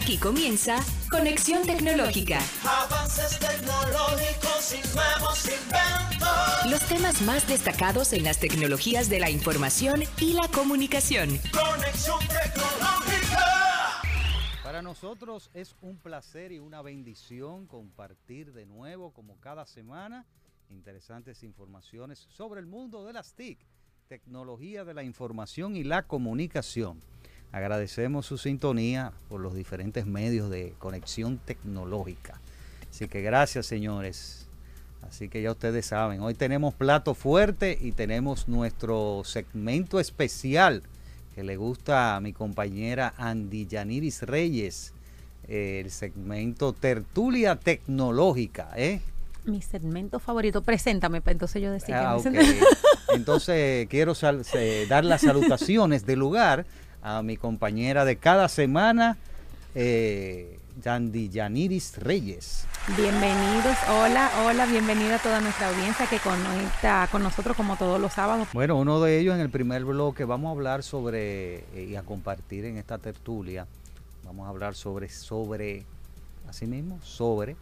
Aquí 0.00 0.16
comienza 0.16 0.78
Conexión 1.10 1.66
Tecnológica. 1.66 2.38
Avances 2.64 3.36
tecnológicos 3.40 4.72
y 4.72 4.94
nuevos 4.94 5.44
inventos. 5.44 6.70
Los 6.70 6.82
temas 6.86 7.20
más 7.22 7.48
destacados 7.48 8.12
en 8.12 8.22
las 8.22 8.38
tecnologías 8.38 9.08
de 9.08 9.18
la 9.18 9.28
información 9.28 10.04
y 10.20 10.34
la 10.34 10.46
comunicación. 10.46 11.30
Conexión 11.50 12.20
tecnológica. 12.20 13.44
Para 14.62 14.82
nosotros 14.82 15.50
es 15.52 15.74
un 15.82 15.96
placer 15.96 16.52
y 16.52 16.60
una 16.60 16.80
bendición 16.80 17.66
compartir 17.66 18.52
de 18.52 18.66
nuevo, 18.66 19.12
como 19.12 19.40
cada 19.40 19.66
semana, 19.66 20.26
interesantes 20.70 21.42
informaciones 21.42 22.20
sobre 22.30 22.60
el 22.60 22.66
mundo 22.66 23.04
de 23.04 23.14
las 23.14 23.34
TIC, 23.34 23.58
tecnología 24.06 24.84
de 24.84 24.94
la 24.94 25.02
información 25.02 25.74
y 25.74 25.82
la 25.82 26.04
comunicación. 26.04 27.02
Agradecemos 27.52 28.26
su 28.26 28.36
sintonía 28.38 29.12
por 29.28 29.40
los 29.40 29.54
diferentes 29.54 30.06
medios 30.06 30.50
de 30.50 30.74
conexión 30.78 31.38
tecnológica. 31.38 32.40
Así 32.90 33.08
que 33.08 33.22
gracias, 33.22 33.66
señores. 33.66 34.46
Así 35.08 35.28
que 35.28 35.40
ya 35.40 35.52
ustedes 35.52 35.86
saben, 35.86 36.20
hoy 36.20 36.34
tenemos 36.34 36.74
plato 36.74 37.14
fuerte 37.14 37.78
y 37.80 37.92
tenemos 37.92 38.48
nuestro 38.48 39.22
segmento 39.24 40.00
especial 40.00 40.82
que 41.34 41.44
le 41.44 41.56
gusta 41.56 42.16
a 42.16 42.20
mi 42.20 42.32
compañera 42.32 43.14
Andy 43.16 43.66
Yaniris 43.66 44.22
Reyes, 44.22 44.92
el 45.46 45.90
segmento 45.90 46.72
Tertulia 46.74 47.56
Tecnológica, 47.56 48.70
¿eh? 48.76 49.00
Mi 49.44 49.62
segmento 49.62 50.18
favorito, 50.18 50.62
preséntame, 50.62 51.22
para 51.22 51.32
entonces 51.32 51.62
yo 51.62 51.70
decir 51.72 51.94
Ah, 51.94 52.18
que 52.22 52.28
ok. 52.28 52.34
me 52.34 52.58
Entonces 53.14 53.86
quiero 53.88 54.12
dar 54.88 55.04
las 55.04 55.22
salutaciones 55.22 56.04
de 56.04 56.16
lugar 56.16 56.66
a 57.02 57.22
mi 57.22 57.36
compañera 57.36 58.04
de 58.04 58.16
cada 58.16 58.48
semana, 58.48 59.16
eh, 59.74 60.58
Yaniris 60.82 61.96
Reyes. 61.98 62.64
Bienvenidos, 62.96 63.76
hola, 63.90 64.30
hola, 64.44 64.66
bienvenida 64.66 65.16
a 65.16 65.18
toda 65.18 65.40
nuestra 65.40 65.68
audiencia 65.68 66.06
que 66.06 66.18
conecta 66.18 67.08
con 67.10 67.22
nosotros 67.22 67.56
como 67.56 67.76
todos 67.76 68.00
los 68.00 68.12
sábados. 68.12 68.48
Bueno, 68.52 68.76
uno 68.76 69.00
de 69.00 69.18
ellos 69.18 69.34
en 69.34 69.40
el 69.40 69.50
primer 69.50 69.84
bloque 69.84 70.24
vamos 70.24 70.48
a 70.48 70.52
hablar 70.52 70.82
sobre 70.82 71.58
eh, 71.74 71.88
y 71.90 71.96
a 71.96 72.02
compartir 72.02 72.64
en 72.64 72.78
esta 72.78 72.98
tertulia. 72.98 73.66
Vamos 74.24 74.46
a 74.46 74.50
hablar 74.50 74.74
sobre, 74.74 75.08
sobre, 75.08 75.84
así 76.48 76.66
mismo, 76.66 76.98
sobre 77.02 77.56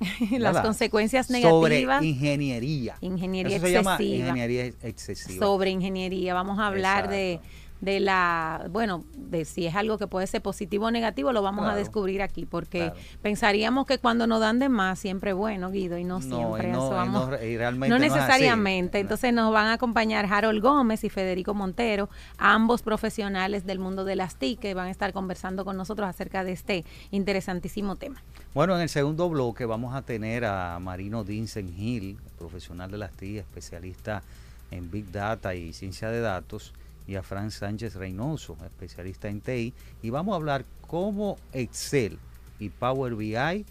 Las 0.38 0.60
consecuencias 0.60 1.26
sobre 1.26 1.80
negativas, 1.80 2.02
ingeniería. 2.04 2.96
ingeniería 3.00 3.56
Eso 3.56 3.66
se 3.66 3.72
llama 3.72 3.94
excesiva, 3.94 4.28
ingeniería 4.28 4.64
ex- 4.66 4.84
excesiva. 4.84 5.44
sobre 5.44 5.70
ingeniería. 5.70 6.34
Vamos 6.34 6.58
a 6.60 6.68
hablar 6.68 7.06
Exacto. 7.06 7.16
de 7.16 7.40
la, 7.80 8.66
bueno, 8.70 9.04
de 9.16 9.44
si 9.44 9.66
es 9.66 9.74
algo 9.76 9.98
que 9.98 10.06
puede 10.06 10.26
ser 10.26 10.42
positivo 10.42 10.86
o 10.86 10.90
negativo, 10.90 11.32
lo 11.32 11.42
vamos 11.42 11.66
a 11.68 11.74
descubrir 11.76 12.22
aquí, 12.22 12.44
porque 12.44 12.78
Claro. 12.78 12.94
pensaríamos 13.22 13.86
que 13.86 13.98
cuando 13.98 14.26
nos 14.26 14.40
dan 14.40 14.58
de 14.58 14.68
más 14.68 14.98
siempre 14.98 15.30
es 15.30 15.36
bueno, 15.36 15.70
Guido, 15.70 15.96
y 15.96 16.04
no, 16.04 16.18
No, 16.20 16.36
siempre. 16.36 16.68
y 16.68 16.72
no, 16.72 17.04
y 17.04 17.08
no- 17.08 17.36
y 17.86 17.88
No 17.88 17.98
necesariamente. 17.98 18.98
Entonces 18.98 19.32
nos 19.32 19.52
van 19.52 19.66
a 19.66 19.74
acompañar 19.74 20.26
Harold 20.32 20.60
Gómez 20.62 21.04
y 21.04 21.08
Federico 21.08 21.54
Montero, 21.54 22.08
ambos 22.36 22.82
profesionales 22.82 23.64
del 23.64 23.78
mundo 23.78 24.04
de 24.04 24.16
las 24.16 24.36
TIC, 24.36 24.58
que 24.58 24.74
van 24.74 24.88
a 24.88 24.90
estar 24.90 25.12
conversando 25.12 25.64
con 25.64 25.76
nosotros 25.76 26.08
acerca 26.08 26.42
de 26.44 26.52
este 26.52 26.84
interesantísimo 27.10 27.96
tema. 27.96 28.22
Bueno, 28.54 28.74
en 28.74 28.82
el 28.82 28.88
segundo 28.88 29.28
bloque 29.28 29.66
vamos 29.66 29.94
a 29.94 30.02
tener 30.02 30.44
a 30.44 30.78
Marino 30.80 31.22
Dinsen 31.24 31.68
Hill, 31.78 32.16
profesional 32.38 32.90
de 32.90 32.98
las 32.98 33.12
TI, 33.12 33.38
especialista 33.38 34.22
en 34.70 34.90
Big 34.90 35.10
Data 35.12 35.54
y 35.54 35.72
ciencia 35.72 36.10
de 36.10 36.20
datos, 36.20 36.72
y 37.08 37.16
a 37.16 37.22
Fran 37.24 37.50
Sánchez 37.50 37.94
Reynoso, 37.96 38.56
especialista 38.64 39.28
en 39.28 39.40
TI, 39.40 39.72
y 40.02 40.10
vamos 40.10 40.34
a 40.34 40.36
hablar 40.36 40.64
cómo 40.86 41.36
Excel 41.52 42.18
y 42.60 42.68
Power 42.68 43.14
BI 43.14 43.64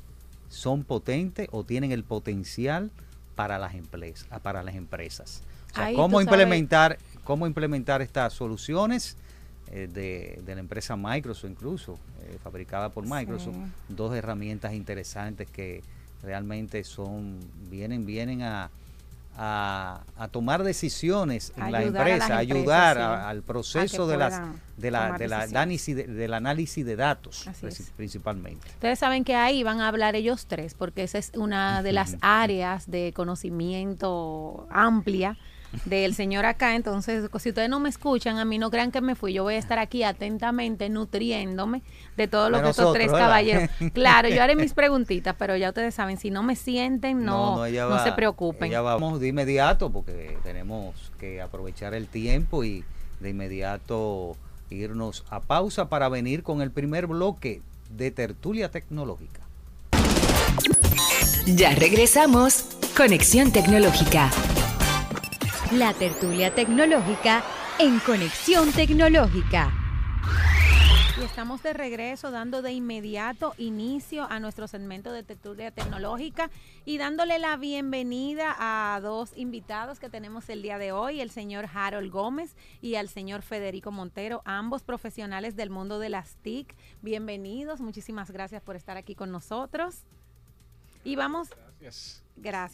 son 0.50 0.84
potentes 0.84 1.48
o 1.52 1.64
tienen 1.64 1.92
el 1.92 2.04
potencial 2.04 2.90
para 3.36 3.60
las 3.60 3.76
empresas, 3.76 4.28
para 4.42 4.64
las 4.64 4.76
empresas. 4.76 5.44
O 5.72 5.76
sea, 5.76 5.86
Ahí 5.86 5.96
cómo 5.96 6.18
sabes- 6.20 6.26
implementar, 6.28 6.98
cómo 7.24 7.46
implementar 7.46 8.02
estas 8.02 8.34
soluciones 8.34 9.16
eh, 9.70 9.88
de, 9.94 10.42
de 10.46 10.56
la 10.56 10.62
empresa 10.62 10.96
Microsoft 10.96 11.52
incluso, 11.52 12.00
eh, 12.24 12.38
fabricada 12.44 12.90
por 12.90 13.06
Microsoft, 13.06 13.54
Sí. 13.56 13.62
dos 13.90 14.16
herramientas 14.16 14.74
interesantes 14.74 15.48
que 15.52 15.84
realmente 16.24 16.84
son, 16.86 17.38
vienen, 17.70 18.06
vienen 18.06 18.42
a, 18.42 18.72
a, 19.40 20.02
a 20.18 20.28
tomar 20.30 20.64
decisiones 20.64 21.54
en 21.56 21.72
la 21.72 21.78
Ayudar 21.78 22.08
a 22.08 22.10
empresa, 22.16 22.26
empresas, 22.26 22.40
ayudar 22.40 22.98
sí, 22.98 23.02
a- 23.04 23.30
al 23.30 23.44
proceso 23.44 24.04
a 24.06 24.08
de 24.08 24.18
las 24.18 24.42
de 24.78 24.92
la, 24.92 25.18
de 25.18 25.28
la 25.28 25.42
análisis 25.42 25.96
de- 25.96 26.08
del 26.08 26.34
análisis 26.34 26.86
de 26.86 26.96
datos 26.96 27.48
Así 27.48 27.66
es. 27.68 27.80
princi- 27.80 27.92
principalmente. 27.96 28.68
Ustedes 28.70 28.98
saben 29.00 29.24
que 29.24 29.36
ahí 29.36 29.62
van 29.64 29.80
a 29.82 29.88
hablar 29.88 30.16
ellos 30.16 30.46
tres, 30.48 30.74
porque 30.74 31.04
esa 31.04 31.18
es 31.20 31.32
una 31.36 31.82
de 31.84 31.94
las 31.94 32.18
áreas 32.22 32.90
de 32.90 33.14
conocimiento 33.16 34.68
amplia 34.72 35.38
del 35.86 36.14
señor 36.16 36.46
acá. 36.46 36.76
Entonces, 36.76 37.30
si 37.40 37.50
ustedes 37.50 37.70
no 37.70 37.80
me 37.80 37.90
escuchan, 37.90 38.38
a 38.38 38.46
mí 38.46 38.58
no 38.58 38.70
crean 38.70 38.92
que 38.92 39.02
me 39.02 39.16
fui. 39.16 39.34
Yo 39.34 39.44
voy 39.44 39.56
a 39.56 39.58
estar 39.58 39.80
aquí 39.80 40.04
atentamente 40.04 40.90
nutriéndome 40.90 41.82
de 42.16 42.28
todo 42.28 42.50
lo 42.50 42.58
De 42.58 42.64
que 42.64 42.70
estos 42.72 42.94
tres 42.94 43.08
¿verdad? 43.12 43.20
caballeros. 43.28 43.70
Claro, 43.94 44.30
yo 44.30 44.42
haré 44.44 44.56
mis 44.56 44.74
preguntitas, 44.74 45.36
pero 45.38 45.56
ya 45.56 45.70
ustedes 45.70 45.94
saben, 45.96 46.18
si 46.18 46.30
no 46.32 46.44
me 46.44 46.56
sienten, 46.56 47.24
no, 47.24 47.58
no, 47.58 47.66
ella 47.66 47.86
va- 47.86 48.04
se 48.04 48.12
preocupen. 48.12 48.70
ella 48.70 48.82
vamos 48.82 49.20
de 49.20 49.28
inmediato 49.30 49.90
porque 49.92 50.38
tenemos 50.44 51.12
que 51.20 51.42
aprovechar 51.42 51.94
el 51.94 52.08
tiempo 52.08 52.64
y 52.64 52.84
de 53.20 53.30
inmediato 53.30 54.36
irnos 54.70 55.24
a 55.30 55.40
pausa 55.40 55.90
para 55.90 56.10
venir 56.10 56.44
con 56.44 56.62
el 56.62 56.72
primer 56.72 57.08
bloque 57.08 57.62
de 57.96 58.12
tertulia 58.12 58.70
tecnológica. 58.70 59.42
Ya 61.46 61.74
regresamos. 61.76 62.66
Conexión 62.98 63.52
Tecnológica. 63.52 64.30
La 65.72 65.94
tertulia 65.94 66.56
tecnológica 66.56 67.44
en 67.78 68.00
Conexión 68.00 68.72
Tecnológica. 68.72 69.70
Y 71.20 71.26
estamos 71.26 71.62
de 71.62 71.74
regreso 71.74 72.32
dando 72.32 72.62
de 72.62 72.72
inmediato 72.72 73.54
inicio 73.58 74.24
a 74.30 74.40
nuestro 74.40 74.70
segmento 74.70 75.12
de 75.12 75.24
tertulia 75.24 75.72
tecnológica 75.72 76.50
y 76.86 76.98
dándole 76.98 77.38
la 77.38 77.58
bienvenida 77.58 78.56
a 78.58 79.02
dos 79.02 79.34
invitados 79.36 80.00
que 80.00 80.10
tenemos 80.10 80.48
el 80.48 80.62
día 80.62 80.78
de 80.78 80.94
hoy, 80.94 81.20
el 81.20 81.32
señor 81.32 81.68
Harold 81.74 82.12
Gómez 82.12 82.56
y 82.82 82.96
al 82.96 83.10
señor 83.10 83.42
Federico 83.42 83.92
Montero, 83.92 84.44
ambos 84.46 84.84
profesionales 84.84 85.58
del 85.58 85.70
mundo 85.70 86.00
de 86.00 86.10
las 86.10 86.36
TIC. 86.44 86.74
Bienvenidos, 87.02 87.82
muchísimas 87.82 88.32
gracias 88.32 88.62
por 88.62 88.78
estar 88.78 88.96
aquí 88.96 89.16
con 89.16 89.32
nosotros. 89.32 90.04
Y 91.04 91.18
vamos, 91.18 91.50
Gracias, 91.50 92.24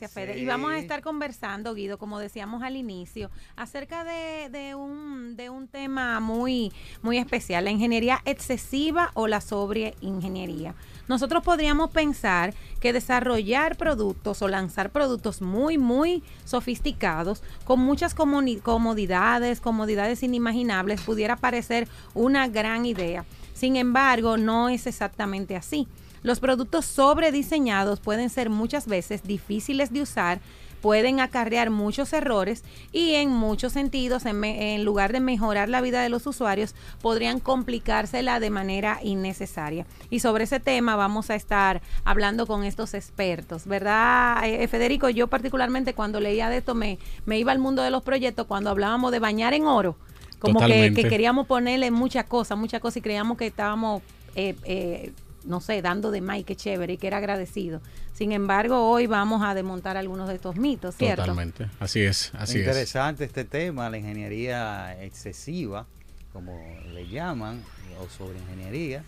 Fede. 0.10 0.38
Y 0.38 0.46
vamos 0.46 0.72
a 0.72 0.78
estar 0.78 1.02
conversando, 1.02 1.74
Guido, 1.74 1.98
como 1.98 2.20
decíamos 2.20 2.64
al 2.64 2.76
inicio, 2.76 3.32
acerca 3.56 4.04
de, 4.04 4.50
de 4.50 4.76
un, 4.76 5.36
de 5.36 5.50
un 5.50 5.68
tema 5.68 6.20
muy, 6.20 6.72
muy 7.02 7.18
especial, 7.18 7.66
la 7.66 7.72
ingeniería 7.72 8.22
excesiva 8.26 9.12
o 9.14 9.28
la 9.28 9.42
sobreingeniería. 9.42 10.76
Nosotros 11.08 11.44
podríamos 11.44 11.92
pensar 11.92 12.54
que 12.80 12.94
desarrollar 12.94 13.78
productos 13.78 14.42
o 14.42 14.48
lanzar 14.48 14.92
productos 14.92 15.42
muy, 15.42 15.78
muy 15.78 16.24
sofisticados, 16.46 17.44
con 17.66 17.80
muchas 17.80 18.14
comodidades, 18.14 19.60
comodidades 19.60 20.24
inimaginables, 20.24 21.02
pudiera 21.02 21.36
parecer 21.36 21.88
una 22.14 22.48
gran 22.48 22.86
idea. 22.86 23.26
Sin 23.54 23.76
embargo, 23.76 24.38
no 24.38 24.70
es 24.70 24.88
exactamente 24.88 25.56
así. 25.56 25.88
Los 26.24 26.40
productos 26.40 26.86
sobrediseñados 26.86 28.00
pueden 28.00 28.30
ser 28.30 28.50
muchas 28.50 28.88
veces 28.88 29.24
difíciles 29.24 29.92
de 29.94 30.02
usar, 30.02 30.40
pueden 30.82 31.22
acarrear 31.22 31.70
muchos 31.70 32.12
errores 32.12 32.64
y 32.92 33.14
en 33.14 33.30
muchos 33.30 33.72
sentidos, 33.72 34.26
en, 34.26 34.38
me- 34.40 34.76
en 34.76 34.84
lugar 34.84 35.14
de 35.14 35.22
mejorar 35.22 35.70
la 35.70 35.80
vida 35.80 36.02
de 36.02 36.10
los 36.10 36.28
usuarios, 36.28 36.76
podrían 37.02 37.40
complicársela 37.40 38.42
de 38.42 38.50
manera 38.50 39.00
innecesaria. 39.02 39.86
Y 40.10 40.20
sobre 40.20 40.44
ese 40.44 40.60
tema 40.60 40.98
vamos 40.98 41.30
a 41.30 41.36
estar 41.36 41.82
hablando 42.04 42.46
con 42.48 42.66
estos 42.66 42.94
expertos, 42.96 43.66
¿verdad, 43.66 44.44
eh, 44.46 44.68
Federico? 44.68 45.08
Yo 45.10 45.28
particularmente 45.28 45.94
cuando 45.94 46.20
leía 46.20 46.50
de 46.50 46.58
esto 46.58 46.76
me, 46.76 47.00
me 47.26 47.40
iba 47.40 47.54
al 47.54 47.60
mundo 47.60 47.82
de 47.82 47.90
los 47.90 48.04
proyectos 48.04 48.46
cuando 48.48 48.70
hablábamos 48.70 49.12
de 49.14 49.20
bañar 49.20 49.54
en 49.54 49.66
oro. 49.66 49.96
Como 50.40 50.60
que 50.68 50.92
queríamos 51.10 51.48
ponerle 51.48 51.92
muchas 51.92 52.26
cosas, 52.26 52.58
muchas 52.58 52.82
cosas 52.82 52.98
y 52.98 53.02
creíamos 53.02 53.38
que 53.38 53.48
estábamos 53.48 54.02
eh, 54.36 54.56
eh, 54.66 55.14
no 55.46 55.62
sé, 55.62 55.82
dando 55.82 56.12
de 56.12 56.22
más 56.22 56.40
y 56.40 56.44
qué 56.44 56.56
chévere 56.56 56.94
y 56.94 56.98
que 56.98 57.08
era 57.08 57.18
agradecido. 57.18 57.82
Sin 58.14 58.32
embargo, 58.32 58.90
hoy 58.90 59.08
vamos 59.08 59.42
a 59.44 59.54
desmontar 59.54 59.98
algunos 59.98 60.28
de 60.30 60.36
estos 60.36 60.56
mitos, 60.56 60.96
¿cierto? 60.96 61.24
Totalmente. 61.24 61.68
Así 61.80 62.02
es, 62.02 62.32
así 62.36 62.60
es. 62.60 62.68
Interesante 62.68 63.24
este 63.24 63.44
tema, 63.44 63.90
la 63.90 63.98
ingeniería 63.98 65.02
excesiva, 65.04 65.86
como 66.32 66.60
le 66.94 67.08
llaman, 67.08 67.64
o 68.00 68.10
sobre 68.10 68.40
ingeniería, 68.40 69.04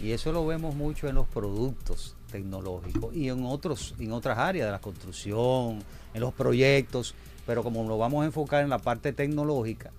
y 0.00 0.12
eso 0.12 0.32
lo 0.32 0.46
vemos 0.46 0.74
mucho 0.74 1.08
en 1.08 1.14
los 1.14 1.26
productos 1.28 2.16
tecnológicos 2.30 3.14
y 3.14 3.28
en 3.28 3.44
otros, 3.44 3.94
en 3.98 4.12
otras 4.12 4.38
áreas 4.38 4.66
de 4.66 4.72
la 4.72 4.80
construcción, 4.80 5.82
en 6.14 6.20
los 6.20 6.32
proyectos, 6.32 7.14
pero 7.46 7.62
como 7.62 7.86
lo 7.88 7.98
vamos 7.98 8.22
a 8.22 8.26
enfocar 8.26 8.62
en 8.62 8.70
la 8.70 8.78
parte 8.78 9.12
tecnológica, 9.12 9.90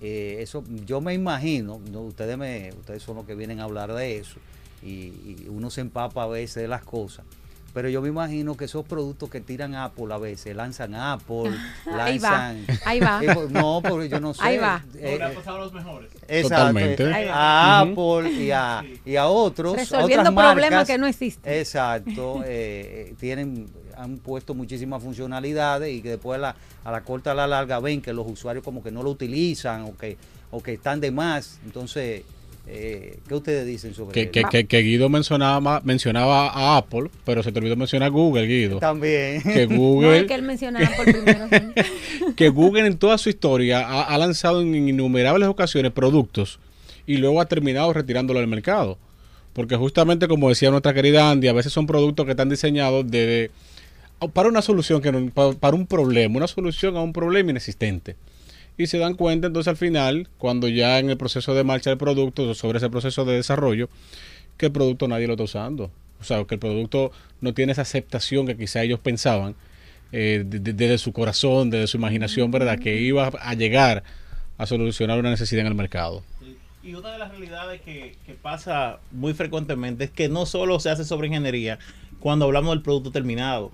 eh, 0.00 0.38
eso 0.40 0.64
yo 0.84 1.00
me 1.00 1.14
imagino, 1.14 1.80
no, 1.90 2.00
ustedes 2.00 2.36
me, 2.36 2.70
ustedes 2.78 3.02
son 3.02 3.16
los 3.16 3.26
que 3.26 3.34
vienen 3.34 3.60
a 3.60 3.64
hablar 3.64 3.92
de 3.92 4.18
eso, 4.18 4.36
y 4.84 5.46
uno 5.48 5.70
se 5.70 5.80
empapa 5.80 6.24
a 6.24 6.26
veces 6.26 6.62
de 6.62 6.68
las 6.68 6.82
cosas 6.82 7.24
pero 7.74 7.88
yo 7.88 8.00
me 8.00 8.08
imagino 8.08 8.56
que 8.56 8.66
esos 8.66 8.86
productos 8.86 9.28
que 9.28 9.40
tiran 9.40 9.74
Apple 9.74 10.14
a 10.14 10.18
veces, 10.18 10.54
lanzan 10.54 10.94
Apple, 10.94 11.50
lanzan... 11.86 12.64
Ahí 12.84 13.00
va, 13.00 13.18
ahí 13.18 13.26
va. 13.26 13.34
no, 13.50 13.82
porque 13.82 14.08
yo 14.08 14.20
no 14.20 14.32
sé. 14.32 14.40
Ahí 14.44 14.58
va. 14.58 14.84
Eh, 14.94 15.18
ha 15.20 15.30
pasado 15.30 15.58
los 15.58 15.72
mejores. 15.72 16.08
Exactamente. 16.28 17.12
A 17.32 17.80
Apple 17.80 18.30
y 18.30 18.52
a, 18.52 18.84
y 19.04 19.16
a 19.16 19.26
otros. 19.26 19.74
Resolviendo 19.74 20.32
problemas 20.32 20.86
que 20.86 20.96
no 20.96 21.06
existen. 21.06 21.52
Exacto. 21.52 22.42
Eh, 22.56 23.14
tienen 23.18 23.66
han 23.96 24.18
puesto 24.18 24.54
muchísimas 24.54 25.02
funcionalidades 25.02 25.92
y 25.92 26.02
que 26.02 26.10
después 26.10 26.36
a 26.36 26.40
la, 26.40 26.56
a 26.84 26.92
la 26.92 27.02
corta 27.02 27.32
a 27.32 27.34
la 27.34 27.46
larga 27.46 27.80
ven 27.80 28.00
que 28.02 28.12
los 28.12 28.26
usuarios 28.26 28.62
como 28.64 28.82
que 28.82 28.90
no 28.90 29.02
lo 29.02 29.10
utilizan 29.10 29.82
o 29.82 29.96
que, 29.96 30.16
o 30.50 30.62
que 30.62 30.74
están 30.74 31.00
de 31.00 31.10
más. 31.10 31.58
Entonces, 31.64 32.22
eh, 32.66 33.18
¿Qué 33.28 33.34
ustedes 33.34 33.66
dicen 33.66 33.94
sobre 33.94 34.12
que, 34.12 34.38
eso? 34.40 34.48
Que, 34.48 34.66
que, 34.66 34.78
Guido 34.80 35.10
mencionaba, 35.10 35.82
mencionaba 35.84 36.48
a 36.48 36.78
Apple, 36.78 37.10
pero 37.24 37.42
se 37.42 37.52
te 37.52 37.58
olvidó 37.58 37.76
mencionar 37.76 38.06
a 38.06 38.10
Google, 38.10 38.46
Guido. 38.46 38.78
También. 38.78 39.42
Que 39.42 39.66
Google. 39.70 40.22
no, 40.22 40.26
que 40.26 40.34
él 40.34 40.42
mencionaba 40.42 40.86
Apple 40.86 41.12
primero. 41.12 41.46
que 42.36 42.48
Google 42.48 42.86
en 42.86 42.96
toda 42.96 43.18
su 43.18 43.28
historia 43.28 43.86
ha, 43.86 44.16
lanzado 44.16 44.62
en 44.62 44.74
innumerables 44.74 45.48
ocasiones 45.48 45.92
productos 45.92 46.58
y 47.06 47.18
luego 47.18 47.40
ha 47.40 47.46
terminado 47.46 47.92
retirándolo 47.92 48.40
del 48.40 48.48
mercado. 48.48 48.98
Porque 49.52 49.76
justamente 49.76 50.26
como 50.26 50.48
decía 50.48 50.70
nuestra 50.70 50.94
querida 50.94 51.30
Andy, 51.30 51.48
a 51.48 51.52
veces 51.52 51.72
son 51.72 51.86
productos 51.86 52.24
que 52.24 52.32
están 52.32 52.48
diseñados 52.48 53.08
de, 53.08 53.50
para 54.32 54.48
una 54.48 54.62
solución, 54.62 55.02
que 55.02 55.12
para 55.34 55.76
un 55.76 55.86
problema, 55.86 56.38
una 56.38 56.48
solución 56.48 56.96
a 56.96 57.02
un 57.02 57.12
problema 57.12 57.50
inexistente 57.50 58.16
y 58.76 58.86
se 58.86 58.98
dan 58.98 59.14
cuenta 59.14 59.46
entonces 59.46 59.68
al 59.68 59.76
final, 59.76 60.28
cuando 60.38 60.68
ya 60.68 60.98
en 60.98 61.10
el 61.10 61.16
proceso 61.16 61.54
de 61.54 61.64
marcha 61.64 61.90
del 61.90 61.98
producto, 61.98 62.54
sobre 62.54 62.78
ese 62.78 62.90
proceso 62.90 63.24
de 63.24 63.36
desarrollo, 63.36 63.88
que 64.56 64.66
el 64.66 64.72
producto 64.72 65.08
nadie 65.08 65.26
lo 65.26 65.34
está 65.34 65.44
usando. 65.44 65.90
O 66.20 66.24
sea, 66.24 66.44
que 66.44 66.54
el 66.54 66.60
producto 66.60 67.12
no 67.40 67.54
tiene 67.54 67.72
esa 67.72 67.82
aceptación 67.82 68.46
que 68.46 68.56
quizá 68.56 68.82
ellos 68.82 68.98
pensaban 69.00 69.54
eh, 70.12 70.42
desde 70.46 70.98
su 70.98 71.12
corazón, 71.12 71.70
desde 71.70 71.86
su 71.86 71.96
imaginación, 71.98 72.50
¿verdad? 72.50 72.78
Que 72.78 73.00
iba 73.00 73.26
a 73.26 73.54
llegar 73.54 74.02
a 74.58 74.66
solucionar 74.66 75.18
una 75.18 75.30
necesidad 75.30 75.62
en 75.62 75.66
el 75.66 75.74
mercado. 75.74 76.22
Y 76.82 76.94
una 76.94 77.12
de 77.12 77.18
las 77.18 77.30
realidades 77.30 77.80
que, 77.80 78.16
que 78.26 78.34
pasa 78.34 78.98
muy 79.10 79.34
frecuentemente 79.34 80.04
es 80.04 80.10
que 80.10 80.28
no 80.28 80.46
solo 80.46 80.78
se 80.80 80.90
hace 80.90 81.04
sobre 81.04 81.28
ingeniería 81.28 81.78
cuando 82.20 82.44
hablamos 82.44 82.74
del 82.74 82.82
producto 82.82 83.10
terminado, 83.10 83.72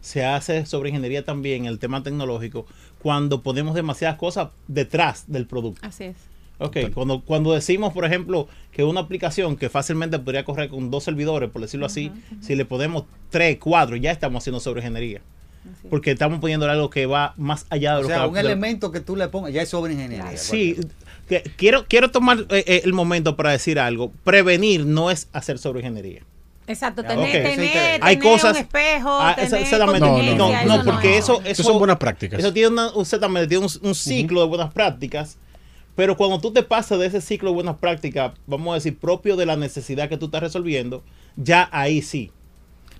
se 0.00 0.24
hace 0.24 0.64
sobre 0.66 0.88
ingeniería 0.88 1.24
también 1.24 1.66
el 1.66 1.78
tema 1.78 2.02
tecnológico 2.02 2.66
cuando 3.02 3.42
ponemos 3.42 3.74
demasiadas 3.74 4.16
cosas 4.18 4.48
detrás 4.68 5.24
del 5.26 5.46
producto. 5.46 5.80
Así 5.86 6.04
es. 6.04 6.16
Ok, 6.58 6.76
cuando, 6.92 7.22
cuando 7.22 7.54
decimos, 7.54 7.94
por 7.94 8.04
ejemplo, 8.04 8.46
que 8.70 8.84
una 8.84 9.00
aplicación 9.00 9.56
que 9.56 9.70
fácilmente 9.70 10.18
podría 10.18 10.44
correr 10.44 10.68
con 10.68 10.90
dos 10.90 11.04
servidores, 11.04 11.48
por 11.48 11.62
decirlo 11.62 11.86
así, 11.86 12.12
si 12.42 12.54
le 12.54 12.66
ponemos 12.66 13.04
tres, 13.30 13.56
cuatro, 13.58 13.96
ya 13.96 14.10
estamos 14.10 14.42
haciendo 14.42 14.60
sobre 14.60 14.80
ingeniería. 14.80 15.22
Porque 15.88 16.10
estamos 16.10 16.38
poniendo 16.38 16.68
algo 16.68 16.90
que 16.90 17.06
va 17.06 17.34
más 17.38 17.66
allá 17.70 17.96
de 17.96 18.02
lo 18.02 18.08
que... 18.08 18.14
O 18.14 18.16
sea, 18.16 18.26
un 18.26 18.36
elemento 18.36 18.90
que 18.92 19.00
tú 19.00 19.16
le 19.16 19.28
pongas 19.28 19.52
ya 19.52 19.62
es 19.62 19.70
sobre 19.70 19.94
ingeniería. 19.94 20.36
Sí, 20.36 20.76
quiero, 21.56 21.86
quiero 21.86 22.10
tomar 22.10 22.40
eh, 22.50 22.64
eh, 22.66 22.82
el 22.84 22.92
momento 22.92 23.36
para 23.36 23.52
decir 23.52 23.78
algo. 23.78 24.12
Prevenir 24.24 24.84
no 24.84 25.10
es 25.10 25.28
hacer 25.32 25.58
sobre 25.58 25.80
ingeniería. 25.80 26.22
Exacto, 26.70 27.02
tener, 27.02 27.42
tener, 27.42 28.00
hay 28.02 28.18
cosas, 28.18 28.52
un 28.52 28.58
espejo, 28.58 29.18
ah, 29.20 29.34
tener 29.34 29.78
no, 30.00 30.36
no, 30.36 30.64
no, 30.64 30.84
porque 30.84 31.18
eso, 31.18 31.42
eso, 31.44 31.62
son 31.62 31.78
buenas 31.78 31.96
prácticas. 31.96 32.38
Eso 32.38 32.52
tiene, 32.52 32.68
una, 32.68 32.92
tiene 33.48 33.66
un, 33.82 33.94
ciclo 33.94 34.40
de 34.42 34.46
buenas 34.46 34.72
prácticas, 34.72 35.36
pero 35.96 36.16
cuando 36.16 36.40
tú 36.40 36.52
te 36.52 36.62
pasas 36.62 36.98
de 36.98 37.06
ese 37.06 37.20
ciclo 37.20 37.50
de 37.50 37.54
buenas 37.54 37.76
prácticas, 37.78 38.32
vamos 38.46 38.70
a 38.72 38.74
decir, 38.74 38.98
propio 38.98 39.36
de 39.36 39.46
la 39.46 39.56
necesidad 39.56 40.08
que 40.08 40.16
tú 40.16 40.26
estás 40.26 40.42
resolviendo, 40.42 41.02
ya 41.36 41.68
ahí 41.72 42.02
sí 42.02 42.30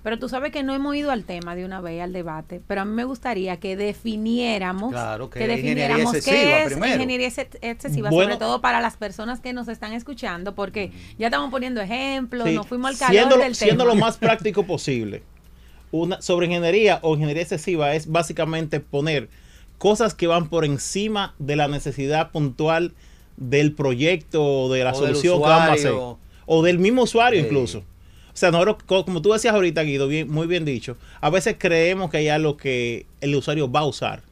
pero 0.03 0.17
tú 0.17 0.29
sabes 0.29 0.51
que 0.51 0.63
no 0.63 0.73
hemos 0.73 0.95
ido 0.95 1.11
al 1.11 1.23
tema 1.25 1.55
de 1.55 1.65
una 1.65 1.81
vez, 1.81 2.01
al 2.01 2.13
debate, 2.13 2.61
pero 2.67 2.81
a 2.81 2.85
mí 2.85 2.93
me 2.93 3.03
gustaría 3.03 3.57
que 3.57 3.75
definiéramos, 3.75 4.93
que, 5.31 5.47
definiéramos 5.47 6.13
qué 6.23 6.63
es 6.63 6.71
ingeniería 6.71 7.27
excesiva, 7.27 8.09
sobre 8.09 8.37
todo 8.37 8.61
para 8.61 8.81
las 8.81 8.97
personas 8.97 9.39
que 9.39 9.53
nos 9.53 9.67
están 9.67 9.93
escuchando, 9.93 10.55
porque 10.55 10.91
ya 11.19 11.27
estamos 11.27 11.51
poniendo 11.51 11.81
ejemplos, 11.81 12.49
nos 12.51 12.67
fuimos 12.67 12.91
al 12.91 12.97
calor 12.97 13.13
siendo, 13.13 13.37
del 13.37 13.55
siendo 13.55 13.85
lo 13.85 13.95
más 13.95 14.17
práctico 14.17 14.63
posible. 14.63 15.23
Una, 15.91 16.21
sobre 16.21 16.47
ingeniería 16.47 16.99
o 17.01 17.13
ingeniería 17.13 17.43
excesiva 17.43 17.93
es 17.93 18.09
básicamente 18.09 18.79
poner 18.79 19.29
cosas 19.77 20.13
que 20.13 20.25
van 20.25 20.47
por 20.47 20.63
encima 20.63 21.35
de 21.37 21.55
la 21.55 21.67
necesidad 21.67 22.31
puntual 22.31 22.93
del 23.35 23.73
proyecto 23.73 24.43
o 24.43 24.71
de 24.71 24.83
la 24.83 24.93
solución 24.93 25.41
que 25.41 25.47
vamos 25.47 25.69
a 25.69 25.73
hacer. 25.73 25.93
O 26.45 26.63
del 26.63 26.79
mismo 26.79 27.03
usuario 27.03 27.39
incluso. 27.39 27.83
O 28.33 28.37
sea, 28.37 28.51
nosotros, 28.51 28.77
como 28.85 29.21
tú 29.21 29.33
decías 29.33 29.53
ahorita, 29.53 29.83
Guido, 29.83 30.07
bien, 30.07 30.29
muy 30.29 30.47
bien 30.47 30.65
dicho, 30.65 30.97
a 31.19 31.29
veces 31.29 31.55
creemos 31.57 32.09
que 32.09 32.17
hay 32.17 32.29
algo 32.29 32.57
que 32.57 33.05
el 33.19 33.35
usuario 33.35 33.71
va 33.71 33.81
a 33.81 33.85
usar. 33.85 34.23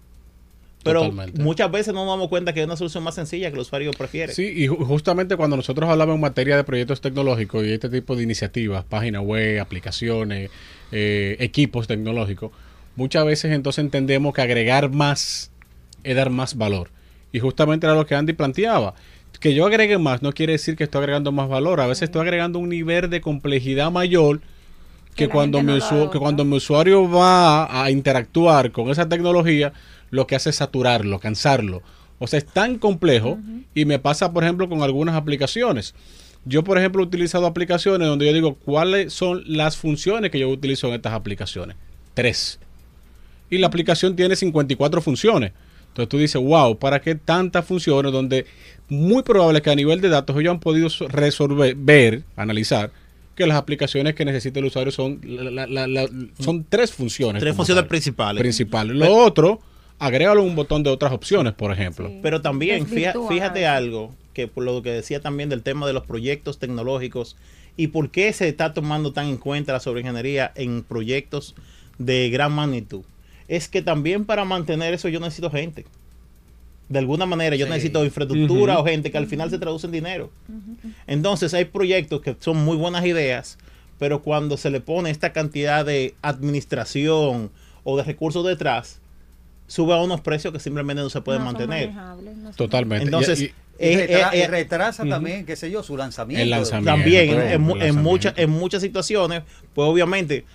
Pero 0.84 1.12
muchas 1.38 1.70
veces 1.72 1.94
no 1.94 2.06
nos 2.06 2.14
damos 2.14 2.30
cuenta 2.30 2.54
que 2.54 2.62
es 2.62 2.66
una 2.66 2.78
solución 2.78 3.04
más 3.04 3.16
sencilla 3.16 3.50
que 3.50 3.56
el 3.56 3.62
usuario 3.62 3.92
prefiere. 3.92 4.34
Sí, 4.34 4.46
y 4.56 4.68
justamente 4.68 5.36
cuando 5.36 5.58
nosotros 5.58 5.90
hablamos 5.90 6.16
en 6.16 6.22
materia 6.22 6.56
de 6.56 6.64
proyectos 6.64 7.02
tecnológicos 7.02 7.66
y 7.66 7.74
este 7.74 7.90
tipo 7.90 8.16
de 8.16 8.24
iniciativas, 8.24 8.86
páginas 8.86 9.22
web, 9.24 9.60
aplicaciones, 9.60 10.50
eh, 10.94 11.36
equipos 11.40 11.88
tecnológicos, 11.88 12.52
muchas 12.96 13.26
veces 13.26 13.52
entonces 13.52 13.84
entendemos 13.84 14.34
que 14.34 14.42
agregar 14.42 14.90
más 14.90 15.52
es 16.04 16.16
dar 16.16 16.30
más 16.30 16.56
valor. 16.56 16.90
Y 17.32 17.40
justamente 17.40 17.86
era 17.86 17.96
lo 17.96 18.06
que 18.06 18.16
Andy 18.16 18.34
planteaba 18.34 18.96
que 19.40 19.54
yo 19.54 19.66
agregue 19.66 19.98
más 19.98 20.22
no 20.22 20.34
quiere 20.34 20.54
decir 20.54 20.76
que 20.76 20.84
estoy 20.84 21.00
agregando 21.00 21.32
más 21.32 21.50
valor. 21.50 21.82
A 21.82 21.88
veces 21.88 22.04
estoy 22.04 22.22
agregando 22.22 22.60
un 22.60 22.70
nivel 22.70 23.10
de 23.10 23.22
complejidad 23.22 23.92
mayor 23.92 24.42
que, 25.16 25.28
cuando, 25.28 25.62
mi 25.62 25.80
que 26.12 26.20
cuando 26.20 26.46
mi 26.46 26.58
usuario 26.58 27.10
va 27.10 27.84
a 27.84 27.92
interactuar 27.92 28.72
con 28.72 28.90
esa 28.90 29.10
tecnología, 29.10 29.74
lo 30.12 30.28
que 30.28 30.36
hace 30.36 30.50
es 30.50 30.58
saturarlo, 30.58 31.20
cansarlo. 31.20 31.82
O 32.20 32.28
sea, 32.28 32.40
es 32.40 32.46
tan 32.46 32.78
complejo 32.78 33.38
y 33.74 33.86
me 33.86 34.00
pasa, 34.00 34.34
por 34.34 34.44
ejemplo, 34.44 34.68
con 34.68 34.82
algunas 34.82 35.16
aplicaciones. 35.16 35.96
Yo, 36.46 36.64
por 36.64 36.78
ejemplo, 36.78 37.02
he 37.02 37.06
utilizado 37.06 37.46
aplicaciones 37.46 38.08
donde 38.08 38.26
yo 38.26 38.34
digo 38.34 38.56
cuáles 38.56 39.14
son 39.14 39.44
las 39.46 39.78
funciones 39.78 40.32
que 40.32 40.40
yo 40.40 40.50
utilizo 40.50 40.88
en 40.88 40.96
estas 40.96 41.14
aplicaciones. 41.14 41.76
Tres. 42.14 42.60
Y 43.50 43.58
la 43.58 43.68
aplicación 43.68 44.16
tiene 44.16 44.36
54 44.36 45.02
funciones. 45.02 45.54
Entonces 46.04 46.10
tú 46.10 46.18
dices, 46.18 46.42
wow, 46.42 46.78
¿para 46.78 47.02
qué 47.02 47.16
tantas 47.16 47.66
funciones 47.66 48.12
donde 48.12 48.46
muy 48.90 49.24
probable 49.24 49.62
que 49.62 49.70
a 49.70 49.76
nivel 49.76 50.02
de 50.02 50.10
datos 50.10 50.36
ellos 50.38 50.52
han 50.52 50.60
podido 50.60 50.90
resolver, 51.08 51.76
ver, 51.76 52.24
analizar, 52.36 52.92
que 53.36 53.46
las 53.48 53.58
aplicaciones 53.58 54.16
que 54.16 54.26
necesita 54.26 54.60
el 54.60 54.66
usuario 54.66 54.92
son, 54.92 55.22
son 56.40 56.66
tres 56.68 56.92
funciones. 56.92 57.42
Tres 57.42 57.56
funciones 57.56 57.86
principales. 57.86 58.42
Principales. 58.42 58.98
Lo 58.98 59.16
otro, 59.16 59.62
agrégalo 59.98 60.44
un 60.44 60.56
botón 60.56 60.84
de 60.84 60.90
otras 60.90 61.14
opciones, 61.14 61.54
por 61.54 61.72
ejemplo. 61.72 62.12
Pero 62.22 62.42
también, 62.42 62.86
fíjate, 62.86 63.66
algo, 63.68 64.14
que 64.34 64.48
por 64.48 64.64
lo 64.64 64.82
que 64.82 64.92
decía 64.92 65.22
también 65.22 65.50
del 65.50 65.64
tema 65.64 65.88
de 65.88 65.94
los 65.94 66.06
proyectos 66.06 66.60
tecnológicos 66.60 67.38
y 67.78 67.88
por 67.88 68.10
qué 68.10 68.34
se 68.34 68.50
está 68.50 68.74
tomando 68.74 69.14
tan 69.14 69.28
en 69.28 69.38
cuenta 69.38 69.72
la 69.72 69.80
sobreingeniería 69.80 70.52
en 70.56 70.84
proyectos 70.84 71.56
de 71.98 72.30
gran 72.30 72.52
magnitud 72.52 73.04
es 73.50 73.68
que 73.68 73.82
también 73.82 74.24
para 74.26 74.46
mantener 74.46 74.94
eso 74.94 75.10
yo 75.10 75.20
necesito 75.20 75.50
gente. 75.50 75.86
De 76.88 77.00
alguna 77.00 77.26
manera 77.26 77.56
yo 77.56 77.68
necesito 77.68 78.06
infraestructura 78.06 78.80
o 78.80 78.86
gente 78.86 79.12
que 79.12 79.18
al 79.18 79.28
final 79.28 79.50
se 79.50 79.58
traduce 79.58 79.88
en 79.88 79.92
dinero. 79.92 80.32
Entonces 81.08 81.54
hay 81.54 81.66
proyectos 81.66 82.22
que 82.22 82.36
son 82.40 82.64
muy 82.64 82.78
buenas 82.78 83.06
ideas, 83.06 83.58
pero 83.98 84.22
cuando 84.22 84.56
se 84.56 84.70
le 84.70 84.82
pone 84.82 85.10
esta 85.10 85.34
cantidad 85.34 85.84
de 85.84 86.16
administración 86.22 87.52
o 87.84 87.98
de 87.98 88.04
recursos 88.04 88.46
detrás, 88.46 89.02
sube 89.68 89.94
a 89.94 89.98
unos 89.98 90.22
precios 90.22 90.54
que 90.54 90.60
simplemente 90.60 91.02
no 91.02 91.10
se 91.10 91.22
pueden 91.22 91.44
mantener. 91.44 91.92
Totalmente. 92.56 93.06
Entonces, 93.06 93.52
y, 93.80 94.46
retrasa 94.48 95.06
también, 95.06 95.46
qué 95.46 95.56
sé 95.56 95.72
yo, 95.72 95.82
su 95.82 95.98
lanzamiento. 95.98 96.44
El 96.44 96.50
lanzamiento. 96.52 96.92
También, 96.92 97.40
en, 97.40 97.96
muchas, 97.96 98.34
en 98.38 98.50
muchas 98.52 98.82
situaciones, 98.82 99.44
pues 99.74 99.88
obviamente 99.88 100.46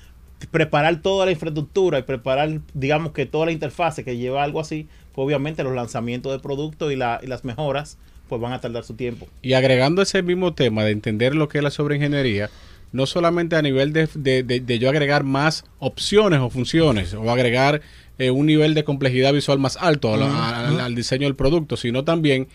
preparar 0.50 1.00
toda 1.00 1.26
la 1.26 1.32
infraestructura 1.32 1.98
y 1.98 2.02
preparar, 2.02 2.60
digamos 2.74 3.12
que 3.12 3.26
toda 3.26 3.46
la 3.46 3.52
interfase 3.52 4.04
que 4.04 4.16
lleva 4.16 4.42
algo 4.42 4.60
así, 4.60 4.88
pues 5.14 5.24
obviamente 5.24 5.62
los 5.62 5.74
lanzamientos 5.74 6.32
de 6.32 6.38
productos 6.38 6.92
y, 6.92 6.96
las 6.96 7.44
mejoras 7.44 7.98
pues 8.28 8.40
van 8.40 8.52
a 8.52 8.60
tardar 8.60 8.84
su 8.84 8.94
tiempo. 8.94 9.28
Y 9.42 9.52
agregando 9.52 10.02
ese 10.02 10.22
mismo 10.22 10.54
tema 10.54 10.84
de 10.84 10.92
entender 10.92 11.34
lo 11.34 11.48
que 11.48 11.58
es 11.58 11.64
la 11.64 11.70
sobreingeniería, 11.70 12.50
no 12.92 13.06
solamente 13.06 13.56
a 13.56 13.62
nivel 13.62 13.92
de, 13.92 14.78
yo 14.80 14.88
agregar 14.88 15.24
más 15.24 15.64
opciones 15.78 16.40
o 16.40 16.48
funciones 16.48 17.12
o 17.14 17.30
agregar 17.30 17.82
eh, 18.18 18.30
un 18.30 18.46
nivel 18.46 18.74
de 18.74 18.84
complejidad 18.84 19.32
visual 19.32 19.58
más 19.58 19.76
alto 19.76 20.14
al, 20.14 20.94
diseño 20.94 21.26
del 21.26 21.34
producto, 21.34 21.76
sino 21.76 22.04
también 22.04 22.48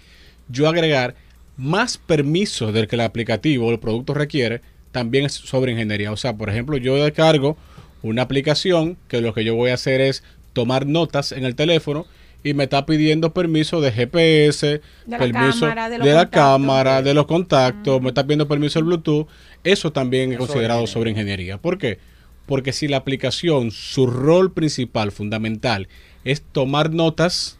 yo 0.47 0.67
agregar 0.67 1.15
más 1.57 1.97
permisos 1.97 2.73
del 2.73 2.87
que 2.87 2.95
el 2.95 3.01
aplicativo 3.01 3.67
o 3.67 3.71
el 3.71 3.79
producto 3.79 4.13
requiere, 4.13 4.61
también 4.91 5.25
es 5.25 5.33
sobre 5.33 5.71
ingeniería. 5.71 6.11
O 6.11 6.17
sea, 6.17 6.35
por 6.35 6.49
ejemplo, 6.49 6.77
yo 6.77 6.95
descargo 6.95 7.57
una 8.01 8.21
aplicación 8.23 8.97
que 9.07 9.21
lo 9.21 9.33
que 9.33 9.43
yo 9.43 9.55
voy 9.55 9.71
a 9.71 9.75
hacer 9.75 10.01
es 10.01 10.23
tomar 10.53 10.85
notas 10.85 11.31
en 11.31 11.45
el 11.45 11.55
teléfono 11.55 12.05
y 12.43 12.53
me 12.53 12.63
está 12.63 12.85
pidiendo 12.85 13.33
permiso 13.33 13.81
de 13.81 13.91
GPS, 13.91 14.65
De 14.67 14.81
la 15.07 15.17
permiso 15.17 15.61
cámara, 15.67 15.89
de 15.89 15.97
la 15.97 16.05
contactos. 16.05 16.29
cámara, 16.31 17.01
de 17.01 17.13
los 17.13 17.25
contactos, 17.25 18.01
me 18.01 18.09
está 18.09 18.23
pidiendo 18.23 18.47
permiso 18.47 18.79
el 18.79 18.85
Bluetooth. 18.85 19.27
Eso 19.63 19.91
también 19.91 20.31
es 20.31 20.37
considerado 20.37 20.87
sobre 20.87 21.11
ingeniería. 21.11 21.57
¿Por 21.57 21.77
qué? 21.77 21.99
Porque 22.45 22.71
si 22.71 22.87
la 22.87 22.97
aplicación, 22.97 23.71
su 23.71 24.07
rol 24.07 24.53
principal, 24.53 25.11
fundamental, 25.11 25.87
es 26.23 26.41
tomar 26.41 26.91
notas, 26.91 27.57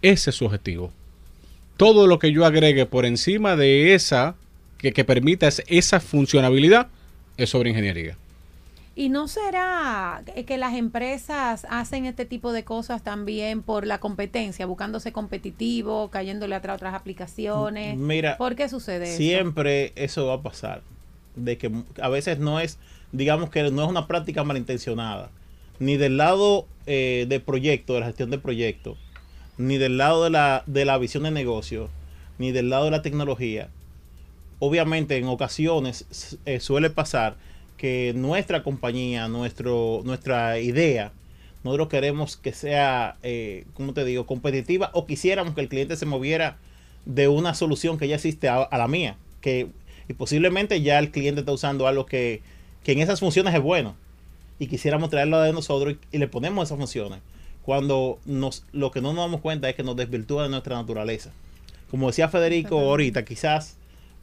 ese 0.00 0.30
es 0.30 0.36
su 0.36 0.46
objetivo. 0.46 0.92
Todo 1.76 2.06
lo 2.06 2.18
que 2.20 2.30
yo 2.32 2.46
agregue 2.46 2.86
por 2.86 3.04
encima 3.04 3.56
de 3.56 3.94
esa, 3.94 4.36
que, 4.82 4.92
que 4.92 5.04
permita 5.04 5.46
es- 5.48 5.62
esa 5.68 6.00
funcionalidad, 6.00 6.88
es 7.36 7.48
sobre 7.50 7.70
ingeniería. 7.70 8.18
¿Y 8.94 9.08
no 9.08 9.26
será 9.26 10.22
que- 10.46 10.58
las 10.58 10.74
empresas 10.74 11.66
hacen 11.70 12.04
este 12.04 12.26
tipo 12.26 12.52
de 12.52 12.64
cosas 12.64 13.02
también 13.02 13.62
por 13.62 13.86
la 13.86 13.98
competencia, 14.00 14.66
buscándose 14.66 15.12
competitivo, 15.12 16.10
cayéndole 16.10 16.54
atrás 16.56 16.74
a 16.74 16.76
otras 16.76 16.94
aplicaciones? 16.94 17.96
Mira, 17.96 18.36
¿Por 18.36 18.54
qué 18.54 18.68
sucede 18.68 19.04
eso? 19.08 19.16
Siempre 19.16 19.92
eso 19.94 20.26
va 20.26 20.34
a 20.34 20.42
pasar. 20.42 20.82
De 21.36 21.56
que 21.56 21.70
a 22.02 22.08
veces 22.10 22.38
no 22.38 22.60
es, 22.60 22.78
digamos 23.12 23.48
que 23.48 23.62
no 23.70 23.82
es 23.84 23.88
una 23.88 24.06
práctica 24.06 24.44
malintencionada. 24.44 25.30
Ni 25.78 25.96
del 25.96 26.18
lado 26.18 26.66
eh, 26.86 27.24
de 27.28 27.40
proyecto, 27.40 27.94
de 27.94 28.00
la 28.00 28.06
gestión 28.06 28.30
de 28.30 28.38
proyecto, 28.38 28.98
ni 29.56 29.78
del 29.78 29.96
lado 29.96 30.24
de 30.24 30.30
la, 30.30 30.64
de 30.66 30.84
la 30.84 30.98
visión 30.98 31.22
de 31.22 31.30
negocio, 31.30 31.88
ni 32.38 32.52
del 32.52 32.68
lado 32.68 32.84
de 32.86 32.90
la 32.90 33.00
tecnología. 33.02 33.68
Obviamente 34.64 35.16
en 35.16 35.26
ocasiones 35.26 36.38
eh, 36.46 36.60
suele 36.60 36.88
pasar 36.88 37.34
que 37.76 38.12
nuestra 38.14 38.62
compañía, 38.62 39.26
nuestro, 39.26 40.02
nuestra 40.04 40.60
idea, 40.60 41.10
nosotros 41.64 41.88
queremos 41.88 42.36
que 42.36 42.52
sea, 42.52 43.16
eh, 43.24 43.64
¿cómo 43.74 43.92
te 43.92 44.04
digo?, 44.04 44.24
competitiva 44.24 44.92
o 44.94 45.04
quisiéramos 45.04 45.56
que 45.56 45.62
el 45.62 45.68
cliente 45.68 45.96
se 45.96 46.06
moviera 46.06 46.58
de 47.06 47.26
una 47.26 47.54
solución 47.54 47.98
que 47.98 48.06
ya 48.06 48.14
existe 48.14 48.48
a, 48.48 48.62
a 48.62 48.78
la 48.78 48.86
mía. 48.86 49.16
Que, 49.40 49.66
y 50.08 50.12
posiblemente 50.12 50.80
ya 50.80 51.00
el 51.00 51.10
cliente 51.10 51.40
está 51.40 51.50
usando 51.50 51.88
algo 51.88 52.06
que, 52.06 52.40
que 52.84 52.92
en 52.92 53.00
esas 53.00 53.18
funciones 53.18 53.52
es 53.52 53.60
bueno. 53.60 53.96
Y 54.60 54.68
quisiéramos 54.68 55.10
traerlo 55.10 55.40
de 55.40 55.52
nosotros 55.52 55.96
y, 56.12 56.16
y 56.16 56.18
le 56.20 56.28
ponemos 56.28 56.68
esas 56.68 56.78
funciones. 56.78 57.18
Cuando 57.64 58.20
nos, 58.26 58.64
lo 58.70 58.92
que 58.92 59.00
no 59.00 59.12
nos 59.12 59.24
damos 59.24 59.40
cuenta 59.40 59.68
es 59.68 59.74
que 59.74 59.82
nos 59.82 59.96
desvirtúa 59.96 60.44
de 60.44 60.50
nuestra 60.50 60.76
naturaleza. 60.76 61.32
Como 61.90 62.06
decía 62.06 62.28
Federico 62.28 62.78
ahorita, 62.78 63.24
quizás 63.24 63.76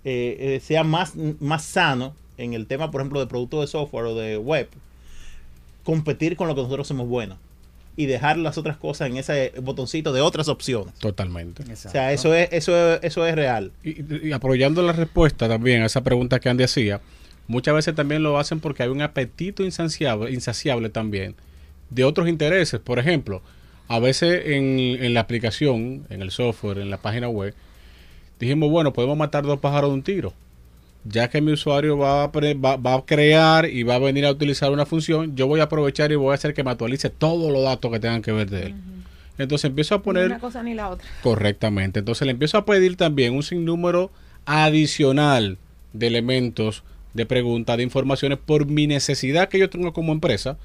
eh, 0.06 0.38
eh, 0.40 0.60
sea 0.64 0.84
más, 0.84 1.14
más 1.40 1.64
sano 1.64 2.14
en 2.38 2.54
el 2.54 2.68
tema, 2.68 2.92
por 2.92 3.02
ejemplo, 3.02 3.20
de 3.20 3.28
productos 3.28 3.62
de 3.62 3.68
software 3.68 4.06
o 4.06 4.16
de 4.16 4.38
web, 4.38 4.70
competir 5.84 6.36
con 6.36 6.48
lo 6.48 6.56
que 6.56 6.62
nosotros 6.62 6.88
somos 6.88 7.08
buenos 7.08 7.38
y 7.98 8.06
dejar 8.06 8.38
las 8.38 8.58
otras 8.58 8.78
cosas 8.78 9.10
en 9.10 9.18
ese 9.18 9.52
botoncito 9.62 10.14
de 10.14 10.22
otras 10.22 10.48
opciones. 10.48 10.94
Totalmente. 10.96 11.64
O 11.72 11.76
sea, 11.76 12.14
eso 12.14 12.34
es, 12.34 12.48
eso 12.54 12.94
es, 12.94 13.00
eso 13.04 13.26
es 13.26 13.36
real. 13.36 13.74
Y, 13.84 14.28
y 14.30 14.32
apoyando 14.32 14.82
la 14.82 14.94
respuesta 14.94 15.50
también 15.50 15.82
a 15.82 15.88
esa 15.88 16.02
pregunta 16.02 16.40
que 16.40 16.48
Andy 16.48 16.64
hacía, 16.64 17.02
muchas 17.48 17.76
veces 17.76 17.96
también 17.96 18.24
lo 18.24 18.40
hacen 18.40 18.62
porque 18.62 18.84
hay 18.84 18.90
un 18.90 19.02
apetito 19.02 19.66
insaciable, 19.66 20.32
insaciable 20.32 20.90
también 20.90 21.36
de 21.90 22.06
otros 22.06 22.30
intereses. 22.30 22.80
Por 22.80 23.00
ejemplo, 23.00 23.42
a 23.90 24.00
veces 24.00 24.44
en, 24.46 24.80
en 24.80 25.14
la 25.14 25.20
aplicación, 25.20 26.06
en 26.10 26.22
el 26.22 26.32
software, 26.32 26.78
en 26.78 26.90
la 26.90 26.98
página 27.00 27.28
web, 27.28 27.54
dijimos, 28.40 28.70
bueno, 28.70 28.94
podemos 28.94 29.18
matar 29.18 29.44
dos 29.44 29.60
pájaros 29.60 29.90
de 29.90 29.94
un 29.96 30.04
tiro. 30.04 30.34
Ya 31.06 31.30
que 31.30 31.42
mi 31.42 31.54
usuario 31.54 31.98
va 31.98 32.24
a, 32.24 32.32
pre- 32.32 32.54
va, 32.56 32.76
va 32.76 32.96
a 32.96 33.06
crear 33.06 33.66
y 33.70 33.84
va 33.84 33.96
a 33.96 34.00
venir 34.00 34.26
a 34.26 34.32
utilizar 34.32 34.72
una 34.72 34.86
función, 34.86 35.36
yo 35.36 35.48
voy 35.48 35.60
a 35.62 35.64
aprovechar 35.64 36.12
y 36.12 36.16
voy 36.16 36.32
a 36.32 36.36
hacer 36.36 36.54
que 36.54 36.64
me 36.64 36.72
actualice 36.72 37.10
todos 37.10 37.52
los 37.52 37.64
datos 37.64 37.92
que 37.92 38.00
tengan 38.00 38.22
que 38.22 38.32
ver 38.32 38.50
de 38.50 38.68
él. 38.68 38.76
Entonces 39.38 39.70
empiezo 39.70 39.96
a 39.96 40.00
Ni 40.00 40.04
poner 40.04 40.26
una 40.26 40.40
cosa 40.40 40.62
ni 40.62 40.74
la 40.74 40.90
otra. 40.90 41.08
Correctamente. 41.24 42.00
Entonces 42.00 42.26
le 42.26 42.32
empiezo 42.32 42.58
a 42.58 42.66
pedir 42.66 42.98
también 42.98 43.34
un 43.34 43.44
sinnúmero 43.44 44.12
adicional 44.46 45.58
de 45.94 46.08
elementos, 46.08 46.84
de 47.14 47.26
preguntas, 47.26 47.78
de 47.78 47.84
informaciones 47.84 48.38
por 48.38 48.66
mi 48.66 48.86
necesidad 48.86 49.48
que 49.48 49.58
yo 49.58 49.70
tengo 49.70 49.94
como 49.94 50.12
empresa 50.12 50.58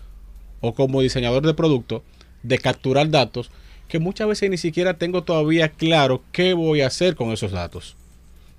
o 0.60 0.74
como 0.74 1.00
diseñador 1.00 1.46
de 1.46 1.54
producto 1.54 2.02
de 2.42 2.58
capturar 2.58 3.08
datos 3.10 3.50
que 3.88 3.98
muchas 3.98 4.26
veces 4.28 4.50
ni 4.50 4.56
siquiera 4.56 4.94
tengo 4.94 5.22
todavía 5.22 5.68
claro 5.68 6.22
qué 6.32 6.54
voy 6.54 6.80
a 6.80 6.86
hacer 6.88 7.14
con 7.14 7.30
esos 7.30 7.52
datos. 7.52 7.96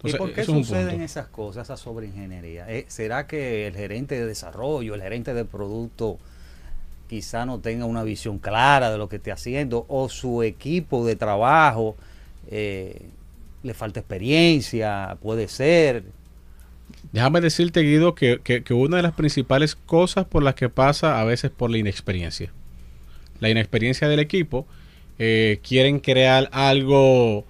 ¿Y 0.03 0.13
por 0.13 0.33
qué 0.33 0.41
eso 0.41 0.53
suceden 0.53 1.01
esas 1.01 1.27
cosas, 1.27 1.63
esa 1.65 1.77
sobreingeniería? 1.77 2.65
Eh, 2.71 2.85
¿Será 2.87 3.25
que 3.25 3.65
el 3.67 3.75
gerente 3.75 4.15
de 4.19 4.27
desarrollo, 4.27 4.93
el 4.93 5.01
gerente 5.01 5.33
de 5.33 5.45
producto, 5.45 6.19
quizá 7.09 7.45
no 7.47 7.59
tenga 7.59 7.85
una 7.85 8.03
visión 8.03 8.37
clara 8.37 8.91
de 8.91 8.99
lo 8.99 9.09
que 9.09 9.15
esté 9.15 9.31
haciendo? 9.31 9.85
¿O 9.87 10.07
su 10.09 10.43
equipo 10.43 11.05
de 11.07 11.15
trabajo 11.15 11.95
eh, 12.51 13.01
le 13.63 13.73
falta 13.73 13.99
experiencia? 13.99 15.17
Puede 15.23 15.47
ser. 15.47 16.03
Déjame 17.11 17.41
decirte, 17.41 17.81
Guido, 17.81 18.13
que, 18.13 18.39
que- 18.43 18.63
que 18.63 18.73
una 18.75 18.97
de 18.97 19.03
las 19.03 19.13
principales 19.13 19.75
cosas 19.75 20.25
por 20.25 20.43
las 20.43 20.53
que 20.53 20.69
pasa 20.69 21.19
a 21.19 21.23
veces 21.23 21.49
por 21.49 21.71
la 21.71 21.79
inexperiencia. 21.79 22.51
La 23.39 23.49
inexperiencia 23.49 24.07
del 24.07 24.19
equipo. 24.19 24.67
Eh, 25.19 25.59
quieren 25.67 25.99
crear 25.99 26.49
algo 26.51 27.45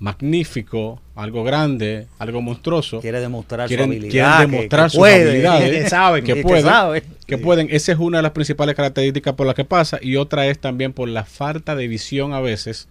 magnífico, 0.00 1.00
algo 1.14 1.44
grande, 1.44 2.06
algo 2.18 2.42
monstruoso. 2.42 3.00
Quiere 3.00 3.20
demostrar 3.20 3.68
quieren, 3.68 3.86
su 3.86 3.90
habilidad. 3.92 4.10
quieren 4.10 4.50
que- 4.50 4.56
demostrar 4.56 4.84
que 4.86 4.90
sus 4.90 4.98
puede, 4.98 5.30
habilidades. 5.30 5.70
que 5.84 5.88
saben, 5.88 6.24
que 6.24 6.34
que 6.34 6.42
pueden. 6.42 6.64
saben. 6.64 7.02
que 7.26 7.36
Sí. 7.36 7.42
pueden. 7.42 7.68
Esa 7.70 7.92
es 7.92 7.98
una 7.98 8.18
de 8.18 8.22
las 8.22 8.32
principales 8.32 8.74
características 8.74 9.34
por 9.34 9.46
las 9.46 9.54
que 9.54 9.64
pasa. 9.64 9.98
Y 10.02 10.16
otra 10.16 10.46
es 10.46 10.58
también 10.58 10.92
por 10.92 11.08
la 11.08 11.24
falta 11.24 11.74
de 11.74 11.88
visión 11.88 12.32
a 12.34 12.40
veces. 12.40 12.88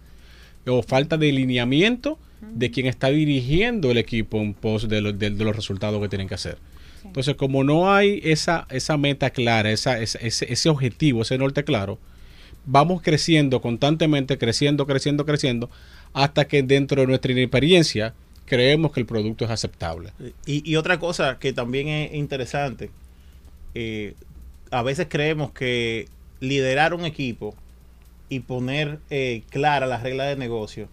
O 0.66 0.82
falta 0.82 1.16
de 1.16 1.30
lineamiento 1.30 2.18
de 2.40 2.70
quien 2.70 2.86
está 2.86 3.08
dirigiendo 3.08 3.90
el 3.90 3.98
equipo 3.98 4.38
en 4.38 4.54
pos 4.54 4.88
de, 4.88 5.00
lo- 5.00 5.12
de- 5.12 5.30
de 5.30 5.44
los 5.44 5.54
resultados 5.56 6.00
que 6.02 6.08
tienen 6.08 6.28
que 6.28 6.34
hacer. 6.34 6.58
Entonces, 7.04 7.34
como 7.36 7.64
no 7.64 7.92
hay 7.92 8.20
esa, 8.24 8.66
esa 8.70 8.96
meta 8.96 9.30
clara, 9.30 9.70
esa, 9.70 10.00
esa- 10.00 10.18
ese, 10.18 10.50
ese 10.52 10.68
objetivo, 10.70 11.22
ese 11.22 11.36
norte 11.38 11.64
claro, 11.64 11.98
vamos 12.66 13.02
creciendo 13.02 13.60
constantemente, 13.60 14.38
creciendo, 14.38 14.86
creciendo, 14.86 15.24
creciendo, 15.26 15.70
hasta 16.12 16.46
que 16.46 16.62
dentro 16.62 17.00
de 17.00 17.06
nuestra 17.06 17.32
experiencia 17.32 18.14
creemos 18.46 18.92
que 18.92 19.00
el 19.00 19.06
producto 19.06 19.44
es 19.44 19.50
aceptable. 19.50 20.12
Y, 20.46 20.76
otra 20.76 20.98
cosa 20.98 21.38
que 21.38 21.52
también 21.52 21.88
es 21.88 22.14
interesante, 22.14 22.90
eh, 23.74 24.14
a 24.70 24.82
veces 24.82 25.06
creemos 25.08 25.52
que 25.52 26.08
liderar 26.40 26.94
un 26.94 27.04
equipo 27.04 27.54
y 28.28 28.40
poner 28.40 28.98
eh, 29.10 29.42
claras 29.50 29.88
las 29.88 30.02
reglas 30.02 30.28
de 30.28 30.36
negocio, 30.36 30.88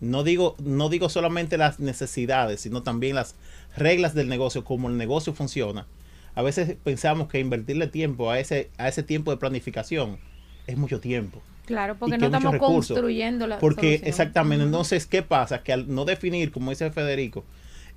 no 0.00 0.22
digo, 0.24 0.56
no 0.64 0.88
digo 0.88 1.08
solamente 1.08 1.58
las 1.58 1.78
necesidades, 1.78 2.62
sino 2.62 2.82
también 2.82 3.16
las 3.16 3.34
reglas 3.76 4.14
del 4.14 4.28
negocio, 4.28 4.64
cómo 4.64 4.88
el 4.88 4.96
negocio 4.96 5.34
funciona. 5.34 5.86
A 6.34 6.42
veces 6.42 6.76
pensamos 6.82 7.28
que 7.28 7.38
invertirle 7.38 7.86
tiempo 7.86 8.30
a 8.30 8.38
ese, 8.38 8.70
a 8.78 8.88
ese 8.88 9.02
tiempo 9.02 9.30
de 9.30 9.36
planificación 9.36 10.18
es 10.66 10.76
mucho 10.76 11.00
tiempo. 11.00 11.40
Claro, 11.66 11.96
porque 11.98 12.18
no 12.18 12.26
estamos 12.26 12.52
recursos. 12.52 12.96
construyendo 12.96 13.46
la 13.46 13.58
Porque 13.58 13.80
solución. 13.80 14.08
exactamente, 14.08 14.64
entonces, 14.64 15.06
¿qué 15.06 15.22
pasa? 15.22 15.62
Que 15.62 15.72
al 15.72 15.92
no 15.94 16.04
definir, 16.04 16.50
como 16.50 16.70
dice 16.70 16.90
Federico, 16.90 17.44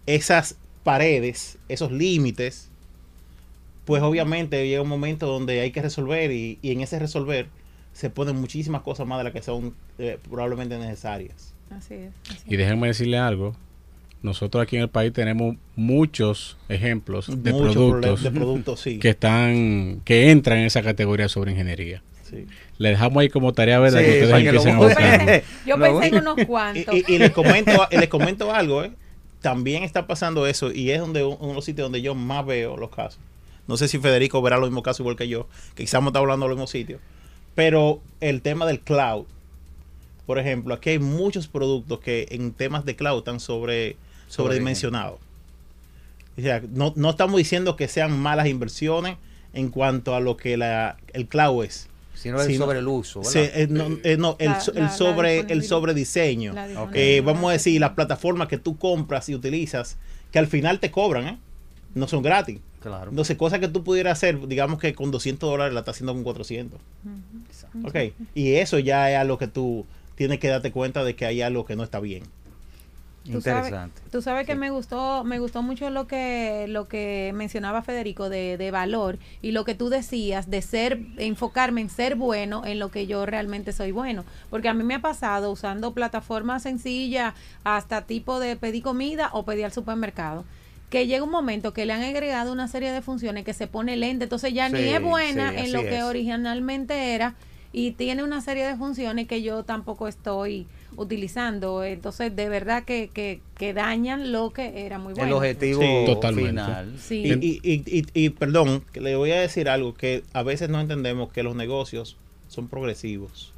esas 0.05 0.57
paredes, 0.83 1.57
esos 1.69 1.91
límites, 1.91 2.69
pues 3.85 4.03
obviamente 4.03 4.67
llega 4.67 4.81
un 4.81 4.89
momento 4.89 5.25
donde 5.27 5.59
hay 5.61 5.71
que 5.71 5.81
resolver 5.81 6.31
y, 6.31 6.59
y 6.61 6.71
en 6.71 6.81
ese 6.81 6.99
resolver 6.99 7.47
se 7.93 8.09
ponen 8.09 8.35
muchísimas 8.35 8.81
cosas 8.81 9.07
más 9.07 9.19
de 9.19 9.23
las 9.25 9.33
que 9.33 9.41
son 9.41 9.73
eh, 9.97 10.19
probablemente 10.29 10.77
necesarias. 10.77 11.53
Así 11.69 11.95
es. 11.95 12.11
así 12.29 12.43
Y 12.47 12.57
déjenme 12.57 12.87
decirle 12.87 13.17
algo. 13.17 13.55
Nosotros 14.21 14.63
aquí 14.63 14.77
en 14.77 14.83
el 14.83 14.89
país 14.89 15.11
tenemos 15.11 15.57
muchos 15.75 16.57
ejemplos 16.69 17.27
de 17.27 17.51
productos 17.51 18.23
de 18.23 18.31
productos, 18.31 18.79
sí. 18.79 18.97
que 18.97 19.09
están 19.09 20.01
que 20.05 20.31
entran 20.31 20.59
en 20.59 20.65
esa 20.65 20.81
categoría 20.81 21.27
sobre 21.27 21.51
ingeniería. 21.51 22.01
Sí. 22.33 22.45
Le 22.77 22.89
dejamos 22.89 23.21
ahí 23.21 23.29
como 23.29 23.53
tarea 23.53 23.79
¿verdad? 23.79 23.99
Sí, 23.99 24.05
que 24.05 24.11
ustedes 24.23 24.29
lo 24.29 24.37
empiecen 24.37 24.75
a. 24.75 25.41
Yo 25.65 25.77
Lo 25.77 25.85
pensé 25.85 26.07
en 26.07 26.15
unos 26.27 26.45
cuantos. 26.45 26.95
Y, 26.95 26.97
y- 27.07 27.15
y 27.15 27.17
les 27.19 27.31
comento, 27.31 27.87
y 27.91 27.97
les 27.97 28.09
comento 28.09 28.53
algo, 28.53 28.83
¿eh? 28.83 28.91
También 29.41 29.83
está 29.83 30.07
pasando 30.07 30.47
eso 30.47 30.71
y 30.71 30.91
es 30.91 30.99
donde 30.99 31.23
uno 31.23 31.47
de 31.49 31.53
los 31.53 31.65
sitios 31.65 31.85
donde 31.85 32.01
yo 32.01 32.15
más 32.15 32.45
veo 32.45 32.77
los 32.77 32.89
casos. 32.89 33.19
No 33.67 33.75
sé 33.77 33.87
si 33.89 33.99
Federico 33.99 34.41
verá 34.41 34.57
los 34.57 34.69
mismos 34.69 34.83
casos 34.83 35.01
igual 35.01 35.15
que 35.17 35.27
yo, 35.27 35.47
que 35.75 35.83
quizás 35.83 35.95
estamos 35.99 36.15
hablando 36.15 36.45
de 36.45 36.49
los 36.49 36.57
mismos 36.57 36.69
sitios. 36.69 37.01
Pero 37.55 38.01
el 38.21 38.41
tema 38.41 38.65
del 38.65 38.79
cloud, 38.79 39.25
por 40.25 40.39
ejemplo, 40.39 40.73
aquí 40.73 40.91
hay 40.91 40.99
muchos 40.99 41.47
productos 41.47 41.99
que 41.99 42.27
en 42.31 42.53
temas 42.53 42.85
de 42.85 42.95
cloud 42.95 43.17
están 43.19 43.39
sobre, 43.41 43.97
sobredimensionados. 44.27 45.19
O 46.37 46.41
sea, 46.41 46.61
no, 46.71 46.93
no 46.95 47.09
estamos 47.11 47.37
diciendo 47.37 47.75
que 47.75 47.87
sean 47.87 48.17
malas 48.17 48.47
inversiones 48.47 49.17
en 49.53 49.69
cuanto 49.69 50.15
a 50.15 50.19
lo 50.19 50.35
que 50.37 50.57
la, 50.57 50.97
el 51.13 51.27
cloud 51.27 51.65
es. 51.65 51.89
Si 52.13 52.29
no 52.29 52.39
es 52.39 52.47
Sí, 52.47 52.53
no- 52.57 52.65
sobre 52.65 52.79
el 52.79 52.87
uso. 52.87 53.21
eh, 53.35 53.67
no, 53.69 53.87
eh, 54.03 54.17
no, 54.17 54.35
el, 54.39 54.51
La- 54.51 54.59
el 54.59 54.73
la- 54.75 54.81
la 54.81 54.89
sobre 54.91 55.39
el 55.39 55.63
sobrediseño. 55.63 56.53
La 56.53 56.67
Eh, 56.93 57.21
vamos 57.25 57.49
a 57.49 57.53
decir, 57.53 57.81
las 57.81 57.91
plataformas 57.91 58.47
que 58.47 58.57
tú 58.57 58.77
compras 58.77 59.27
y 59.29 59.35
utilizas, 59.35 59.97
que 60.31 60.39
al 60.39 60.47
final 60.47 60.79
te 60.79 60.91
cobran, 60.91 61.27
¿eh? 61.27 61.37
No 61.95 62.07
son 62.07 62.21
gratis. 62.23 62.59
Claro. 62.81 63.09
Entonces, 63.11 63.37
cosas 63.37 63.59
que 63.59 63.67
tú 63.67 63.83
pudieras 63.83 64.17
hacer, 64.17 64.47
digamos 64.47 64.79
que 64.79 64.93
con 64.93 65.09
200 65.11 65.49
dólares 65.49 65.73
la 65.73 65.81
estás 65.81 65.95
haciendo 65.95 66.13
con 66.13 66.23
400. 66.23 66.79
Ok. 67.85 68.13
Y 68.35 68.53
eso 68.55 68.79
ya 68.79 69.11
es 69.11 69.17
algo 69.17 69.37
que 69.37 69.47
tú 69.47 69.85
tienes 70.15 70.39
que 70.39 70.47
darte 70.47 70.71
cuenta 70.71 71.03
de 71.03 71.15
que 71.15 71.25
hay 71.25 71.41
algo 71.41 71.65
que 71.65 71.75
no 71.75 71.83
está 71.83 71.99
bien. 71.99 72.23
Tú 73.25 73.39
sabes- 73.39 73.67
Interesante. 73.67 74.01
Tú 74.11 74.21
sabes 74.21 74.45
que 74.45 74.51
Sí. 74.53 74.57
me 74.59 74.69
gustó, 74.69 75.23
me 75.23 75.39
gustó 75.39 75.61
mucho 75.61 75.89
lo 75.89 76.07
que, 76.07 76.65
lo 76.67 76.89
que 76.89 77.31
mencionaba 77.33 77.81
Federico 77.81 78.29
de, 78.29 78.57
de 78.57 78.69
valor 78.69 79.17
y 79.41 79.51
lo 79.51 79.63
que 79.63 79.75
tú 79.75 79.87
decías 79.87 80.49
de 80.49 80.61
ser, 80.61 80.99
enfocarme 81.17 81.79
en 81.79 81.89
ser 81.89 82.15
bueno 82.15 82.65
en 82.65 82.79
lo 82.79 82.91
que 82.91 83.07
yo 83.07 83.25
realmente 83.25 83.71
soy 83.71 83.91
bueno. 83.93 84.25
Porque 84.49 84.67
a 84.67 84.73
mí 84.73 84.83
me 84.83 84.95
ha 84.95 84.99
pasado 85.01 85.51
usando 85.51 85.93
plataformas 85.93 86.63
sencillas 86.63 87.33
hasta 87.63 88.01
tipo 88.01 88.39
de 88.41 88.57
pedir 88.57 88.83
comida 88.83 89.29
o 89.31 89.45
pedir 89.45 89.63
al 89.65 89.71
supermercado. 89.71 90.43
Que 90.89 91.07
llega 91.07 91.23
un 91.23 91.31
momento 91.31 91.71
que 91.73 91.85
le 91.85 91.93
han 91.93 92.03
agregado 92.03 92.51
una 92.51 92.67
serie 92.67 92.91
de 92.91 93.01
funciones 93.01 93.45
que 93.45 93.53
se 93.53 93.67
pone 93.67 93.95
lente, 93.95 94.25
entonces 94.25 94.53
ya 94.53 94.67
ni 94.69 94.79
es 94.81 95.01
buena 95.01 95.51
sí, 95.51 95.55
en 95.59 95.71
lo 95.73 95.81
que 95.81 96.03
originalmente 96.03 97.15
era 97.15 97.35
y 97.71 97.91
tiene 97.93 98.21
una 98.23 98.41
serie 98.41 98.67
de 98.67 98.75
funciones 98.75 99.27
que 99.27 99.41
yo 99.41 99.63
tampoco 99.63 100.07
estoy 100.07 100.67
utilizando. 100.97 101.83
Entonces, 101.83 102.35
de 102.35 102.49
verdad 102.49 102.83
que, 102.83 103.09
que, 103.13 103.41
que 103.57 103.73
dañan 103.73 104.31
lo 104.31 104.51
que 104.51 104.85
era 104.85 104.97
muy 104.99 105.13
bueno. 105.13 105.27
El 105.27 105.33
objetivo 105.33 105.81
Sí. 105.81 106.03
Totalmente. 106.05 106.49
final. 106.51 106.93
Sí. 106.99 107.23
Y, 107.25 107.31
y, 107.33 107.59
y, 107.63 107.99
y- 107.99 108.25
y, 108.25 108.29
perdón, 108.29 108.83
que 108.91 109.01
le 109.01 109.15
voy 109.15 109.31
a 109.31 109.39
decir 109.41 109.69
algo 109.69 109.93
que 109.93 110.23
a 110.33 110.43
veces 110.43 110.69
no 110.69 110.79
entendemos 110.79 111.31
que 111.31 111.43
los 111.43 111.55
negocios 111.55 112.17
son 112.47 112.67
progresivos. 112.67 113.51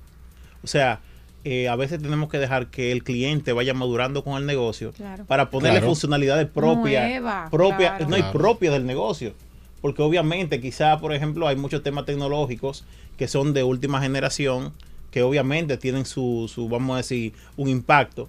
O 0.63 0.67
sea, 0.67 0.99
eh, 1.43 1.67
a 1.67 1.75
veces 1.75 2.01
tenemos 2.01 2.29
que 2.29 2.39
dejar 2.39 2.67
que 2.71 2.91
el 2.91 3.03
cliente 3.03 3.53
vaya 3.53 3.73
madurando 3.75 4.23
con 4.23 4.35
el 4.37 4.45
negocio 4.47 4.93
Claro. 4.93 5.25
para 5.25 5.49
ponerle 5.51 5.77
Claro. 5.79 5.87
funcionalidades 5.87 6.47
propias, 6.47 7.07
Nueva, 7.09 7.49
propia, 7.51 7.97
claro. 7.97 8.07
no, 8.09 8.17
y 8.17 8.23
propias 8.31 8.73
del 8.73 8.85
negocio. 8.85 9.33
Porque 9.81 10.01
obviamente 10.01 10.59
quizá, 10.59 10.99
por 10.99 11.13
ejemplo, 11.13 11.47
hay 11.47 11.55
muchos 11.55 11.83
temas 11.83 12.05
tecnológicos 12.05 12.83
que 13.17 13.27
son 13.27 13.53
de 13.53 13.61
última 13.63 14.01
generación, 14.01 14.73
que 15.15 15.23
obviamente 15.23 15.77
tienen 15.77 16.03
su, 16.05 16.51
su 16.53 16.67
vamos 16.67 16.95
a 16.95 16.97
decir, 16.97 17.31
un 17.55 17.69
impacto. 17.69 18.27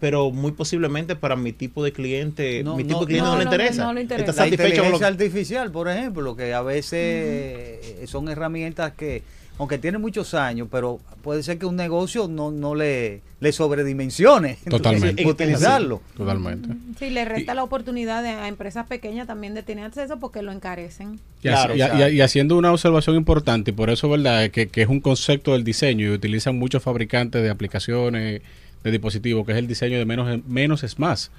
Pero 0.00 0.32
muy 0.32 0.50
posiblemente 0.50 1.14
para 1.14 1.36
mi 1.36 1.52
tipo 1.52 1.84
de 1.84 1.92
cliente, 1.92 2.64
No, 2.64 2.76
mi 2.76 2.82
tipo 2.82 2.98
no, 2.98 3.00
de 3.02 3.06
cliente 3.06 3.28
no, 3.28 3.32
no, 3.34 3.38
le 3.38 3.44
no, 3.44 3.50
interesa. 3.52 3.84
no 3.84 3.92
le 3.92 4.00
interesa. 4.00 4.30
Está 4.32 4.42
La 4.42 4.50
satisfecho 4.50 4.82
con 4.82 4.90
lo 4.90 4.96
inteligencia 4.96 5.06
artificial, 5.06 5.70
por 5.70 5.88
ejemplo, 5.88 6.34
que 6.34 6.52
a 6.52 6.62
veces 6.62 8.10
son 8.10 8.28
herramientas 8.28 8.92
que, 8.94 9.22
aunque 9.58 9.78
tienen 9.78 10.00
muchos 10.00 10.34
años, 10.34 10.68
pero 10.70 11.00
puede 11.22 11.42
ser 11.42 11.58
que 11.58 11.66
un 11.66 11.76
negocio 11.76 12.28
no, 12.28 12.50
no 12.50 12.74
le, 12.74 13.22
le 13.40 13.52
sobredimensione. 13.52 14.58
Totalmente. 14.68 15.22
Entonces, 15.22 15.26
utilizarlo. 15.26 16.02
Totalmente. 16.16 16.68
Sí, 16.98 17.10
le 17.10 17.24
resta 17.24 17.54
la 17.54 17.62
oportunidad 17.64 18.22
de- 18.22 18.28
a 18.30 18.48
empresas 18.48 18.86
pequeñas 18.86 19.26
también 19.26 19.54
de 19.54 19.62
tener 19.62 19.84
acceso 19.84 20.18
porque 20.18 20.42
lo 20.42 20.52
encarecen. 20.52 21.18
Y, 21.42 21.48
Claro, 21.48 21.74
y 21.76 22.20
haciendo 22.20 22.56
una 22.56 22.72
observación 22.72 23.16
importante, 23.16 23.70
y 23.70 23.74
por 23.74 23.90
eso, 23.90 24.08
¿verdad? 24.08 24.50
Que, 24.50 24.68
que 24.68 24.82
es 24.82 24.88
un 24.88 25.00
concepto 25.00 25.52
del 25.52 25.64
diseño 25.64 26.06
y 26.06 26.10
utilizan 26.10 26.58
muchos 26.58 26.82
fabricantes 26.82 27.42
de 27.42 27.50
aplicaciones, 27.50 28.42
de 28.84 28.90
dispositivos, 28.90 29.46
que 29.46 29.52
es 29.52 29.58
el 29.58 29.66
diseño 29.66 29.98
de 29.98 30.04
menos, 30.04 30.44
menos 30.46 30.82
es 30.84 30.98
más. 30.98 31.30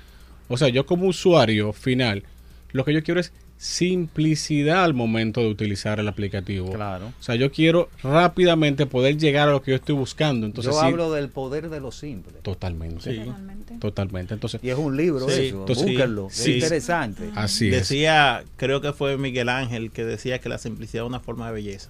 O 0.50 0.58
sea, 0.58 0.70
yo 0.70 0.86
como 0.86 1.06
usuario 1.08 1.72
final, 1.74 2.24
lo 2.72 2.84
que 2.86 2.94
yo 2.94 3.04
quiero 3.04 3.20
es 3.20 3.32
simplicidad 3.58 4.84
al 4.84 4.94
momento 4.94 5.42
de 5.42 5.48
utilizar 5.48 6.00
el 6.00 6.08
aplicativo. 6.08 6.72
Claro. 6.74 7.08
O 7.20 7.24
sea, 7.24 7.36
yo 7.36 7.52
quiero 7.52 7.90
rápidamente 8.04 8.86
poder 8.86 9.18
llegar 9.18 9.50
a 9.50 9.52
lo 9.52 9.62
que 9.62 9.72
yo 9.72 9.76
estoy 9.78 9.96
buscando. 9.96 10.46
Entonces, 10.46 10.74
Yo 10.74 10.80
sí, 10.80 10.86
hablo 10.86 11.12
del 11.12 11.30
poder 11.30 11.70
de 11.70 11.80
lo 11.80 11.92
simple. 11.92 12.34
totalmente. 12.44 13.12
Sí. 13.12 13.18
Totalmente. 13.20 13.74
Totalmente. 13.80 14.34
Entonces, 14.36 14.60
Y 14.64 14.70
es 14.70 14.78
un 14.78 14.96
libro 14.96 15.28
Sí, 15.30 15.48
eso, 15.48 15.60
entonces- 15.62 15.86
búsquenlo, 15.86 16.28
sí. 16.32 16.52
es 16.52 16.64
interesante. 16.64 17.30
así 17.36 17.68
es. 17.70 17.74
decía, 17.90 18.44
creo 18.58 18.82
que 18.82 18.94
fue 18.94 19.18
Miguel 19.18 19.50
Ángel 19.50 19.92
que 19.92 20.06
decía 20.06 20.40
que 20.40 20.50
la 20.50 20.58
simplicidad 20.58 21.04
es 21.04 21.08
una 21.10 21.20
forma 21.20 21.48
de 21.48 21.54
belleza. 21.54 21.90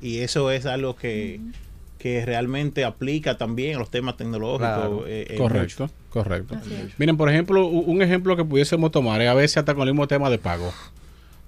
Y 0.00 0.18
eso 0.18 0.50
es 0.50 0.66
algo 0.66 0.96
que, 0.96 1.40
que 1.98 2.24
realmente 2.26 2.84
aplica 2.84 3.38
también 3.38 3.76
a 3.76 3.78
los 3.78 3.90
temas 3.90 4.16
tecnológicos. 4.16 4.58
Claro. 4.58 5.04
eh, 5.06 5.26
eh, 5.30 5.36
Correcto, 5.36 5.84
mucho. 5.84 5.94
Correcto. 6.16 6.56
Miren, 6.98 7.16
por 7.16 7.28
ejemplo, 7.28 7.66
un 7.66 8.00
ejemplo 8.00 8.36
que 8.36 8.44
pudiésemos 8.44 8.90
tomar 8.90 9.20
es 9.20 9.28
a 9.28 9.34
veces 9.34 9.58
hasta 9.58 9.74
con 9.74 9.86
el 9.86 9.92
mismo 9.94 10.08
tema 10.08 10.30
de 10.30 10.38
pago. 10.38 10.72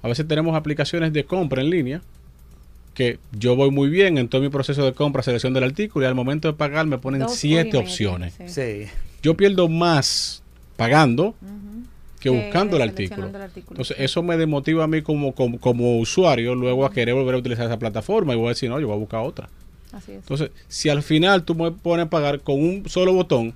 A 0.02 0.08
veces 0.08 0.28
tenemos 0.28 0.54
aplicaciones 0.54 1.12
de 1.12 1.24
compra 1.24 1.62
en 1.62 1.70
línea 1.70 2.02
que 2.94 3.18
yo 3.33 3.57
voy 3.57 3.70
muy 3.70 3.88
bien 3.88 4.18
en 4.18 4.28
todo 4.28 4.42
mi 4.42 4.48
proceso 4.48 4.85
de 4.85 4.92
compra, 4.92 5.22
selección 5.22 5.54
del 5.54 5.64
artículo 5.64 6.04
y 6.04 6.09
al 6.09 6.14
momento 6.14 6.48
de 6.48 6.54
pagar 6.54 6.85
me 6.87 6.98
ponen 6.98 7.20
Dos 7.20 7.35
siete 7.35 7.76
opciones. 7.76 8.35
sí. 8.46 8.48
Sí. 8.48 8.87
Yo 9.22 9.37
pierdo 9.37 9.68
más 9.68 10.42
pagando 10.76 11.35
que 12.20 12.31
buscando 12.31 12.76
el 12.76 12.83
artículo. 12.83 13.28
el 13.28 13.37
artículo. 13.37 13.70
Entonces, 13.72 13.96
eso 13.98 14.22
me 14.22 14.37
desmotiva 14.37 14.85
a 14.85 14.87
mí 14.87 15.02
como, 15.02 15.35
como, 15.35 15.59
como 15.59 15.98
usuario 15.98 16.54
luego 16.54 16.85
a 16.85 16.92
querer 16.92 17.14
volver 17.14 17.35
a 17.35 17.38
utilizar 17.38 17.66
esa 17.66 17.78
plataforma 17.78 18.35
y 18.35 18.37
voy 18.37 18.46
a 18.46 18.48
decir, 18.50 18.68
no, 18.68 18.78
yo 18.78 18.87
voy 18.87 18.96
a 18.96 18.98
buscar 18.98 19.20
otra. 19.20 19.48
Así 19.92 20.12
es. 20.12 20.18
Entonces, 20.18 20.50
si 20.68 20.88
al 20.88 21.02
final 21.02 21.44
tú 21.44 21.54
me 21.54 21.70
pones 21.72 22.07
a 22.07 22.11
pagar 22.11 22.40
con 22.40 22.61
un 22.62 22.88
solo 22.88 23.12
botón, 23.12 23.54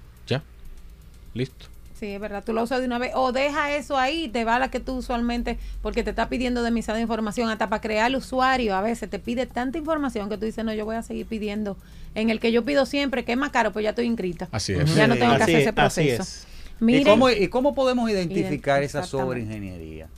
listo. 1.34 1.66
Sí, 1.94 2.06
es 2.08 2.20
verdad, 2.20 2.42
tú 2.44 2.52
lo 2.52 2.64
usas 2.64 2.80
de 2.80 2.86
una 2.86 2.98
vez 2.98 3.12
o 3.14 3.30
deja 3.30 3.76
eso 3.76 3.96
ahí 3.96 4.24
y 4.24 4.28
te 4.28 4.44
va 4.44 4.58
la 4.58 4.72
que 4.72 4.80
tú 4.80 4.94
usualmente, 4.96 5.56
porque 5.82 6.02
te 6.02 6.10
está 6.10 6.28
pidiendo 6.28 6.64
demasiada 6.64 7.00
información, 7.00 7.48
hasta 7.48 7.68
para 7.68 7.80
crear 7.80 8.08
el 8.10 8.16
usuario, 8.16 8.74
a 8.74 8.80
veces 8.82 9.08
te 9.08 9.20
pide 9.20 9.46
tanta 9.46 9.78
información 9.78 10.28
que 10.28 10.36
tú 10.36 10.44
dices, 10.44 10.64
no, 10.64 10.74
yo 10.74 10.84
voy 10.84 10.96
a 10.96 11.02
seguir 11.02 11.26
pidiendo 11.26 11.76
en 12.16 12.28
el 12.30 12.40
que 12.40 12.50
yo 12.50 12.64
pido 12.64 12.86
siempre, 12.86 13.24
que 13.24 13.32
es 13.32 13.38
más 13.38 13.50
caro, 13.50 13.72
pues 13.72 13.84
ya 13.84 13.90
estoy 13.90 14.06
inscrita. 14.06 14.48
Así 14.50 14.72
es. 14.72 14.92
Ya 14.96 15.06
no 15.06 15.14
tengo 15.16 15.36
que 15.36 15.42
hacer 15.44 15.54
es, 15.54 15.60
ese 15.60 15.68
así 15.68 15.74
proceso. 15.76 16.22
es. 16.22 16.46
¿Y 16.80 16.84
Miren, 16.84 17.04
cómo, 17.04 17.30
¿Y 17.30 17.46
cómo 17.46 17.72
podemos 17.72 18.10
identificar 18.10 18.82
Ident- 18.82 18.86
esa 18.86 19.02
sobreingeniería? 19.04 20.08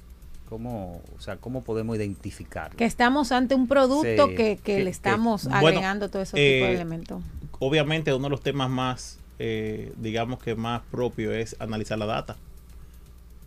¿Cómo, 0.48 1.02
o 1.14 1.20
sea, 1.20 1.36
¿Cómo 1.36 1.62
podemos 1.62 1.96
identificarlo? 1.96 2.78
que 2.78 2.84
estamos 2.86 3.30
ante 3.32 3.54
un 3.54 3.66
producto 3.68 4.28
Sí, 4.28 4.34
que, 4.34 4.56
que 4.56 4.58
que- 4.62 4.78
le 4.78 4.84
que- 4.84 4.90
estamos 4.90 5.44
bueno, 5.44 5.58
agregando 5.68 6.08
todo 6.08 6.22
esos 6.22 6.32
tipos 6.38 6.40
de 6.68 6.70
eh, 6.70 6.74
elementos. 6.74 7.22
Obviamente 7.58 8.14
uno 8.14 8.24
de 8.24 8.30
los 8.30 8.40
temas 8.42 8.70
más, 8.70 9.18
eh, 9.38 9.92
digamos 9.96 10.42
que 10.42 10.54
más 10.54 10.82
propio 10.90 11.32
es 11.32 11.56
analizar 11.60 11.98
la 11.98 12.06
data. 12.06 12.36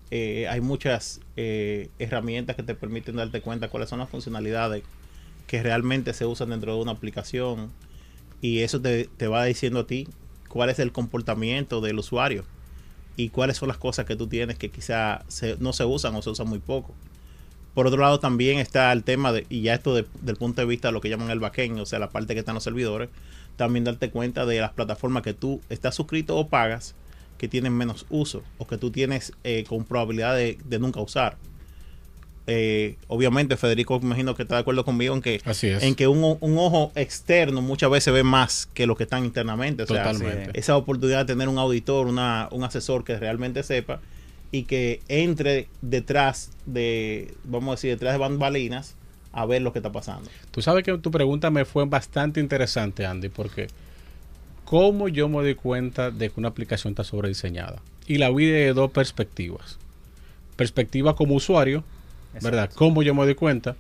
Eh, 0.10 0.47
hay 0.50 0.62
muchas 0.62 1.19
eh, 1.36 1.89
herramientas 2.00 2.56
que 2.56 2.63
te 2.63 2.76
permiten 2.76 3.17
darte 3.17 3.41
cuenta 3.41 3.67
cuáles 3.69 3.89
son 3.89 4.00
las 4.00 4.10
funcionalidades 4.10 4.84
que 5.47 5.63
realmente 5.63 6.13
se 6.13 6.26
usan 6.26 6.50
dentro 6.52 6.76
de 6.76 6.82
una 6.82 6.93
aplicación 6.93 7.71
y 8.41 8.60
eso 8.60 8.82
te, 8.82 9.06
te 9.17 9.28
va 9.28 9.45
diciendo 9.45 9.82
a 9.82 9.88
ti 9.88 10.08
cuál 10.50 10.69
es 10.69 10.80
el 10.80 10.91
comportamiento 10.93 11.82
del 11.82 12.00
usuario 12.00 12.45
y 13.17 13.30
cuáles 13.30 13.58
son 13.58 13.69
las 13.69 13.78
cosas 13.78 14.06
que 14.06 14.15
tú 14.15 14.28
tienes 14.28 14.58
que 14.58 14.69
quizá 14.71 15.26
no 15.60 15.73
se 15.73 15.86
usan 15.86 16.15
o 16.15 16.21
se 16.21 16.32
usan 16.32 16.47
muy 16.50 16.60
poco. 16.60 16.93
Por 17.73 17.88
otro 17.88 18.02
lado 18.02 18.19
también 18.19 18.60
está 18.60 18.91
el 18.91 19.04
tema 19.04 19.32
de, 19.32 19.45
y 19.50 19.62
ya 19.62 19.76
esto 19.76 19.93
de- 19.95 20.06
del 20.21 20.36
punto 20.38 20.62
de 20.62 20.67
vista 20.67 20.88
de 20.89 20.93
lo 20.93 21.02
que 21.02 21.10
llaman 21.10 21.30
el 21.30 21.39
backend, 21.39 21.80
o 21.80 21.86
sea, 21.86 22.00
la 22.00 22.10
parte 22.10 22.34
que 22.34 22.39
están 22.39 22.56
los 22.56 22.63
servidores, 22.63 23.10
también 23.58 23.84
darte 23.84 24.10
cuenta 24.10 24.46
de 24.46 24.62
las 24.62 24.72
plataformas 24.72 25.24
que 25.24 25.34
tú 25.34 25.62
estás 25.70 25.96
suscrito 25.96 26.38
o 26.38 26.48
pagas 26.48 26.96
que 27.38 27.48
tienen 27.48 27.74
menos 27.74 28.06
uso 28.10 28.43
o 28.58 28.65
que 28.65 28.78
tú 28.78 28.89
tienes 28.89 29.34
eh, 29.43 29.65
con 29.67 29.84
probabilidad 29.84 30.36
de, 30.36 30.58
de 30.63 30.80
nunca 30.80 31.02
usar. 31.02 31.38
Eh, 32.50 32.96
obviamente, 33.10 33.58
Federico, 33.58 34.00
me 34.00 34.06
imagino 34.06 34.34
que 34.34 34.43
está 34.43 34.56
de 34.56 34.62
acuerdo 34.62 34.86
conmigo 34.86 35.13
en 35.13 35.22
que, 35.22 35.41
Así 35.43 35.67
es. 35.67 35.84
en 35.84 35.96
que 35.96 36.08
un, 36.08 36.24
ojo 36.58 36.93
externo 36.96 37.62
muchas 37.62 37.91
veces 37.91 38.13
ve 38.13 38.24
más 38.24 38.70
que 38.74 38.88
lo 38.88 38.96
que 38.96 39.04
están 39.04 39.26
internamente. 39.26 39.84
O 39.84 39.86
sea, 39.86 40.13
esa 40.54 40.78
oportunidad 40.78 41.26
de 41.26 41.34
tener 41.34 41.50
un 41.50 41.58
auditor, 41.58 42.08
una, 42.08 42.48
un 42.52 42.63
asesor 42.63 43.04
que 43.04 43.20
realmente 43.20 43.63
sepa 43.63 44.00
y 44.50 44.63
que 44.63 45.02
entre 45.10 45.67
detrás 45.82 46.52
de, 46.65 47.34
vamos 47.43 47.67
a 47.67 47.72
decir, 47.76 47.89
detrás 47.91 48.13
de 48.13 48.20
bambalinas 48.20 48.96
a 49.38 49.45
ver 49.45 49.62
lo 49.62 49.71
que 49.71 49.78
está 49.80 49.91
pasando. 49.91 50.32
Tú 50.50 50.63
sabes 50.63 50.84
que 50.84 50.97
tu 50.97 51.12
pregunta 51.12 51.52
me 51.52 51.63
fue 51.63 51.86
bastante 51.86 52.39
interesante, 52.39 53.06
Andy, 53.06 53.30
porque 53.30 53.67
¿cómo 54.65 55.10
yo 55.10 55.30
me 55.30 55.38
doy 55.38 55.54
cuenta 55.54 56.10
de 56.10 56.32
que 56.32 56.39
una 56.39 56.50
aplicación 56.50 56.93
está 56.93 57.04
sobrediseñada? 57.04 57.80
Y 58.08 58.17
la 58.17 58.32
vi 58.32 58.47
de 58.47 58.73
dos 58.73 58.89
perspectivas. 58.89 59.78
Perspectiva 60.56 61.15
como 61.15 61.36
usuario, 61.36 61.84
¿verdad? 62.41 62.71
¿Cómo 62.73 63.04
yo 63.04 63.13
me 63.13 63.26
doy 63.26 63.36
cuenta? 63.36 63.76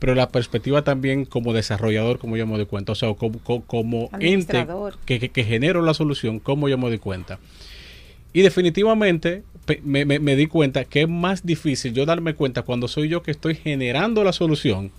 Pero 0.00 0.16
la 0.16 0.28
perspectiva 0.28 0.82
también 0.82 1.24
como 1.24 1.52
desarrollador, 1.52 2.18
¿cómo 2.18 2.36
yo 2.36 2.44
me 2.48 2.56
doy 2.56 2.66
cuenta? 2.66 2.90
O 2.90 2.96
sea, 2.96 3.14
como, 3.14 3.38
como, 3.38 3.64
como 3.66 4.10
ente 4.18 4.56
Administrador. 4.58 4.98
que, 5.04 5.20
que, 5.20 5.28
que 5.28 5.44
genero 5.44 5.82
la 5.82 5.94
solución, 5.94 6.40
¿cómo 6.40 6.68
yo 6.68 6.78
me 6.78 6.88
doy 6.88 6.98
cuenta? 6.98 7.38
Y 8.32 8.42
definitivamente 8.42 9.42
me, 9.84 10.04
me- 10.04 10.18
me 10.18 10.36
di 10.36 10.46
cuenta 10.46 10.84
que 10.84 11.02
es 11.02 11.08
más 11.08 11.44
difícil 11.44 11.92
yo 11.92 12.06
darme 12.06 12.34
cuenta 12.34 12.62
cuando 12.62 12.88
soy 12.88 13.08
yo 13.08 13.22
que 13.22 13.30
estoy 13.30 13.54
generando 13.54 14.24
la 14.24 14.32
solución 14.32 14.90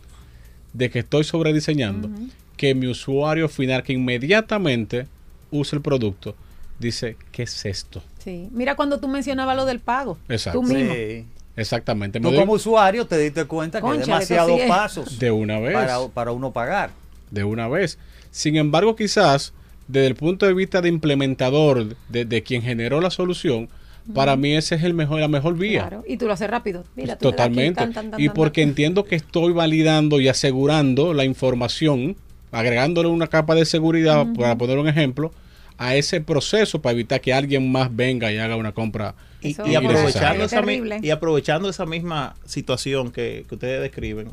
de 0.73 0.89
que 0.89 0.99
estoy 0.99 1.23
sobrediseñando 1.23 2.09
que 2.57 2.75
mi 2.75 2.87
usuario 2.87 3.49
final 3.49 3.83
que 3.83 3.93
inmediatamente 3.93 5.07
usa 5.51 5.75
el 5.77 5.81
producto 5.81 6.35
dice, 6.79 7.15
¿qué 7.31 7.43
es 7.43 7.65
esto? 7.65 8.01
Sí. 8.23 8.47
Mira 8.51 8.75
cuando 8.75 8.99
tú 8.99 9.07
mencionabas 9.07 9.55
lo 9.55 9.65
del 9.65 9.79
pago. 9.79 10.17
Exacto. 10.29 10.61
Tú 10.61 10.67
mismo. 10.73 10.93
Sí. 10.93 11.25
Exactamente. 11.57 12.19
Me 12.19 12.29
Tú 12.31 12.35
como 12.37 12.53
usuario 12.53 13.05
te 13.05 13.17
diste 13.17 13.45
cuenta 13.45 13.81
que 13.81 13.87
hay 13.87 13.97
demasiados 13.99 14.59
pasos 14.67 15.19
de 15.19 15.31
una 15.31 15.59
vez. 15.59 15.73
para, 15.73 16.07
para 16.07 16.31
uno 16.31 16.51
pagar. 16.51 16.91
de 17.29 17.43
una 17.43 17.67
vez. 17.67 17.97
Sin 18.31 18.55
embargo, 18.55 18.95
quizás 18.95 19.53
desde 19.91 20.07
el 20.07 20.15
punto 20.15 20.45
de 20.45 20.53
vista 20.53 20.81
de 20.81 20.89
implementador, 20.89 21.95
de, 22.09 22.25
de 22.25 22.43
quien 22.43 22.61
generó 22.61 23.01
la 23.01 23.09
solución, 23.09 23.69
para 24.13 24.35
mí 24.35 24.53
ese 24.53 24.75
es 24.75 24.83
el 24.83 24.93
mejor, 24.93 25.19
la 25.19 25.27
mejor 25.27 25.57
vía. 25.57 25.81
Claro, 25.81 26.03
y 26.07 26.17
tú 26.17 26.27
lo 26.27 26.33
haces 26.33 26.49
rápido. 26.49 26.83
Mira, 26.95 27.17
tú 27.17 27.27
aquí, 27.27 27.37
Totalmente. 27.37 27.79
tan, 27.79 27.93
tan, 27.93 28.11
tan, 28.11 28.21
y 28.21 28.27
tan, 28.27 28.35
porque 28.35 28.61
tan. 28.61 28.69
entiendo 28.69 29.05
que 29.05 29.15
estoy 29.15 29.53
validando 29.53 30.19
y 30.19 30.27
asegurando 30.27 31.13
la 31.13 31.25
información, 31.25 32.15
agregándole 32.51 33.09
una 33.09 33.27
capa 33.27 33.53
de 33.53 33.65
seguridad, 33.65 34.25
para 34.35 34.57
poner 34.57 34.79
un 34.79 34.87
ejemplo, 34.87 35.31
a 35.77 35.95
ese 35.95 36.21
proceso 36.21 36.81
para 36.81 36.93
evitar 36.93 37.21
que 37.21 37.33
alguien 37.33 37.71
más 37.71 37.95
venga 37.95 38.31
y 38.31 38.37
haga 38.37 38.55
una 38.55 38.71
compra. 38.71 39.15
Y, 39.41 39.55
aprovechando 39.75 40.43
esa, 40.43 40.63
y 41.01 41.09
aprovechando 41.09 41.69
esa 41.69 41.85
misma 41.85 42.35
situación 42.45 43.11
que, 43.11 43.45
que 43.49 43.55
ustedes 43.55 43.81
describen, 43.81 44.29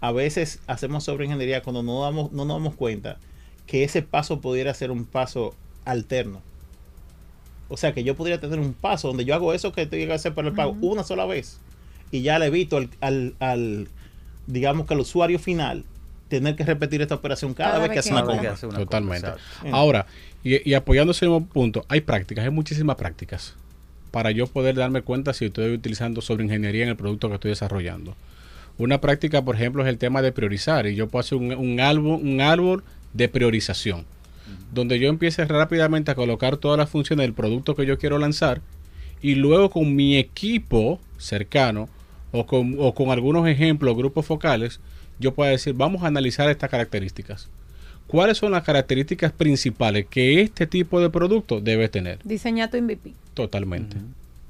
a 0.00 0.12
veces 0.12 0.60
hacemos 0.66 1.04
sobreingeniería 1.04 1.62
cuando 1.62 1.82
no, 1.82 2.02
damos, 2.02 2.30
no 2.32 2.44
nos 2.44 2.56
damos 2.56 2.74
cuenta 2.76 3.18
que 3.66 3.84
ese 3.84 4.02
paso 4.02 4.40
pudiera 4.40 4.72
ser 4.74 4.90
un 4.90 5.04
paso 5.04 5.54
alterno. 5.84 6.40
O 7.68 7.76
sea, 7.76 7.92
que 7.92 8.04
yo 8.04 8.14
podría 8.14 8.40
tener 8.40 8.60
un 8.60 8.74
paso 8.74 9.08
donde 9.08 9.24
yo 9.24 9.34
hago 9.34 9.52
eso 9.52 9.72
que 9.72 9.86
tengo 9.86 10.06
que 10.06 10.12
hacer 10.12 10.34
para 10.34 10.48
el 10.48 10.54
pago 10.54 10.76
una 10.80 11.02
sola 11.02 11.26
vez 11.26 11.58
y 12.12 12.22
ya 12.22 12.38
le 12.38 12.46
evito 12.46 12.76
al, 12.76 12.88
al, 13.00 13.34
al, 13.40 13.88
digamos 14.46 14.86
que 14.86 14.94
al 14.94 15.00
usuario 15.00 15.38
final 15.38 15.84
tener 16.28 16.56
que 16.56 16.64
repetir 16.64 17.02
esta 17.02 17.16
operación 17.16 17.54
cada, 17.54 17.78
vez 17.78 17.90
que 17.90 17.98
hace 17.98 18.12
una 18.12 18.24
compra. 18.24 18.52
hace 18.52 18.66
una 18.66 18.78
Totalmente. 18.78 19.28
compra. 19.28 19.76
Ahora, 19.76 20.06
y, 20.44 20.68
y 20.68 20.74
apoyando 20.74 21.12
ese 21.12 21.26
mismo 21.26 21.46
punto, 21.46 21.84
hay 21.88 22.00
prácticas, 22.00 22.44
hay 22.44 22.50
muchísimas 22.50 22.96
prácticas 22.96 23.54
para 24.10 24.30
yo 24.30 24.46
poder 24.46 24.76
darme 24.76 25.02
cuenta 25.02 25.34
si 25.34 25.46
estoy 25.46 25.72
utilizando 25.72 26.20
sobreingeniería 26.20 26.84
en 26.84 26.90
el 26.90 26.96
producto 26.96 27.28
que 27.28 27.34
estoy 27.34 27.50
desarrollando. 27.50 28.16
Una 28.78 29.00
práctica, 29.00 29.42
por 29.42 29.56
ejemplo, 29.56 29.82
es 29.82 29.88
el 29.88 29.98
tema 29.98 30.22
de 30.22 30.32
priorizar 30.32 30.86
y 30.86 30.94
yo 30.94 31.08
puedo 31.08 31.20
hacer 31.20 31.38
un, 31.38 31.52
un 31.54 31.80
árbol, 31.80 32.20
un 32.22 32.40
árbol 32.40 32.84
de 33.16 33.28
priorización, 33.28 34.04
donde 34.72 34.98
yo 34.98 35.08
empiece 35.08 35.44
rápidamente 35.44 36.10
a 36.10 36.14
colocar 36.14 36.56
todas 36.56 36.78
las 36.78 36.90
funciones 36.90 37.24
del 37.24 37.34
producto 37.34 37.74
que 37.74 37.86
yo 37.86 37.98
quiero 37.98 38.18
lanzar 38.18 38.60
y 39.22 39.34
luego 39.34 39.70
con 39.70 39.94
mi 39.94 40.16
equipo 40.16 41.00
cercano 41.18 41.88
o 42.32 42.46
con, 42.46 42.76
o 42.78 42.94
con 42.94 43.10
algunos 43.10 43.48
ejemplos, 43.48 43.96
grupos 43.96 44.26
focales, 44.26 44.80
yo 45.18 45.34
puedo 45.34 45.50
decir, 45.50 45.74
vamos 45.74 46.02
a 46.02 46.08
analizar 46.08 46.48
estas 46.50 46.70
características. 46.70 47.48
¿Cuáles 48.06 48.38
son 48.38 48.52
las 48.52 48.62
características 48.62 49.32
principales 49.32 50.06
que 50.08 50.40
este 50.40 50.66
tipo 50.66 51.00
de 51.00 51.10
producto 51.10 51.60
debe 51.60 51.88
tener? 51.88 52.18
Diseña 52.22 52.70
tu 52.70 52.80
MVP. 52.80 53.14
Totalmente. 53.34 53.96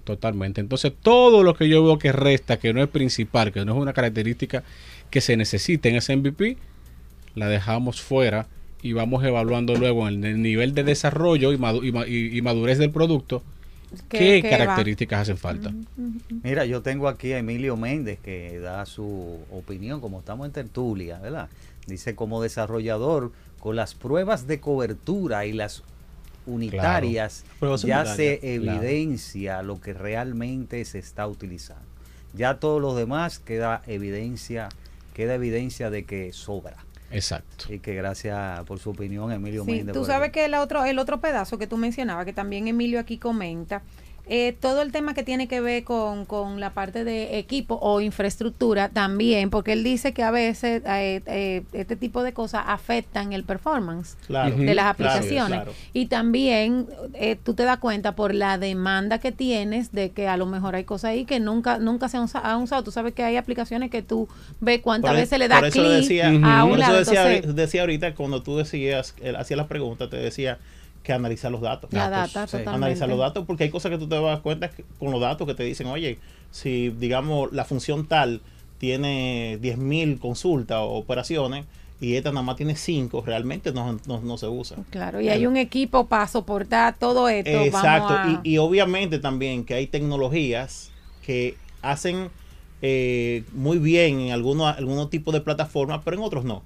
Totalmente. 0.04 0.60
Entonces, 0.60 0.92
todo 1.00 1.42
lo 1.42 1.54
que 1.54 1.68
yo 1.68 1.82
veo 1.82 1.98
que 1.98 2.12
resta, 2.12 2.58
que 2.58 2.72
no 2.72 2.82
es 2.82 2.88
principal, 2.88 3.52
que 3.52 3.64
no 3.64 3.74
es 3.74 3.78
una 3.78 3.92
característica 3.92 4.62
que 5.10 5.20
se 5.20 5.36
necesite 5.36 5.88
en 5.88 5.96
ese 5.96 6.16
MVP, 6.16 6.58
la 7.34 7.48
dejamos 7.48 8.00
fuera 8.00 8.46
y 8.86 8.92
vamos 8.92 9.24
evaluando 9.24 9.74
luego 9.74 10.08
en 10.08 10.24
el 10.24 10.40
nivel 10.42 10.74
de 10.74 10.84
desarrollo 10.84 11.52
y, 11.52 11.58
madu- 11.58 11.84
y 11.86 11.92
ma- 11.92 12.06
y- 12.06 12.36
y 12.36 12.42
madurez 12.42 12.78
del 12.78 12.90
producto 12.90 13.42
¿Qué- 14.08 14.18
qué, 14.18 14.42
qué 14.42 14.50
va? 14.50 14.58
características 14.58 15.20
hacen 15.22 15.36
falta. 15.38 15.72
Mira, 16.42 16.64
yo 16.66 16.82
tengo 16.82 17.08
aquí 17.08 17.32
a 17.32 17.38
Emilio 17.38 17.76
Méndez 17.76 18.18
que 18.20 18.58
da 18.58 18.84
su 18.86 19.38
opinión, 19.52 20.00
como 20.00 20.18
estamos 20.20 20.46
en 20.46 20.52
tertulia, 20.52 21.18
¿verdad? 21.18 21.48
Dice, 21.86 22.14
como 22.16 22.42
desarrollador, 22.42 23.32
con 23.60 23.76
las 23.76 23.94
pruebas 23.94 24.46
de 24.46 24.60
cobertura 24.60 25.46
y 25.46 25.52
las 25.52 25.82
unitarias, 26.46 27.44
ya 27.60 27.68
unitarias, 27.68 28.16
se 28.16 28.38
claro. 28.60 28.78
evidencia 28.82 29.62
lo 29.62 29.80
que 29.80 29.94
realmente 29.94 30.84
se 30.84 30.98
está 30.98 31.26
utilizando. 31.26 31.82
Ya 32.34 32.58
todos 32.58 32.80
los 32.80 32.96
demás 32.96 33.38
queda 33.38 33.82
evidencia, 33.86 34.68
queda 35.14 35.34
evidencia 35.34 35.90
de 35.90 36.04
que 36.04 36.32
sobra. 36.32 36.76
Exacto. 37.10 37.72
Y 37.72 37.78
que 37.78 37.94
gracias 37.94 38.64
por 38.64 38.78
su 38.78 38.90
opinión, 38.90 39.30
Emilio 39.32 39.64
Sí, 39.64 39.70
Méndez. 39.72 39.94
tú 39.94 40.04
sabes 40.04 40.32
que 40.32 40.44
el 40.44 40.54
otro, 40.54 40.84
el 40.84 40.98
otro 40.98 41.20
pedazo 41.20 41.58
que 41.58 41.66
tú 41.66 41.76
mencionabas, 41.76 42.24
que 42.24 42.32
también 42.32 42.66
Emilio 42.68 42.98
aquí 43.00 43.18
comenta, 43.18 43.82
eh, 44.28 44.56
todo 44.60 44.82
el 44.82 44.90
tema 44.90 45.14
que 45.14 45.22
tiene 45.22 45.46
que 45.46 45.60
ver 45.60 45.84
con, 45.84 46.24
con 46.24 46.58
la 46.58 46.70
parte 46.70 47.04
de 47.04 47.38
equipo 47.38 47.78
o 47.80 48.00
infraestructura 48.00 48.88
también, 48.88 49.50
porque 49.50 49.72
él 49.72 49.84
dice 49.84 50.12
que 50.12 50.22
a 50.24 50.32
veces 50.32 50.82
eh, 50.84 51.22
eh, 51.26 51.62
este 51.72 51.94
tipo 51.94 52.24
de 52.24 52.32
cosas 52.32 52.64
afectan 52.66 53.32
el 53.32 53.44
performance 53.44 54.16
Claro. 54.26 54.56
de 54.56 54.74
las 54.74 54.86
aplicaciones. 54.86 55.58
claro. 55.60 55.72
Y 55.92 56.06
también 56.06 56.86
eh, 57.14 57.36
tú 57.42 57.54
te 57.54 57.62
das 57.62 57.78
cuenta 57.78 58.16
por 58.16 58.34
la 58.34 58.58
demanda 58.58 59.20
que 59.20 59.30
tienes 59.30 59.92
de 59.92 60.10
que 60.10 60.26
a 60.26 60.36
lo 60.36 60.46
mejor 60.46 60.74
hay 60.74 60.82
cosas 60.84 61.10
ahí 61.12 61.24
que 61.24 61.38
nunca 61.38 61.78
nunca 61.78 62.08
se 62.08 62.16
han 62.16 62.24
usa- 62.24 62.40
han 62.42 62.62
usado. 62.62 62.82
Tú 62.82 62.90
sabes 62.90 63.14
que 63.14 63.22
hay 63.22 63.36
aplicaciones 63.36 63.90
que 63.90 64.02
tú 64.02 64.28
ves 64.60 64.80
cuántas 64.82 65.10
Por 65.12 65.18
e- 65.18 65.20
veces 65.20 65.38
le 65.38 65.46
das 65.48 65.60
por 65.60 65.68
eso 65.68 65.82
clic 65.82 66.20
a 66.22 66.62
por 66.62 66.72
un 66.72 66.74
eso 66.74 66.76
lado. 66.78 66.98
decía, 66.98 67.32
Entonces, 67.32 67.54
decía 67.54 67.80
ahorita 67.82 68.14
cuando 68.16 68.42
tú 68.42 68.56
decías, 68.56 69.14
él 69.22 69.36
hacía 69.36 69.56
las 69.56 69.66
preguntas, 69.68 70.10
te 70.10 70.16
decía 70.16 70.58
que 71.06 71.12
analizar 71.12 71.50
los 71.52 71.60
datos. 71.60 71.90
la 71.92 72.10
datos, 72.10 72.34
data, 72.34 72.46
sí. 72.46 72.52
totalmente. 72.58 72.76
Analizar 72.76 73.08
los 73.08 73.18
datos 73.18 73.44
porque 73.46 73.64
hay 73.64 73.70
cosas 73.70 73.90
que 73.90 73.98
tú 73.98 74.08
te 74.08 74.20
das 74.20 74.40
cuenta 74.40 74.68
que- 74.68 74.84
con 74.98 75.10
los 75.12 75.20
datos 75.20 75.46
que 75.46 75.54
te 75.54 75.62
dicen, 75.62 75.86
oye, 75.86 76.18
si 76.50 76.90
digamos 76.90 77.52
la 77.52 77.64
función 77.64 78.06
tal 78.06 78.40
tiene 78.78 79.58
10.000 79.60 80.18
consultas 80.18 80.78
o 80.80 80.90
operaciones 80.96 81.64
y 82.00 82.14
esta 82.16 82.30
nada 82.30 82.42
más 82.42 82.56
tiene 82.56 82.76
5, 82.76 83.22
realmente 83.24 83.72
no, 83.72 83.98
no, 84.06 84.20
no 84.20 84.36
se 84.36 84.48
usa. 84.48 84.76
Claro, 84.90 85.20
y 85.20 85.28
hay 85.30 85.46
un 85.46 85.56
equipo 85.56 86.06
para 86.06 86.26
soportar 86.28 86.96
todo 86.98 87.28
esto. 87.28 87.50
Exacto, 87.50 88.12
Vamos 88.14 88.40
a- 88.40 88.40
y, 88.44 88.54
y 88.54 88.58
obviamente 88.58 89.18
también 89.18 89.64
que 89.64 89.74
hay 89.74 89.86
tecnologías 89.86 90.90
que 91.24 91.56
hacen 91.82 92.28
eh, 92.82 93.44
muy 93.54 93.78
bien 93.78 94.20
en 94.20 94.32
algunos, 94.32 94.76
algunos 94.76 95.08
tipos 95.08 95.32
de 95.32 95.40
plataformas, 95.40 96.02
pero 96.04 96.16
en 96.18 96.22
otros 96.22 96.44
no. 96.44 96.62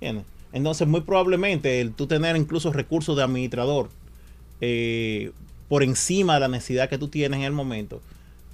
¿Entiendes? 0.00 0.24
Entonces, 0.52 0.88
muy 0.88 1.02
probablemente 1.02 1.80
el 1.80 1.92
tú 1.92 2.06
tener 2.06 2.36
incluso 2.36 2.72
recursos 2.72 3.16
de 3.16 3.22
administrador 3.22 3.88
eh, 4.60 5.32
por 5.68 5.82
encima 5.82 6.34
de 6.34 6.40
la 6.40 6.48
necesidad 6.48 6.88
que 6.88 6.98
tú 6.98 7.08
tienes 7.08 7.38
en 7.38 7.44
el 7.44 7.52
momento, 7.52 8.00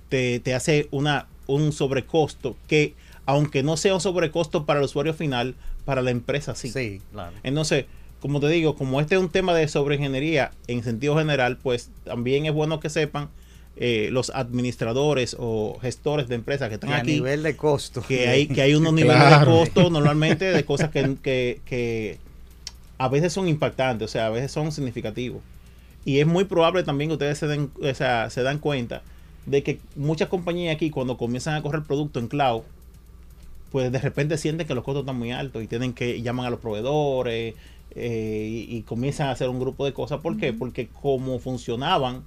te, 0.08 0.40
te 0.40 0.54
hace 0.54 0.88
una, 0.90 1.26
un 1.46 1.72
sobrecosto 1.72 2.56
que, 2.68 2.94
aunque 3.24 3.62
no 3.62 3.76
sea 3.76 3.94
un 3.94 4.00
sobrecosto 4.00 4.66
para 4.66 4.80
el 4.80 4.84
usuario 4.84 5.14
final, 5.14 5.54
para 5.84 6.02
la 6.02 6.10
empresa 6.10 6.54
sí. 6.54 6.70
Sí, 6.70 7.00
claro. 7.12 7.32
Entonces, 7.42 7.86
como 8.20 8.40
te 8.40 8.48
digo, 8.48 8.76
como 8.76 9.00
este 9.00 9.14
es 9.14 9.20
un 9.20 9.30
tema 9.30 9.54
de 9.54 9.68
sobreingeniería 9.68 10.52
en 10.66 10.82
sentido 10.82 11.16
general, 11.16 11.56
pues 11.56 11.90
también 12.04 12.46
es 12.46 12.52
bueno 12.52 12.80
que 12.80 12.90
sepan 12.90 13.28
eh, 13.76 14.08
los 14.10 14.30
administradores 14.30 15.36
o 15.38 15.78
gestores 15.82 16.28
de 16.28 16.34
empresas 16.34 16.68
que 16.68 16.74
están 16.76 16.90
Y 16.90 16.92
a 16.94 16.96
aquí 16.98 17.12
nivel 17.14 17.42
de 17.42 17.56
costo. 17.56 18.02
que 18.02 18.28
hay, 18.28 18.46
que 18.46 18.62
hay 18.62 18.74
unos 18.74 18.92
niveles 18.94 19.16
Claro. 19.16 19.52
de 19.52 19.58
costo 19.58 19.90
normalmente 19.90 20.46
de 20.46 20.64
cosas 20.64 20.90
que, 20.90 21.16
que- 21.22 21.60
que 21.66 22.18
a 22.98 23.08
veces 23.08 23.32
son 23.32 23.46
impactantes, 23.48 24.06
o 24.06 24.08
sea, 24.10 24.26
a 24.26 24.30
veces 24.30 24.50
son 24.50 24.72
significativos. 24.72 25.42
Y 26.06 26.20
es 26.20 26.26
muy 26.26 26.44
probable 26.44 26.82
también 26.84 27.10
que 27.10 27.14
ustedes 27.14 27.36
se 27.36 27.46
den, 27.46 27.70
o 27.82 27.94
sea, 27.94 28.30
se 28.30 28.42
dan 28.42 28.58
cuenta 28.58 29.02
de 29.44 29.62
que 29.62 29.78
muchas 29.96 30.28
compañías 30.28 30.74
aquí 30.74 30.88
cuando 30.90 31.16
comienzan 31.18 31.54
a 31.56 31.62
correr 31.62 31.82
producto 31.82 32.18
en 32.20 32.28
cloud, 32.28 32.62
pues 33.70 33.92
de 33.92 33.98
repente 33.98 34.38
sienten 34.38 34.66
que 34.66 34.74
los 34.74 34.84
costos 34.84 35.02
están 35.02 35.18
muy 35.18 35.32
altos 35.32 35.62
y 35.62 35.66
tienen 35.66 35.92
que 35.92 36.22
llaman 36.22 36.46
a 36.46 36.50
los 36.50 36.60
proveedores 36.60 37.54
eh, 37.94 38.66
y, 38.68 38.76
y 38.76 38.82
comienzan 38.82 39.28
a 39.28 39.32
hacer 39.32 39.48
un 39.48 39.58
grupo 39.60 39.84
de 39.84 39.92
cosas. 39.92 40.20
¿Por 40.20 40.36
qué? 40.38 40.52
Porque 40.52 40.88
como 40.88 41.38
funcionaban 41.38 42.22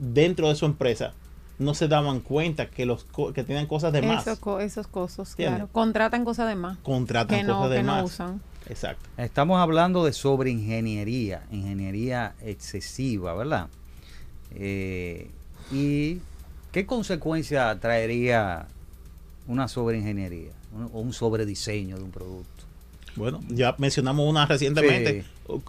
dentro 0.00 0.48
de 0.48 0.54
su 0.56 0.64
empresa, 0.66 1.12
no 1.58 1.74
se 1.74 1.86
daban 1.88 2.20
cuenta 2.20 2.70
que 2.70 2.86
los 2.86 3.04
co- 3.04 3.32
que 3.34 3.44
tenían 3.44 3.66
cosas 3.66 3.92
de 3.92 4.00
más. 4.02 4.26
Esos, 4.26 4.40
esos 4.62 4.86
costos, 4.86 5.34
claro. 5.36 5.68
Contratan 5.70 6.24
cosas 6.24 6.48
de 6.48 6.54
más. 6.56 6.78
Contratan 6.78 7.36
Que 7.38 7.44
no, 7.44 7.56
cosas 7.58 7.70
de 7.70 7.76
que 7.76 7.82
no 7.82 7.92
más. 7.92 8.04
usan. 8.04 8.40
Exacto. 8.68 9.06
Estamos 9.18 9.58
hablando 9.60 10.04
de 10.04 10.12
sobreingeniería, 10.14 11.42
ingeniería 11.52 12.34
excesiva, 12.42 13.34
¿verdad? 13.34 13.68
Eh, 14.54 15.30
¿Y 15.70 16.18
qué 16.72 16.86
consecuencia 16.86 17.78
traería 17.78 18.66
una 19.46 19.68
sobreingeniería 19.68 20.52
o 20.92 21.00
un 21.00 21.12
sobrediseño 21.12 21.96
de 21.98 22.04
un 22.04 22.10
producto? 22.10 22.64
Bueno, 23.16 23.40
ya 23.48 23.74
mencionamos 23.78 24.28
una 24.28 24.46
recientemente, 24.46 25.24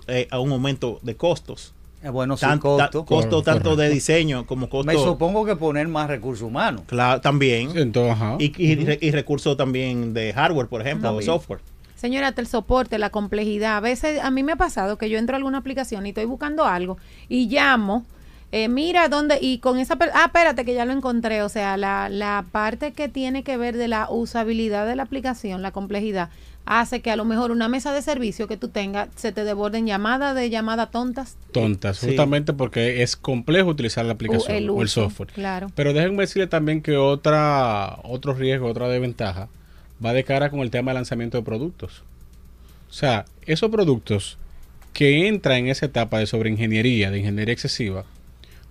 eh, 0.07 0.27
a 0.31 0.39
un 0.39 0.51
aumento 0.51 0.99
de 1.01 1.15
costos. 1.15 1.73
Eh, 2.03 2.09
bueno, 2.09 2.35
sí, 2.35 2.45
costo. 2.59 3.05
costo 3.05 3.43
tanto 3.43 3.75
de 3.75 3.89
diseño 3.89 4.45
como 4.47 4.69
costo. 4.69 4.87
Me 4.91 4.95
supongo 4.97 5.45
que 5.45 5.55
poner 5.55 5.87
más 5.87 6.07
recursos 6.07 6.47
humanos. 6.47 6.81
Claro, 6.87 7.21
también. 7.21 7.77
Entonces, 7.77 8.13
ajá. 8.13 8.37
Y, 8.39 8.45
y, 8.57 8.97
y 8.99 9.11
recursos 9.11 9.55
también 9.55 10.13
de 10.13 10.33
hardware, 10.33 10.67
por 10.67 10.81
ejemplo, 10.81 11.09
o 11.09 11.11
También. 11.13 11.25
software. 11.31 11.59
Señora, 11.95 12.29
hasta 12.29 12.41
el 12.41 12.47
soporte, 12.47 12.97
la 12.97 13.11
complejidad. 13.11 13.77
A 13.77 13.79
veces 13.79 14.19
a 14.23 14.31
mí 14.31 14.41
me 14.41 14.53
ha 14.53 14.55
pasado 14.55 14.97
que 14.97 15.07
yo 15.09 15.19
entro 15.19 15.35
a 15.35 15.37
alguna 15.37 15.59
aplicación 15.59 16.05
y 16.07 16.09
estoy 16.09 16.25
buscando 16.25 16.65
algo 16.65 16.97
y 17.29 17.47
llamo, 17.47 18.05
eh, 18.51 18.67
mira 18.69 19.07
dónde, 19.07 19.37
y 19.39 19.59
con 19.59 19.77
esa, 19.77 19.95
ah, 20.15 20.23
espérate 20.25 20.65
que 20.65 20.73
ya 20.73 20.85
lo 20.85 20.93
encontré. 20.93 21.43
O 21.43 21.49
sea, 21.49 21.77
la, 21.77 22.09
la 22.09 22.45
parte 22.51 22.93
que 22.93 23.07
tiene 23.07 23.43
que 23.43 23.55
ver 23.57 23.77
de 23.77 23.87
la 23.87 24.09
usabilidad 24.09 24.87
de 24.87 24.95
la 24.95 25.03
aplicación, 25.03 25.61
la 25.61 25.71
complejidad, 25.71 26.29
hace 26.65 27.01
que 27.01 27.11
a 27.11 27.15
lo 27.15 27.25
mejor 27.25 27.51
una 27.51 27.67
mesa 27.67 27.91
de 27.93 28.01
servicio 28.01 28.47
que 28.47 28.55
tú 28.55 28.69
tengas 28.69 29.09
se 29.15 29.31
te 29.31 29.43
desborden 29.43 29.85
llamadas 29.87 30.35
de 30.35 30.49
llamadas 30.49 30.91
tontas. 30.91 31.35
tontas, 31.51 31.97
Sí. 31.97 32.07
justamente 32.07 32.53
porque 32.53 33.01
es 33.03 33.15
complejo 33.15 33.69
utilizar 33.69 34.05
la 34.05 34.13
aplicación 34.13 34.55
el 34.55 34.69
o 34.69 34.81
el 34.81 34.87
software. 34.89 35.29
claro. 35.33 35.71
Pero 35.75 35.93
déjenme 35.93 36.23
decirle 36.23 36.47
también 36.47 36.81
que 36.81 36.97
otra, 36.97 37.97
otro 38.03 38.33
riesgo, 38.33 38.67
otra 38.67 38.87
desventaja, 38.87 39.49
va 40.03 40.13
de 40.13 40.23
cara 40.23 40.49
con 40.49 40.59
el 40.61 40.69
tema 40.71 40.91
de 40.91 40.95
lanzamiento 40.95 41.37
de 41.37 41.43
productos. 41.43 42.03
O 42.89 42.93
sea, 42.93 43.25
esos 43.45 43.69
productos 43.71 44.37
que 44.93 45.27
entran 45.27 45.57
en 45.57 45.67
esa 45.69 45.85
etapa 45.85 46.19
de 46.19 46.25
sobreingeniería, 46.27 47.09
de 47.11 47.19
ingeniería 47.19 47.53
excesiva, 47.53 48.03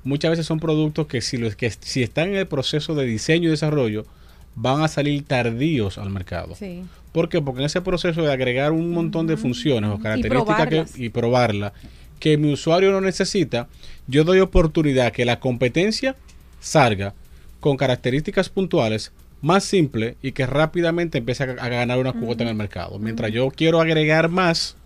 muchas 0.05 0.31
veces 0.33 0.47
son 0.47 0.61
productos 0.61 1.07
que 1.07 1.21
si, 1.21 1.39
los, 1.39 1.57
que 1.57 1.71
si 1.71 2.03
están 2.03 2.29
en 2.31 2.37
el 2.37 2.47
proceso 2.47 2.95
de 2.95 3.05
diseño 3.07 3.49
y 3.49 3.51
desarrollo, 3.51 4.07
van 4.55 4.83
a 4.83 4.89
salir 4.89 5.25
tardíos 5.25 5.99
al 5.99 6.11
mercado. 6.11 6.55
Sí. 6.55 6.83
¿Por 7.13 7.29
qué? 7.29 7.41
Porque 7.41 7.61
en 7.61 7.67
ese 7.67 7.81
proceso 7.81 8.23
de 8.23 8.33
agregar 8.33 8.73
un 8.73 8.91
montón 8.93 9.27
de 9.27 9.37
funciones 9.37 9.91
o 9.91 9.99
características 9.99 10.57
que- 10.57 10.65
probarlas. 10.77 10.99
y 10.99 11.09
probarla 11.09 11.73
que 12.19 12.37
mi 12.37 12.53
usuario 12.53 12.91
no 12.93 13.01
necesita, 13.01 13.67
yo 14.07 14.25
doy 14.25 14.41
oportunidad 14.41 15.13
que 15.13 15.25
la 15.25 15.41
competencia 15.41 16.17
salga 16.61 17.15
con 17.61 17.77
características 17.77 18.49
puntuales 18.51 19.13
más 19.41 19.65
simples 19.65 20.17
y 20.21 20.33
que 20.33 20.47
rápidamente 20.47 21.17
empiece 21.19 21.45
a, 21.45 21.47
a 21.53 21.69
ganar 21.69 21.99
una 21.99 22.13
cuota 22.13 22.43
en 22.43 22.51
el 22.51 22.55
mercado. 22.55 22.99
Mientras 22.99 23.33
yo 23.33 23.51
quiero 23.51 23.81
agregar 23.81 24.29
más, 24.29 24.77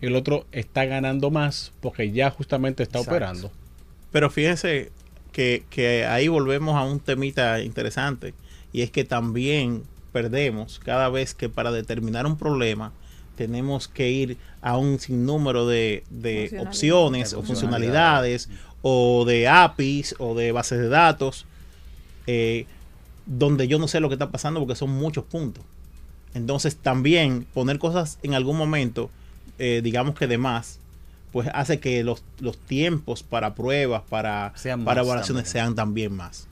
el 0.00 0.16
otro 0.16 0.46
está 0.50 0.84
ganando 0.84 1.30
más 1.30 1.72
porque 1.80 2.10
ya 2.10 2.30
justamente 2.30 2.82
está 2.82 2.98
Exacto. 2.98 3.14
operando. 3.14 3.52
Pero 4.10 4.30
fíjense 4.30 4.90
que, 5.32 5.62
que 5.70 6.04
ahí 6.06 6.26
volvemos 6.28 6.74
a 6.76 6.82
un 6.84 6.98
temita 6.98 7.60
interesante 7.60 8.34
y 8.74 8.82
es 8.82 8.90
que 8.90 9.04
también 9.04 9.84
perdemos 10.12 10.80
cada 10.84 11.08
vez 11.08 11.32
que 11.32 11.48
para 11.48 11.70
determinar 11.70 12.26
un 12.26 12.36
problema 12.36 12.92
tenemos 13.36 13.88
que 13.88 14.10
ir 14.10 14.36
a 14.60 14.76
un 14.76 14.98
sinnúmero 14.98 15.66
de, 15.66 16.04
de 16.10 16.58
opciones 16.60 17.30
De 17.30 17.36
o 17.36 17.42
funcionalidades. 17.42 18.50
o 18.82 19.24
de 19.24 19.48
APIs 19.48 20.16
o 20.18 20.34
de 20.34 20.52
bases 20.52 20.80
de 20.80 20.88
datos 20.88 21.46
eh, 22.26 22.66
donde 23.26 23.68
yo 23.68 23.78
no 23.78 23.88
sé 23.88 24.00
lo 24.00 24.08
que 24.08 24.16
está 24.16 24.30
pasando 24.30 24.60
porque 24.60 24.74
son 24.74 24.90
muchos 24.90 25.24
puntos. 25.24 25.64
Entonces 26.34 26.76
también 26.76 27.46
poner 27.54 27.78
cosas 27.78 28.18
en 28.22 28.34
algún 28.34 28.56
momento, 28.56 29.08
eh, 29.58 29.80
digamos 29.84 30.16
que 30.16 30.26
de 30.26 30.36
más, 30.36 30.80
pues 31.32 31.48
hace 31.54 31.78
que 31.78 32.02
los, 32.02 32.24
los 32.40 32.58
tiempos 32.58 33.22
para 33.22 33.54
pruebas, 33.54 34.02
para, 34.08 34.52
Sean 34.56 34.84
para 34.84 35.02
evaluaciones 35.02 35.44
también. 35.44 35.52
sean 35.52 35.74
también 35.74 36.16
más. 36.16 36.48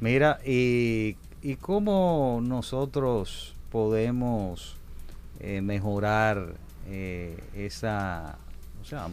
Mira, 0.00 0.38
y, 0.46 1.16
y 1.50 1.54
cómo 1.56 2.40
nosotros 2.42 3.54
podemos 3.70 4.76
eh, 5.40 5.60
mejorar 5.60 6.54
eh, 6.88 7.36
esa, 7.54 8.36
o 8.82 8.84
sea, 8.84 9.08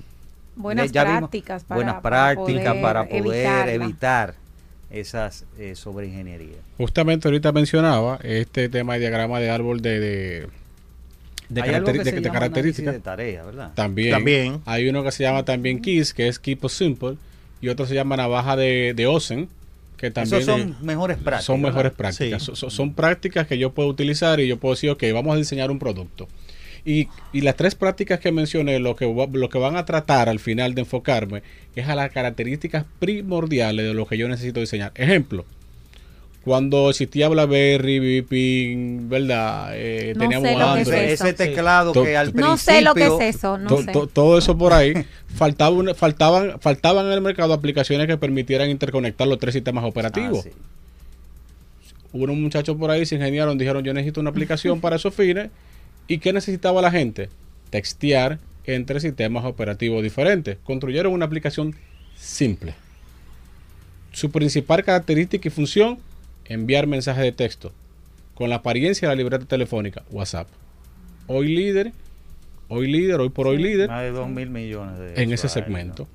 Buenas 0.56 0.92
ya 0.92 1.04
vimos 1.04 1.20
prácticas 1.22 1.64
para, 1.64 1.76
buenas 1.78 2.02
para 2.02 2.34
prácticas 2.36 2.76
para 2.78 3.08
poder 3.10 3.70
evitar 3.70 4.36
esas 4.92 5.46
eh, 5.58 5.76
sobreingenierías. 5.76 6.60
Justamente 6.78 7.28
ahorita 7.28 7.52
mencionaba 7.52 8.20
este 8.24 8.70
tema 8.70 8.94
de 8.94 9.00
diagrama 9.02 9.40
de 9.40 9.50
árbol 9.50 9.82
de, 9.82 10.00
de, 10.00 10.48
de 11.50 11.62
Hay 11.62 11.70
algo 11.74 11.88
caracteri- 11.88 11.94
que 11.94 12.04
de- 12.04 12.10
se 12.12 12.16
de 12.18 12.22
llama 12.22 12.34
características. 12.34 12.88
análisis 12.88 13.04
de 13.04 13.12
tarea, 13.12 13.44
¿verdad? 13.44 13.72
También, 13.76 14.12
También. 14.12 14.62
Hay 14.66 14.88
uno 14.90 15.04
que 15.04 15.12
se 15.12 15.24
llama 15.24 15.44
también 15.46 15.82
KISS, 15.82 16.14
que 16.14 16.28
es 16.28 16.38
Keep 16.40 16.64
It 16.66 16.70
Simple, 16.70 17.18
y 17.62 17.70
otro 17.70 17.86
se 17.88 17.96
llama 17.96 18.18
Navaja 18.18 18.56
de, 18.56 18.94
de 18.96 19.08
Osen, 19.08 19.50
que 20.04 20.12
también 20.12 20.42
Esos 20.42 20.60
son 20.60 20.76
mejores 20.86 21.18
prácticas. 21.18 21.46
son 21.46 21.62
mejores 21.62 21.94
¿verdad? 21.98 21.98
prácticas. 21.98 22.44
Sí. 22.44 22.66
Son 22.70 22.94
prácticas 22.94 23.48
que 23.48 23.58
yo 23.58 23.74
puedo 23.74 23.88
utilizar 23.88 24.40
y 24.42 24.48
yo 24.48 24.58
puedo 24.58 24.76
decir, 24.76 24.90
ok, 24.90 25.02
vamos 25.14 25.34
a 25.34 25.38
diseñar 25.38 25.72
un 25.72 25.80
producto. 25.80 26.28
Y, 26.86 27.08
y 27.32 27.40
las 27.42 27.56
tres 27.56 27.76
prácticas 27.76 28.20
que 28.20 28.34
mencioné, 28.34 28.80
lo 28.80 28.98
que, 28.98 29.06
lo 29.06 29.48
que 29.50 29.58
van 29.58 29.78
a 29.78 29.86
tratar 29.86 30.28
al 30.28 30.40
final 30.40 30.76
de 30.76 30.82
enfocarme 30.82 31.42
es 31.76 31.88
a 31.88 31.96
las 31.96 32.12
características 32.12 32.84
primordiales 33.00 33.86
de 33.86 33.94
lo 33.94 34.06
que 34.06 34.18
yo 34.18 34.28
necesito 34.28 34.60
diseñar. 34.60 34.92
Ejemplo, 34.96 35.46
cuando 36.44 36.90
existía 36.90 37.30
BlackBerry, 37.30 38.22
BB, 38.22 39.08
¿verdad? 39.10 39.70
Eh, 39.76 40.14
No 40.16 40.22
teníamos 40.24 40.50
sé 40.50 40.54
lo 40.56 40.60
que 40.74 40.82
es 40.82 40.88
Android. 40.88 41.04
eso. 41.12 41.24
Ese 41.26 41.34
teclado 41.34 41.94
que 41.94 42.18
al 42.18 42.26
principio... 42.32 42.46
No 42.50 42.58
sé 42.58 42.82
lo 42.82 42.94
que 42.94 43.06
es 43.06 43.36
eso, 43.36 43.58
no 43.58 43.70
To- 43.70 43.82
sé. 43.84 43.92
to- 43.94 44.08
todo 44.08 44.38
eso 44.38 44.58
por 44.58 44.74
ahí 44.74 44.94
faltaba 45.34 45.76
una- 45.76 45.94
faltaban 45.94 46.60
faltaban 46.60 47.06
en 47.06 47.14
el 47.14 47.22
mercado 47.22 47.54
aplicaciones 47.54 48.08
que 48.08 48.18
permitieran 48.18 48.70
interconectar 48.70 49.26
los 49.28 49.40
tres 49.40 49.54
sistemas 49.54 49.84
Ah, 49.86 49.88
operativos 49.88 50.44
sí. 50.44 50.50
hubo 52.12 52.24
unos 52.26 52.36
muchachos 52.36 52.76
por 52.78 52.92
ahí 52.92 53.06
se 53.06 53.16
ingeniaron 53.16 53.58
dijeron 53.58 53.84
yo 53.84 53.94
necesito 53.94 54.20
una 54.20 54.30
aplicación 54.30 54.82
para 54.82 54.98
esos 54.98 55.14
fines 55.16 55.50
y 56.08 56.18
qué 56.20 56.34
necesitaba 56.34 56.82
la 56.82 56.92
gente 56.92 57.30
textear 57.70 58.38
entre 58.66 59.00
sistemas 59.00 59.46
operativos 59.46 60.04
diferentes 60.04 60.58
construyeron 60.66 61.14
una 61.14 61.26
aplicación 61.26 61.74
simple 62.16 62.76
su 64.12 64.30
principal 64.30 64.84
característica 64.84 65.48
y 65.48 65.52
función 65.52 65.98
enviar 66.46 66.88
mensajes 66.88 67.24
de 67.24 67.32
texto 67.32 67.72
con 68.36 68.50
la 68.50 68.58
apariencia 68.58 69.08
de 69.08 69.16
la 69.16 69.18
libreta 69.18 69.46
telefónica 69.46 70.04
WhatsApp 70.12 70.48
hoy 71.28 71.56
líder 71.56 71.94
hoy 72.68 72.92
líder 72.92 73.20
hoy 73.20 73.30
por 73.30 73.48
hoy 73.48 73.58
líder 73.58 73.90
Más 73.90 74.04
de 74.04 74.12
2 74.12 74.30
mil 74.30 74.50
millones 74.50 74.98
de 74.98 75.22
en 75.22 75.32
ese 75.32 75.50
segmento. 75.50 76.08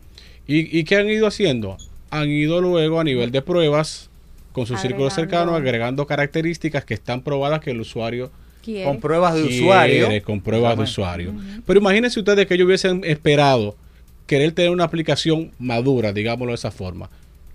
¿Y, 0.46 0.78
¿Y 0.78 0.84
qué 0.84 0.96
han 0.96 1.08
ido 1.08 1.26
haciendo? 1.26 1.76
Han 2.10 2.28
ido 2.30 2.60
luego 2.60 3.00
a 3.00 3.04
nivel 3.04 3.30
de 3.30 3.42
pruebas 3.42 4.08
con 4.52 4.66
su 4.66 4.76
círculo 4.76 5.10
cercano, 5.10 5.54
agregando 5.54 6.06
características 6.06 6.84
que 6.84 6.94
están 6.94 7.22
probadas 7.22 7.60
que 7.60 7.70
el 7.70 7.80
usuario 7.80 8.30
Quiere. 8.62 8.84
Con 8.84 8.98
pruebas 8.98 9.34
de 9.34 9.42
quiere, 9.42 9.62
usuario. 9.62 10.22
con 10.24 10.40
pruebas 10.40 10.76
de 10.76 10.82
usuario. 10.82 11.32
Pero 11.64 11.78
imagínense 11.78 12.18
ustedes 12.18 12.46
que 12.46 12.54
ellos 12.54 12.66
hubiesen 12.66 13.02
esperado 13.04 13.76
querer 14.26 14.52
tener 14.52 14.70
una 14.70 14.84
aplicación 14.84 15.52
madura, 15.58 16.12
digámoslo 16.12 16.50
de 16.50 16.56
esa 16.56 16.70
forma, 16.70 17.08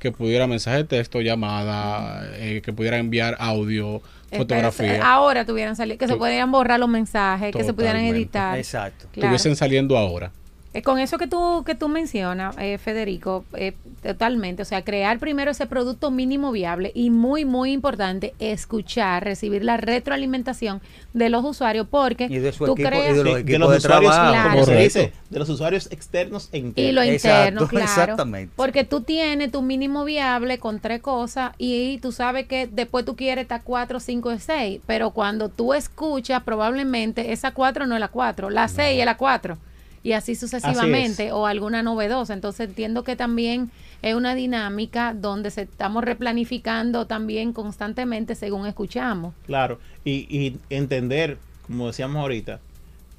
que 0.03 0.11
pudiera 0.11 0.47
mensaje 0.47 0.79
de 0.79 0.83
texto, 0.83 1.21
llamada, 1.21 2.29
eh, 2.33 2.61
que 2.61 2.73
pudiera 2.73 2.97
enviar 2.97 3.37
audio, 3.39 4.01
Eh, 4.31 4.37
fotografía, 4.37 5.01
ahora 5.01 5.45
tuvieran 5.45 5.77
salido, 5.77 5.97
que 5.97 6.09
se 6.09 6.17
pudieran 6.17 6.51
borrar 6.51 6.77
los 6.77 6.89
mensajes, 6.89 7.55
que 7.55 7.63
se 7.63 7.71
pudieran 7.73 8.01
editar. 8.03 8.57
Exacto. 8.57 9.07
Claro. 9.13 9.27
estuviesen 9.33 9.55
saliendo 9.55 9.97
ahora. 9.97 10.33
Eh, 10.75 10.81
con 10.81 10.97
eso 10.97 11.19
que 11.19 11.27
tú, 11.27 11.63
que 11.65 11.75
tú 11.75 11.87
mencionas, 11.87 12.55
eh, 12.57 12.79
Federico, 12.79 13.45
eh, 13.53 13.73
totalmente, 14.01 14.63
o 14.63 14.65
sea, 14.65 14.83
crear 14.83 15.19
primero 15.19 15.51
ese 15.51 15.67
producto 15.67 16.09
mínimo 16.09 16.51
viable 16.51 16.91
y 16.95 17.11
muy, 17.11 17.45
muy 17.45 17.71
importante, 17.71 18.33
escuchar, 18.39 19.23
recibir 19.23 19.63
la 19.63 19.77
retroalimentación 19.77 20.81
de 21.13 21.29
los 21.29 21.45
usuarios, 21.45 21.87
porque 21.89 22.25
Y 22.25 22.39
de 22.39 22.51
su 22.51 22.65
tú 22.65 22.73
equipo- 22.73 22.89
creas... 22.89 23.11
y 23.13 23.17
de 23.19 23.23
los 23.23 23.33
Sí, 23.35 23.39
equipos 23.41 23.71
de 23.71 23.77
usuarios, 23.77 24.11
trabajo. 24.11 24.31
Claro. 24.33 24.49
como 24.51 24.65
se 24.65 24.75
dice, 24.77 25.13
de 25.29 25.39
los 25.39 25.49
usuarios 25.49 25.91
externos 25.91 26.49
e 26.51 26.57
Y 26.57 26.61
internos. 26.61 26.95
lo 26.95 27.01
Exacto, 27.03 27.39
interno, 27.43 27.67
claro. 27.67 27.85
exactamente. 27.85 28.53
Porque 28.55 28.83
tú 28.83 29.01
tienes 29.01 29.51
tu 29.51 29.61
mínimo 29.61 30.03
viable 30.05 30.57
con 30.57 30.79
tres 30.79 31.01
cosas 31.01 31.51
y 31.59 31.99
tú 31.99 32.11
sabes 32.11 32.47
que 32.47 32.65
después 32.65 33.05
tú 33.05 33.15
quieres 33.15 33.43
estar 33.43 33.61
cuatro, 33.63 33.99
cinco 33.99 34.33
y 34.33 34.39
seis. 34.39 34.81
Pero 34.87 35.11
cuando 35.11 35.49
tú 35.49 35.75
escuchas, 35.75 36.41
probablemente 36.43 37.31
esa 37.31 37.51
cuatro 37.51 37.85
no 37.85 37.93
es 37.93 37.99
la 37.99 38.07
cuatro, 38.07 38.49
la 38.49 38.67
seis 38.67 38.99
es 38.99 39.05
la 39.05 39.17
cuatro. 39.17 39.59
Y 40.03 40.11
así 40.11 40.35
sucesivamente, 40.35 41.31
o 41.31 41.45
alguna 41.45 41.81
novedosa. 41.81 42.33
Entonces 42.33 42.67
entiendo 42.67 43.03
que 43.05 43.15
también 43.15 43.71
es 44.01 44.15
una 44.15 44.35
dinámica 44.35 45.13
donde 45.13 45.49
se 45.49 45.61
estamos 45.61 46.03
replanificando 46.03 47.07
también 47.07 47.53
constantemente 47.53 48.35
según 48.35 48.67
escuchamos. 48.67 49.33
Claro, 49.45 49.79
y, 50.03 50.27
y 50.29 50.59
entender, 50.69 51.37
como 51.65 51.87
decíamos 51.87 52.17
ahorita, 52.17 52.59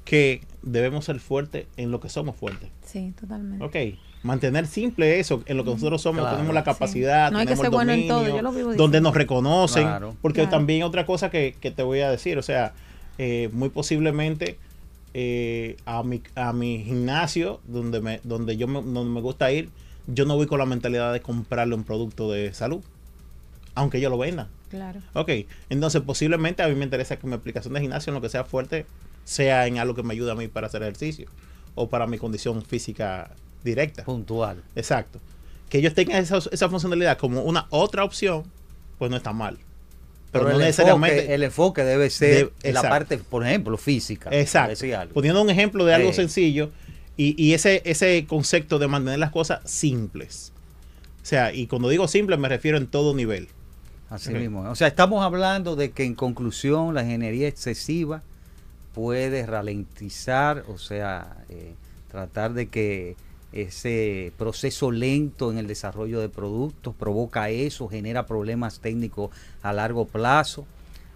que 0.03 0.43
debemos 0.61 1.05
ser 1.05 1.19
fuertes 1.19 1.65
en 1.77 1.89
lo 1.89 1.99
que 1.99 2.09
somos 2.09 2.35
fuertes. 2.35 2.69
Sí, 2.85 3.13
totalmente. 3.19 3.65
Ok, 3.65 3.97
mantener 4.21 4.67
simple 4.67 5.19
eso, 5.19 5.41
en 5.47 5.57
lo 5.57 5.63
que 5.63 5.71
nosotros 5.71 6.01
somos, 6.03 6.21
Claro. 6.21 6.35
tenemos 6.37 6.53
la 6.53 6.63
capacidad, 6.63 7.31
No 7.31 7.39
hay 7.39 7.45
que 7.47 7.55
tenemos 7.55 7.63
ser 7.63 7.65
el 7.65 7.71
bueno 7.75 7.91
en 7.93 8.07
todo, 8.07 8.17
dominio, 8.19 8.35
yo 8.37 8.41
lo 8.43 8.51
vivo 8.51 8.75
donde 8.75 9.01
nos 9.01 9.15
reconocen, 9.15 9.83
Claro. 9.83 10.15
porque 10.21 10.41
Claro. 10.41 10.51
también 10.57 10.83
otra 10.83 11.07
cosa 11.07 11.31
que, 11.31 11.55
que 11.59 11.71
te 11.71 11.81
voy 11.81 12.01
a 12.01 12.11
decir, 12.11 12.37
o 12.37 12.43
sea, 12.43 12.73
eh, 13.17 13.49
muy 13.53 13.69
posiblemente 13.69 14.59
eh, 15.17 15.77
a, 15.85 16.03
mi, 16.03 16.21
a 16.35 16.51
mi 16.51 16.83
gimnasio, 16.83 17.61
donde 17.65 18.01
me, 18.01 18.19
donde 18.25 18.57
yo 18.57 18.67
me, 18.67 18.81
donde 18.81 19.05
me 19.13 19.21
gusta 19.21 19.49
ir, 19.49 19.69
yo 20.07 20.25
no 20.25 20.35
voy 20.35 20.45
con 20.45 20.59
la 20.59 20.65
mentalidad 20.65 21.13
de 21.13 21.21
comprarle 21.21 21.73
un 21.73 21.85
producto 21.85 22.29
de 22.29 22.53
salud, 22.53 22.81
aunque 23.75 24.01
yo 24.01 24.09
lo 24.09 24.17
venda. 24.17 24.49
Claro. 24.69 24.99
Ok, 25.13 25.29
entonces 25.69 26.01
posiblemente 26.01 26.63
a 26.63 26.67
mí 26.67 26.75
me 26.75 26.83
interesa 26.83 27.17
que 27.17 27.27
mi 27.27 27.33
aplicación 27.33 27.73
de 27.73 27.79
gimnasio 27.79 28.11
en 28.11 28.15
lo 28.15 28.21
que 28.21 28.27
sea 28.27 28.43
fuerte 28.43 28.85
sea 29.23 29.67
en 29.67 29.77
algo 29.77 29.95
que 29.95 30.03
me 30.03 30.13
ayude 30.13 30.31
a 30.31 30.35
mí 30.35 30.49
para 30.49 30.67
hacer 30.67 30.81
ejercicio 30.81 31.27
o 31.75 31.87
para 31.87 32.07
mi 32.07 32.17
condición 32.17 32.61
física 32.61 33.31
directa. 33.63 34.03
Puntual. 34.03 34.63
Exacto. 34.75 35.21
Que 35.69 35.77
ellos 35.77 35.93
tengan 35.93 36.17
esa, 36.17 36.39
esa 36.51 36.67
funcionalidad 36.67 37.17
como 37.17 37.41
una 37.41 37.67
otra 37.69 38.03
opción, 38.03 38.43
pues 38.97 39.09
no 39.09 39.15
está 39.15 39.31
mal. 39.31 39.59
Pero, 40.39 40.51
no 40.53 40.59
necesariamente... 40.59 41.17
Enfoque, 41.19 41.33
el 41.35 41.43
enfoque 41.43 41.83
debe 41.83 42.09
ser 42.09 42.51
De- 42.61 42.73
la 42.73 42.81
parte, 42.81 43.17
por 43.17 43.45
ejemplo, 43.45 43.77
física. 43.77 44.29
Exacto. 44.31 45.13
Poniendo 45.13 45.41
un 45.41 45.49
ejemplo 45.49 45.85
de 45.85 45.93
algo 45.93 46.13
sencillo 46.13 46.71
y, 47.17 47.41
y 47.41 47.53
ese, 47.53 47.81
ese 47.85 48.25
concepto 48.27 48.77
de 48.79 48.87
mantener 48.87 49.19
las 49.19 49.31
cosas 49.31 49.59
simples. 49.69 50.51
O 51.21 51.25
sea, 51.25 51.53
y 51.53 51.67
cuando 51.67 51.89
digo 51.89 52.07
simple 52.07 52.37
me 52.37 52.49
refiero 52.49 52.77
en 52.77 52.87
todo 52.87 53.15
nivel. 53.15 53.47
Así 54.09 54.29
Ok. 54.29 54.37
mismo. 54.37 54.61
O 54.69 54.75
sea, 54.75 54.87
estamos 54.87 55.23
hablando 55.23 55.75
de 55.75 55.91
que 55.91 56.03
en 56.03 56.13
conclusión 56.13 56.93
la 56.93 57.01
ingeniería 57.03 57.47
excesiva 57.47 58.21
puede 58.93 59.45
ralentizar, 59.45 60.63
o 60.67 60.77
sea, 60.77 61.37
eh, 61.49 61.73
tratar 62.11 62.53
de 62.53 62.67
que 62.67 63.15
ese 63.55 64.33
proceso 64.37 64.91
lento 64.91 65.49
en 65.49 65.57
el 65.57 65.65
desarrollo 65.65 66.19
de 66.19 66.29
productos 66.29 66.93
provoca 66.93 67.49
eso, 67.49 67.87
genera 67.87 68.25
problemas 68.25 68.79
técnicos 68.79 69.31
a 69.63 69.71
largo 69.73 70.05
plazo. 70.05 70.65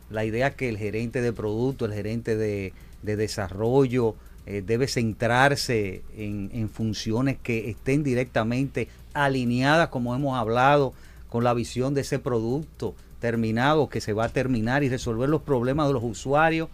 La 0.10 0.26
idea 0.26 0.56
que 0.56 0.70
el 0.70 0.78
gerente 0.78 1.22
de 1.22 1.34
producto, 1.34 1.86
el 1.86 1.94
gerente 1.94 2.38
de, 2.38 2.74
de 3.04 3.16
desarrollo, 3.18 4.16
eh, 4.46 4.64
debe 4.66 4.88
centrarse 4.88 6.02
en, 6.18 6.50
en 6.54 6.70
funciones 6.70 7.38
que 7.44 7.70
estén 7.70 8.04
directamente 8.04 8.88
alineadas, 9.14 9.90
como 9.90 10.16
hemos 10.16 10.38
hablado, 10.38 10.94
con 11.30 11.44
la 11.44 11.54
visión 11.54 11.94
de 11.94 12.02
ese 12.02 12.20
producto 12.20 12.96
terminado 13.20 13.90
que 13.90 14.02
se 14.02 14.14
va 14.14 14.26
a 14.26 14.30
terminar 14.30 14.84
y 14.84 14.90
resolver 14.90 15.30
los 15.30 15.42
problemas 15.42 15.88
de 15.88 15.94
los 15.94 16.04
usuarios 16.04 16.70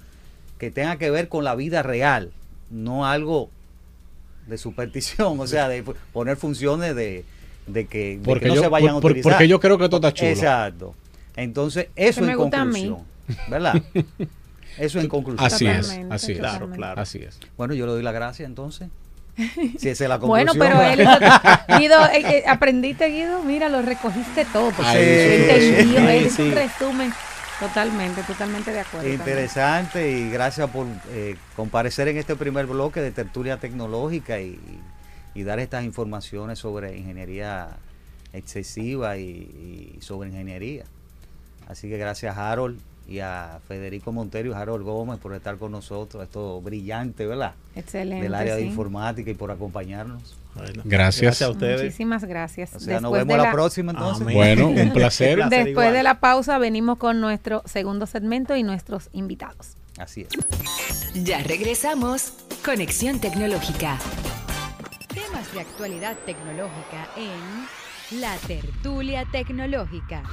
que 0.59 0.71
tenga 0.71 0.97
que 0.97 1.09
ver 1.09 1.27
con 1.27 1.43
la 1.43 1.55
vida 1.55 1.83
real, 1.83 2.31
no 2.69 3.05
algo 3.05 3.49
de 4.47 4.57
superstición, 4.57 5.39
o 5.39 5.47
sea, 5.47 5.67
de 5.67 5.83
poner 6.13 6.37
funciones 6.37 6.95
de, 6.95 7.25
de 7.67 7.85
que, 7.87 8.17
de 8.17 8.23
Porque 8.23 8.43
que 8.43 8.49
no 8.49 8.55
yo- 8.55 8.61
se 8.61 8.67
vayan 8.67 8.99
por- 8.99 9.11
a 9.11 9.13
utilizar. 9.13 9.31
porque 9.33 9.47
yo 9.47 9.59
creo 9.59 9.77
que 9.77 9.85
esto 9.85 9.95
está 9.97 10.13
chulo. 10.13 10.29
Exacto. 10.31 10.95
Entonces, 11.35 11.87
eso 11.95 12.25
en 12.27 12.37
gusta 12.37 12.61
a 12.61 12.65
mí. 12.65 12.87
conclusión, 12.89 13.05
¿verdad? 13.49 13.81
Eso 14.77 14.99
en 14.99 15.07
conclusión. 15.09 15.45
Así 15.45 15.67
es, 15.67 15.99
así 16.09 16.31
es. 16.33 16.37
Claro, 16.39 16.69
claro. 16.69 17.01
Así 17.01 17.19
es. 17.19 17.39
Bueno, 17.57 17.73
yo 17.73 17.85
le 17.85 17.91
doy 17.93 18.03
la 18.03 18.11
gracia 18.11 18.45
entonces. 18.45 18.87
Si 19.77 19.89
esa 19.89 20.03
es 20.05 20.09
la 20.09 20.17
Bueno, 20.17 20.53
conclusión. 20.53 20.77
pero 20.77 20.95
¿verdad? 20.97 21.63
él 21.67 21.75
hizo- 21.75 21.77
Guido, 21.79 22.05
eh, 22.05 22.37
eh, 22.37 22.43
aprendiste 22.47 23.07
Guido, 23.09 23.43
mira, 23.43 23.67
lo 23.67 23.81
recogiste 23.81 24.45
todo. 24.53 24.71
Ay, 24.79 24.97
Entendió, 25.01 25.99
sí, 25.99 26.05
él 26.07 26.25
hizo 26.27 26.35
sí. 26.37 26.41
un 26.43 26.51
resumen 26.55 27.13
totalmente, 27.59 28.23
totalmente 28.23 28.71
de 28.71 28.79
acuerdo. 28.79 29.07
Interesante 29.07 30.11
y 30.11 30.29
gracias 30.29 30.69
por 30.69 30.87
eh, 31.09 31.35
comparecer 31.55 32.07
en 32.07 32.17
este 32.17 32.35
primer 32.35 32.65
bloque 32.65 33.01
de 33.01 33.11
tertulia 33.11 33.57
tecnológica 33.57 34.39
y, 34.39 34.81
dar 35.35 35.59
estas 35.59 35.83
informaciones 35.83 36.59
sobre 36.59 36.97
ingeniería 36.97 37.77
excesiva 38.31 39.17
y, 39.17 39.97
sobre 40.01 40.29
ingeniería. 40.29 40.85
Así 41.67 41.89
que 41.89 41.97
gracias 41.97 42.37
Harold 42.37 42.79
y 43.07 43.19
a 43.19 43.59
Federico 43.67 44.11
Montero 44.11 44.49
y 44.49 44.53
Harold 44.53 44.83
Gómez 44.83 45.19
por 45.19 45.33
estar 45.33 45.57
con 45.57 45.71
nosotros. 45.71 46.23
Esto 46.23 46.61
brillante, 46.61 47.25
¿verdad? 47.25 47.53
Excelente. 47.75 48.23
Del 48.23 48.35
área 48.35 48.55
de 48.55 48.63
informática 48.63 49.29
y 49.29 49.35
por 49.35 49.51
acompañarnos. 49.51 50.35
Bueno, 50.55 50.83
Gracias. 50.85 51.21
Gracias 51.21 51.41
a 51.41 51.51
ustedes. 51.51 51.81
Muchísimas 51.83 52.23
gracias. 52.23 52.73
O 52.75 52.79
sea, 52.79 53.01
nos 53.01 53.11
vemos 53.11 53.37
la, 53.37 53.51
próxima 53.51 53.91
entonces. 53.91 54.21
Amén. 54.21 54.35
Bueno, 54.35 54.67
un 54.69 54.75
placer. 54.93 55.35
Placer 55.35 55.65
Después 55.65 55.85
igual. 55.87 55.93
de 55.93 56.03
la 56.03 56.19
pausa 56.19 56.57
venimos 56.57 56.97
con 56.97 57.19
nuestro 57.19 57.61
segundo 57.65 58.05
segmento 58.05 58.55
y 58.55 58.63
nuestros 58.63 59.09
invitados. 59.11 59.75
Así 59.97 60.21
es. 60.21 61.23
Ya 61.23 61.43
regresamos. 61.43 62.33
Conexión 62.63 63.19
Tecnológica. 63.19 63.97
Temas 65.13 65.53
de 65.53 65.61
actualidad 65.61 66.17
tecnológica 66.25 67.07
en 67.15 68.19
La 68.19 68.35
Tertulia 68.47 69.25
Tecnológica. 69.31 70.23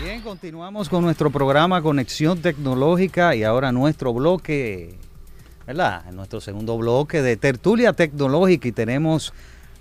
Bien, 0.00 0.20
continuamos 0.20 0.88
con 0.88 1.02
nuestro 1.02 1.28
programa 1.30 1.82
Conexión 1.82 2.40
Tecnológica 2.40 3.34
y 3.34 3.42
ahora 3.42 3.72
nuestro 3.72 4.14
bloque, 4.14 4.94
¿verdad? 5.66 6.04
Nuestro 6.12 6.40
segundo 6.40 6.78
bloque 6.78 7.20
de 7.20 7.36
tertulia 7.36 7.92
tecnológica 7.92 8.68
y 8.68 8.72
tenemos 8.72 9.32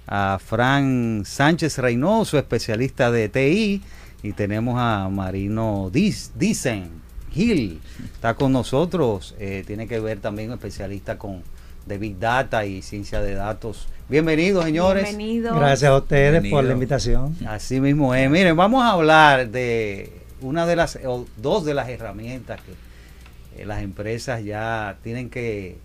a 0.07 0.39
Fran 0.43 1.21
Sánchez 1.23 1.77
Reynoso, 1.77 2.39
especialista 2.39 3.11
de 3.11 3.29
TI, 3.29 3.83
y 4.23 4.33
tenemos 4.33 4.79
a 4.79 5.07
Marino 5.09 5.91
Dicen 5.91 6.89
Gil, 7.31 7.79
está 8.11 8.33
con 8.33 8.51
nosotros, 8.51 9.35
eh, 9.37 9.63
tiene 9.67 9.87
que 9.87 9.99
ver 9.99 10.19
también 10.19 10.51
especialista 10.51 11.19
con 11.19 11.43
de 11.87 11.97
Big 11.97 12.19
Data 12.19 12.65
y 12.65 12.81
ciencia 12.81 13.21
de 13.21 13.33
datos. 13.33 13.87
Bienvenidos, 14.09 14.65
señores. 14.65 15.03
Bienvenidos. 15.03 15.57
Gracias 15.57 15.89
a 15.89 15.97
ustedes 15.97 16.49
por 16.51 16.63
la 16.63 16.73
invitación. 16.73 17.35
Así 17.47 17.79
mismo 17.79 18.13
es. 18.13 18.29
Miren, 18.29 18.55
vamos 18.55 18.83
a 18.83 18.91
hablar 18.91 19.49
de 19.49 20.11
una 20.41 20.65
de 20.65 20.75
las, 20.75 20.99
o 21.05 21.25
dos 21.37 21.65
de 21.65 21.73
las 21.73 21.87
herramientas 21.89 22.59
que 22.61 23.61
eh, 23.61 23.65
las 23.65 23.81
empresas 23.81 24.43
ya 24.43 24.97
tienen 25.01 25.29
que 25.29 25.77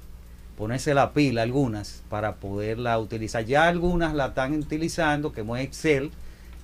ponerse 0.57 0.93
la 0.93 1.13
pila, 1.13 1.43
algunas, 1.43 2.03
para 2.09 2.35
poderla 2.35 2.99
utilizar. 2.99 3.45
Ya 3.45 3.69
algunas 3.69 4.15
la 4.15 4.27
están 4.27 4.55
utilizando, 4.55 5.33
que 5.33 5.43
es 5.43 5.61
Excel 5.61 6.11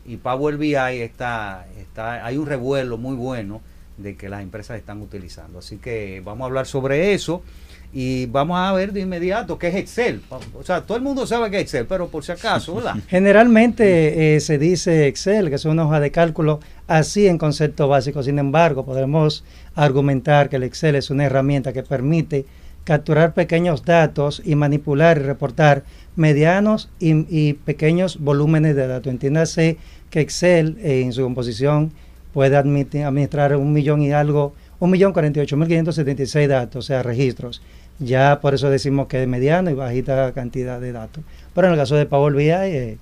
y 0.04 0.16
Power 0.16 0.56
BI 0.56 0.74
está, 0.74 1.66
está, 1.78 2.24
hay 2.24 2.36
un 2.36 2.46
revuelo 2.46 2.98
muy 2.98 3.14
bueno 3.14 3.60
de 3.98 4.16
que 4.16 4.28
las 4.28 4.42
empresas 4.42 4.78
están 4.78 5.00
utilizando. 5.00 5.60
Así 5.60 5.76
que 5.76 6.22
vamos 6.24 6.42
a 6.42 6.46
hablar 6.46 6.66
sobre 6.66 7.14
eso 7.14 7.42
y 7.92 8.26
vamos 8.26 8.58
a 8.58 8.72
ver 8.72 8.92
de 8.92 9.00
inmediato 9.00 9.58
qué 9.58 9.68
es 9.68 9.74
Excel. 9.76 10.20
O 10.54 10.62
sea, 10.62 10.82
todo 10.82 10.96
el 10.96 11.02
mundo 11.02 11.26
sabe 11.26 11.50
que 11.50 11.56
es 11.56 11.62
Excel, 11.62 11.86
pero 11.86 12.08
por 12.08 12.24
si 12.24 12.32
acaso, 12.32 12.74
¿verdad? 12.74 12.96
Generalmente 13.08 14.36
eh, 14.36 14.40
se 14.40 14.58
dice 14.58 15.06
Excel, 15.06 15.48
que 15.48 15.54
es 15.54 15.64
una 15.64 15.86
hoja 15.86 16.00
de 16.00 16.10
cálculo 16.10 16.60
así 16.86 17.26
en 17.26 17.38
concepto 17.38 17.88
básico. 17.88 18.22
Sin 18.22 18.38
embargo, 18.38 18.84
podemos 18.84 19.44
argumentar 19.74 20.48
que 20.48 20.56
el 20.56 20.64
Excel 20.64 20.96
es 20.96 21.10
una 21.10 21.24
herramienta 21.24 21.72
que 21.72 21.82
permite 21.82 22.44
capturar 22.84 23.34
pequeños 23.34 23.84
datos 23.84 24.40
y 24.44 24.54
manipular 24.54 25.18
y 25.18 25.20
reportar 25.20 25.84
medianos 26.16 26.88
y, 26.98 27.52
pequeños 27.52 28.18
volúmenes 28.18 28.74
de 28.76 28.86
datos. 28.86 29.12
Entiéndase 29.12 29.76
que 30.10 30.20
Excel 30.20 30.78
eh, 30.80 31.02
en 31.02 31.12
su 31.12 31.22
composición 31.22 31.92
puede 32.32 32.56
administrar 32.56 33.56
un 33.56 33.72
millón 33.72 34.00
y 34.00 34.12
algo, 34.12 34.54
un 34.78 34.90
millón 34.90 35.12
cuarenta 35.12 35.40
y 35.40 35.42
ocho 35.42 35.56
mil 35.56 35.68
quinientos 35.68 35.96
setenta 35.96 36.22
y 36.22 36.26
seis 36.26 36.48
datos, 36.48 36.84
o 36.84 36.86
sea, 36.86 37.02
registros. 37.02 37.62
Ya 37.98 38.40
por 38.40 38.54
eso 38.54 38.70
decimos 38.70 39.08
que 39.08 39.22
es 39.22 39.28
mediano 39.28 39.70
y 39.70 39.74
bajita 39.74 40.32
cantidad 40.32 40.80
de 40.80 40.92
datos. 40.92 41.24
Pero 41.54 41.66
en 41.66 41.72
el 41.74 41.78
caso 41.78 41.96
de 41.96 42.06
Power 42.06 42.34
BI, 42.34 42.48
eh, 42.50 42.98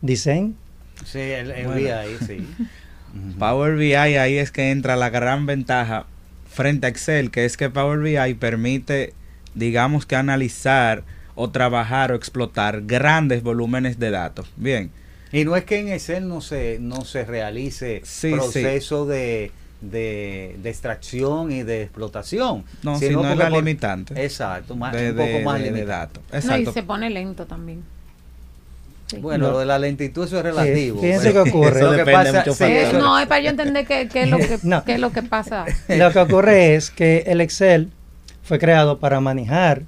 Design, 0.00 0.56
Sí, 1.04 1.18
el, 1.18 1.50
el 1.50 1.66
Bueno. 1.66 1.96
ahí, 1.98 2.16
sí. 2.26 2.46
Power 3.38 3.76
BI 3.76 3.94
ahí 3.94 4.36
es 4.38 4.50
que 4.50 4.70
entra 4.70 4.96
la 4.96 5.10
gran 5.10 5.46
ventaja 5.46 6.06
frente 6.48 6.86
a 6.86 6.90
Excel, 6.90 7.30
que 7.30 7.44
es 7.44 7.56
que 7.56 7.70
Power 7.70 7.98
BI 8.00 8.34
permite, 8.34 9.14
digamos 9.54 10.06
que 10.06 10.16
analizar 10.16 11.02
o 11.34 11.50
trabajar 11.50 12.12
o 12.12 12.14
explotar 12.16 12.82
grandes 12.82 13.42
volúmenes 13.42 13.98
de 13.98 14.10
datos. 14.10 14.50
Bien, 14.56 14.90
Y 15.32 15.44
no 15.44 15.56
es 15.56 15.64
que 15.64 15.78
en 15.80 15.88
Excel 15.88 16.28
no 16.28 16.40
se, 16.40 16.78
no 16.80 17.04
se 17.04 17.24
realice 17.24 18.02
Sí, 18.04 18.30
proceso 18.32 19.06
De, 19.06 19.52
de, 19.80 20.56
de 20.62 20.68
extracción 20.70 21.50
y 21.52 21.62
de 21.62 21.82
explotación. 21.82 22.64
no, 22.82 22.98
sino 22.98 23.08
si 23.10 23.14
no 23.14 23.20
es 23.22 23.26
porque 23.28 23.42
la 23.44 23.48
por- 23.50 23.58
limitante 23.58 24.24
Exacto, 24.24 24.76
más, 24.76 24.92
de, 24.92 25.10
un 25.10 25.16
poco 25.16 25.28
de- 25.28 25.44
más 25.44 25.62
de- 25.62 25.84
datos. 25.84 26.22
No, 26.30 26.36
y 26.36 26.40
Exacto. 26.40 26.72
se 26.72 26.82
pone 26.82 27.10
lento 27.10 27.46
también. 27.46 27.82
Sí. 29.06 29.16
Bueno, 29.16 29.46
No. 29.46 29.52
lo 29.54 29.58
de 29.60 29.66
la 29.66 29.78
lentitud 29.78 30.24
eso 30.24 30.36
es 30.38 30.44
relativo. 30.44 31.00
fíjense 31.00 31.30
pero 31.32 31.44
que 31.44 31.50
ocurre. 31.50 31.82
lo 31.82 31.92
que 32.04 32.12
pasa- 32.12 32.44
sí, 32.54 32.64
no, 32.96 33.18
es 33.18 33.26
para 33.26 33.40
yo 33.40 33.50
entender 33.50 33.84
qué, 33.86 34.08
qué 34.12 34.22
es 34.22 34.30
lo 34.30 34.38
que, 34.38 34.58
No. 34.62 34.84
qué 34.84 34.94
es 34.94 35.00
lo 35.00 35.10
que 35.10 35.22
pasa. 35.22 35.64
Lo 35.88 36.12
que 36.12 36.18
ocurre 36.20 36.76
es 36.76 36.90
que 36.90 37.24
el 37.26 37.40
Excel 37.40 37.90
fue 38.44 38.58
creado 38.60 38.98
para 38.98 39.20
manejar 39.20 39.82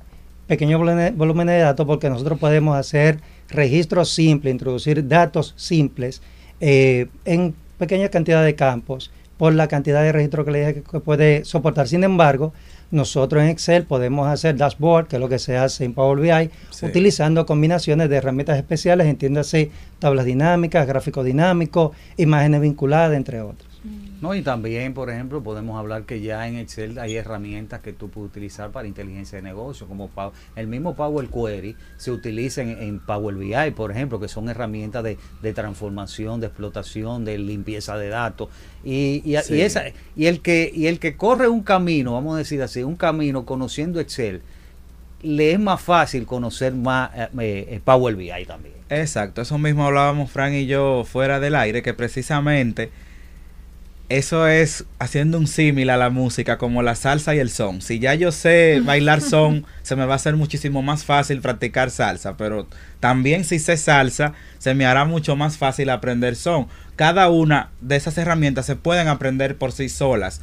pequeños 0.48 0.78
volúmenes 0.80 1.16
volúmenes 1.16 1.54
de 1.54 1.60
datos 1.60 1.86
porque 1.86 2.10
nosotros 2.10 2.38
podemos 2.38 2.76
hacer 2.76 3.20
registros 3.48 4.08
simples, 4.10 4.52
introducir 4.52 5.06
datos 5.06 5.54
simples 5.56 6.20
eh, 6.60 7.06
en 7.24 7.54
pequeña 7.78 8.08
cantidad 8.08 8.44
de 8.44 8.54
campos 8.56 9.10
por 9.42 9.54
la 9.54 9.66
cantidad 9.66 10.04
de 10.04 10.12
registros 10.12 10.46
que 10.46 11.00
puede 11.00 11.44
soportar. 11.44 11.88
Sin 11.88 12.04
embargo, 12.04 12.52
nosotros 12.92 13.42
en 13.42 13.48
Excel 13.48 13.82
podemos 13.82 14.28
hacer 14.28 14.56
dashboard, 14.56 15.08
que 15.08 15.16
es 15.16 15.20
lo 15.20 15.28
que 15.28 15.40
se 15.40 15.56
hace 15.56 15.84
en 15.84 15.94
Power 15.94 16.20
BI, 16.20 16.48
Sí. 16.70 16.86
utilizando 16.86 17.44
combinaciones 17.44 18.08
de 18.08 18.18
herramientas 18.18 18.56
especiales, 18.56 19.08
entiéndase 19.08 19.72
tablas 19.98 20.26
dinámicas, 20.26 20.86
gráficos 20.86 21.24
dinámicos, 21.24 21.90
imágenes 22.18 22.60
vinculadas, 22.60 23.16
entre 23.16 23.40
otros. 23.40 23.71
No, 24.22 24.36
y 24.36 24.42
también, 24.42 24.94
por 24.94 25.10
ejemplo, 25.10 25.42
podemos 25.42 25.76
hablar 25.76 26.04
que 26.04 26.20
ya 26.20 26.46
en 26.46 26.56
Excel 26.56 26.96
hay 27.00 27.16
herramientas 27.16 27.80
que 27.80 27.92
tú 27.92 28.08
puedes 28.08 28.30
utilizar 28.30 28.70
para 28.70 28.86
inteligencia 28.86 29.34
de 29.36 29.42
negocio, 29.42 29.88
como 29.88 30.10
el 30.54 30.68
mismo 30.68 30.94
Power 30.94 31.26
Query 31.26 31.74
se 31.96 32.12
utiliza 32.12 32.62
en, 32.62 32.70
en 32.80 33.00
Power 33.00 33.34
BI, 33.34 33.72
por 33.74 33.90
ejemplo, 33.90 34.20
que 34.20 34.28
son 34.28 34.48
herramientas 34.48 35.02
de, 35.02 35.18
de 35.42 35.52
transformación, 35.52 36.40
de 36.40 36.46
explotación, 36.46 37.24
de 37.24 37.36
limpieza 37.36 37.98
de 37.98 38.08
datos. 38.10 38.48
Y, 38.84 39.22
y, 39.24 39.36
Sí. 39.42 39.56
y 39.56 39.60
esa, 39.62 39.82
y, 40.14 40.26
el 40.26 40.40
que, 40.40 40.70
y 40.72 40.86
el 40.86 41.00
que 41.00 41.16
corre 41.16 41.48
un 41.48 41.64
camino, 41.64 42.12
vamos 42.12 42.36
a 42.36 42.38
decir 42.38 42.62
así, 42.62 42.84
un 42.84 42.94
camino 42.94 43.44
conociendo 43.44 43.98
Excel, 43.98 44.40
le 45.22 45.50
es 45.50 45.58
más 45.58 45.80
fácil 45.80 46.26
conocer 46.26 46.74
más 46.74 47.10
eh, 47.16 47.28
eh, 47.40 47.80
Power 47.84 48.14
BI 48.14 48.44
también. 48.46 48.76
Exacto, 48.88 49.42
eso 49.42 49.58
mismo 49.58 49.84
hablábamos 49.84 50.30
Fran 50.30 50.54
y 50.54 50.66
yo 50.66 51.02
fuera 51.04 51.40
del 51.40 51.56
aire, 51.56 51.82
que 51.82 51.92
precisamente 51.92 52.90
eso 54.18 54.46
es 54.46 54.84
haciendo 54.98 55.38
un 55.38 55.46
símil 55.46 55.88
a 55.88 55.96
la 55.96 56.10
música 56.10 56.58
como 56.58 56.82
la 56.82 56.94
salsa 56.94 57.34
y 57.34 57.38
el 57.38 57.48
son. 57.48 57.80
Si 57.80 57.98
ya 57.98 58.14
yo 58.14 58.30
sé 58.30 58.82
bailar 58.84 59.20
son, 59.22 59.64
se 59.82 59.96
me 59.96 60.04
va 60.04 60.12
a 60.12 60.16
hacer 60.16 60.36
muchísimo 60.36 60.82
más 60.82 61.04
fácil 61.04 61.40
practicar 61.40 61.90
salsa, 61.90 62.36
pero 62.36 62.66
también 63.00 63.44
si 63.44 63.58
sé 63.58 63.78
salsa, 63.78 64.34
se 64.58 64.74
me 64.74 64.84
hará 64.84 65.06
mucho 65.06 65.34
más 65.34 65.56
fácil 65.56 65.88
aprender 65.88 66.36
son. 66.36 66.66
Cada 66.94 67.30
una 67.30 67.70
de 67.80 67.96
esas 67.96 68.18
herramientas 68.18 68.66
se 68.66 68.76
pueden 68.76 69.08
aprender 69.08 69.56
por 69.56 69.72
sí 69.72 69.88
solas, 69.88 70.42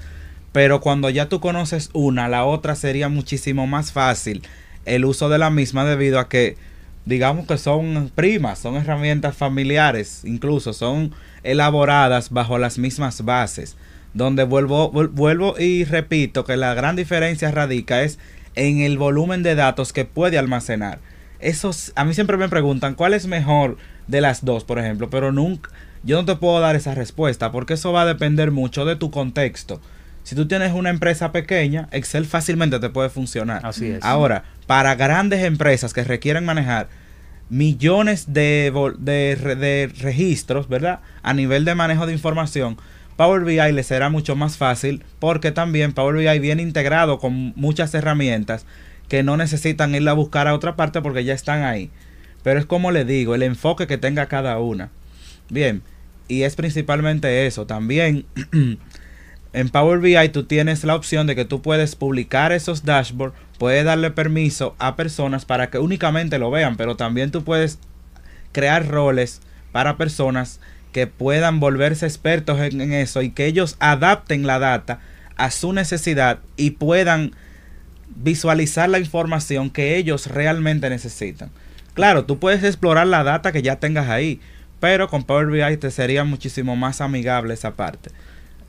pero 0.51 0.81
cuando 0.81 1.11
ya 1.11 1.29
tú 1.29 1.39
conoces 1.39 1.91
una, 1.93 2.27
la 2.27 2.45
otra 2.45 2.75
sería 2.75 3.07
muchísimo 3.07 3.67
más 3.67 3.91
fácil 3.91 4.41
el 4.85 5.05
uso 5.05 5.29
de 5.29 5.37
la 5.37 5.51
misma 5.51 5.85
debido 5.85 6.19
a 6.19 6.27
que 6.27 6.57
digamos 7.05 7.45
que 7.45 7.57
son 7.57 8.11
primas, 8.15 8.57
son 8.57 8.75
herramientas 8.77 9.35
familiares, 9.37 10.21
incluso 10.25 10.73
son 10.73 11.13
elaboradas 11.43 12.29
bajo 12.31 12.57
las 12.57 12.77
mismas 12.77 13.23
bases, 13.25 13.75
donde 14.13 14.43
vuelvo, 14.43 14.91
vuel- 14.91 15.09
vuelvo 15.11 15.55
y 15.59 15.83
repito 15.83 16.43
que 16.45 16.57
la 16.57 16.73
gran 16.73 16.95
diferencia 16.95 17.51
radica 17.51 18.01
es 18.01 18.19
en 18.55 18.81
el 18.81 18.97
volumen 18.97 19.43
de 19.43 19.55
datos 19.55 19.93
que 19.93 20.05
puede 20.05 20.37
almacenar. 20.37 20.99
Eso, 21.39 21.71
a 21.95 22.03
mí 22.05 22.13
siempre 22.13 22.37
me 22.37 22.49
preguntan 22.49 22.95
cuál 22.95 23.13
es 23.13 23.25
mejor 23.27 23.77
de 24.07 24.21
las 24.21 24.43
dos, 24.43 24.63
por 24.63 24.79
ejemplo, 24.79 25.09
pero 25.09 25.31
nunca, 25.31 25.69
yo 26.03 26.17
no 26.17 26.25
te 26.25 26.35
puedo 26.35 26.59
dar 26.59 26.75
esa 26.75 26.95
respuesta 26.95 27.51
porque 27.51 27.75
eso 27.75 27.91
va 27.93 28.01
a 28.01 28.05
depender 28.05 28.51
mucho 28.51 28.85
de 28.85 28.95
tu 28.95 29.11
contexto. 29.11 29.79
Si 30.23 30.35
tú 30.35 30.47
tienes 30.47 30.73
una 30.73 30.89
empresa 30.89 31.31
pequeña, 31.31 31.87
Excel 31.91 32.25
fácilmente 32.25 32.79
te 32.79 32.89
puede 32.89 33.09
funcionar. 33.09 33.65
Así 33.65 33.87
es. 33.91 34.03
Ahora, 34.03 34.43
para 34.67 34.95
grandes 34.95 35.43
empresas 35.43 35.93
que 35.93 36.03
requieren 36.03 36.45
manejar 36.45 36.87
millones 37.49 38.33
de, 38.33 38.71
de, 38.99 39.35
de, 39.35 39.91
registros, 39.99 40.67
¿verdad? 40.69 40.99
A 41.23 41.33
nivel 41.33 41.65
de 41.65 41.75
manejo 41.75 42.05
de 42.05 42.13
información, 42.13 42.77
Power 43.15 43.43
BI 43.43 43.71
le 43.73 43.83
será 43.83 44.09
mucho 44.09 44.35
más 44.35 44.57
fácil 44.57 45.03
porque 45.19 45.51
también 45.51 45.93
Power 45.93 46.15
BI 46.15 46.39
viene 46.39 46.61
integrado 46.61 47.19
con 47.19 47.53
muchas 47.55 47.93
herramientas 47.93 48.65
que 49.09 49.23
no 49.23 49.35
necesitan 49.35 49.93
irla 49.93 50.11
a 50.11 50.13
buscar 50.13 50.47
a 50.47 50.53
otra 50.53 50.75
parte 50.75 51.01
porque 51.01 51.25
ya 51.25 51.33
están 51.33 51.63
ahí. 51.63 51.89
Pero 52.43 52.59
es 52.59 52.65
como 52.65 52.91
le 52.91 53.03
digo, 53.03 53.35
el 53.35 53.43
enfoque 53.43 53.87
que 53.87 53.97
tenga 53.97 54.27
cada 54.27 54.59
una. 54.59 54.89
Bien, 55.49 55.81
y 56.29 56.43
es 56.43 56.55
principalmente 56.55 57.45
eso. 57.45 57.65
También 57.65 58.25
en 59.53 59.69
Power 59.69 59.99
BI 59.99 60.29
tú 60.29 60.43
tienes 60.43 60.83
la 60.83 60.95
opción 60.95 61.27
de 61.27 61.35
que 61.35 61.43
tú 61.43 61.61
puedes 61.61 61.95
publicar 61.95 62.51
esos 62.51 62.85
dashboards, 62.85 63.35
puedes 63.59 63.85
darle 63.85 64.09
permiso 64.09 64.73
a 64.79 64.95
personas 64.95 65.45
para 65.45 65.69
que 65.69 65.77
únicamente 65.77 66.39
lo 66.39 66.49
vean, 66.49 66.77
pero 66.77 66.95
también 66.95 67.29
tú 67.29 67.43
puedes 67.43 67.77
crear 68.51 68.87
roles 68.87 69.41
para 69.71 69.97
personas 69.97 70.59
que 70.91 71.05
puedan 71.05 71.59
volverse 71.59 72.07
expertos 72.07 72.59
en, 72.59 72.93
eso 72.93 73.21
y 73.21 73.29
que 73.29 73.45
ellos 73.45 73.75
adapten 73.79 74.47
la 74.47 74.57
data 74.57 74.99
a 75.35 75.51
su 75.51 75.73
necesidad 75.73 76.39
y 76.57 76.71
puedan 76.71 77.33
visualizar 78.15 78.89
la 78.89 78.97
información 78.97 79.69
que 79.69 79.97
ellos 79.97 80.27
realmente 80.27 80.89
necesitan. 80.89 81.51
Claro, 81.93 82.25
tú 82.25 82.39
puedes 82.39 82.63
explorar 82.63 83.07
la 83.07 83.23
data 83.23 83.51
que 83.51 83.61
ya 83.61 83.75
tengas 83.75 84.09
ahí, 84.09 84.39
pero 84.79 85.09
con 85.09 85.23
Power 85.23 85.47
BI 85.47 85.77
te 85.77 85.91
sería 85.91 86.23
muchísimo 86.23 86.75
más 86.75 87.01
amigable 87.01 87.53
esa 87.53 87.75
parte. 87.75 88.09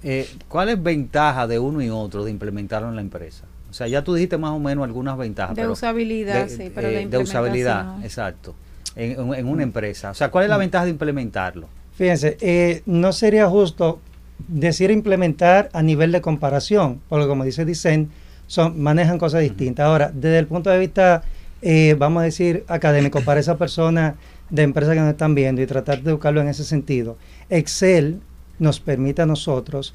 Eh, 0.03 0.28
¿Cuál 0.49 0.70
es 0.70 0.82
ventaja 0.82 1.47
de 1.47 1.59
uno 1.59 1.80
y 1.80 1.91
otro 1.91 2.24
de 2.24 2.30
implementarlo 2.30 2.88
en 2.88 2.97
la 2.97 3.03
empresa? 3.03 3.45
O 3.71 3.73
sea, 3.73 3.87
ya 3.87 4.03
tú 4.03 4.14
dijiste 4.14 4.37
más 4.37 4.51
o 4.51 4.59
menos 4.59 4.85
algunas 4.85 5.16
ventajas. 5.16 5.55
De 5.57 5.66
usabilidad, 5.68 6.47
de, 6.47 6.51
sí, 6.51 6.73
pero 6.75 6.89
eh, 6.89 7.07
de 7.09 7.18
usabilidad, 7.18 8.05
exacto. 8.05 8.55
En, 8.97 9.33
en, 9.35 9.47
una 9.47 9.62
empresa. 9.62 10.11
O 10.11 10.14
sea, 10.14 10.31
¿cuál 10.31 10.45
es 10.45 10.51
la 10.51 10.57
Mm. 10.57 10.61
ventaja 10.61 10.85
de 10.85 10.91
implementarlo? 10.91 11.68
Fíjense, 11.97 12.37
eh, 12.41 12.83
no 12.87 13.12
sería 13.12 13.47
justo 13.49 14.01
decir 14.49 14.91
implementar 14.91 15.68
a 15.73 15.83
nivel 15.83 16.11
de 16.12 16.21
comparación, 16.21 17.01
porque 17.09 17.27
como 17.29 17.45
dice 17.45 17.64
Dicen, 17.64 18.11
son, 18.47 18.81
manejan 18.81 19.18
cosas 19.18 19.43
distintas. 19.43 19.87
Ahora, 19.87 20.11
desde 20.12 20.39
el 20.39 20.47
punto 20.47 20.71
de 20.71 20.79
vista, 20.79 21.23
eh, 21.62 21.95
vamos 21.99 22.23
a 22.23 22.25
decir, 22.25 22.64
académico, 22.66 23.21
para 23.21 23.39
esa 23.39 23.57
persona 23.57 24.16
de 24.49 24.62
empresa 24.62 24.95
que 24.95 25.01
nos 25.01 25.11
están 25.11 25.35
viendo 25.37 25.62
y 25.62 25.66
tratar 25.66 26.03
de 26.03 26.11
educarlo 26.11 26.41
en 26.41 26.49
ese 26.49 26.64
sentido, 26.64 27.16
Excel 27.51 28.18
nos 28.59 28.81
permite 28.81 29.23
a 29.23 29.27
nosotros 29.27 29.95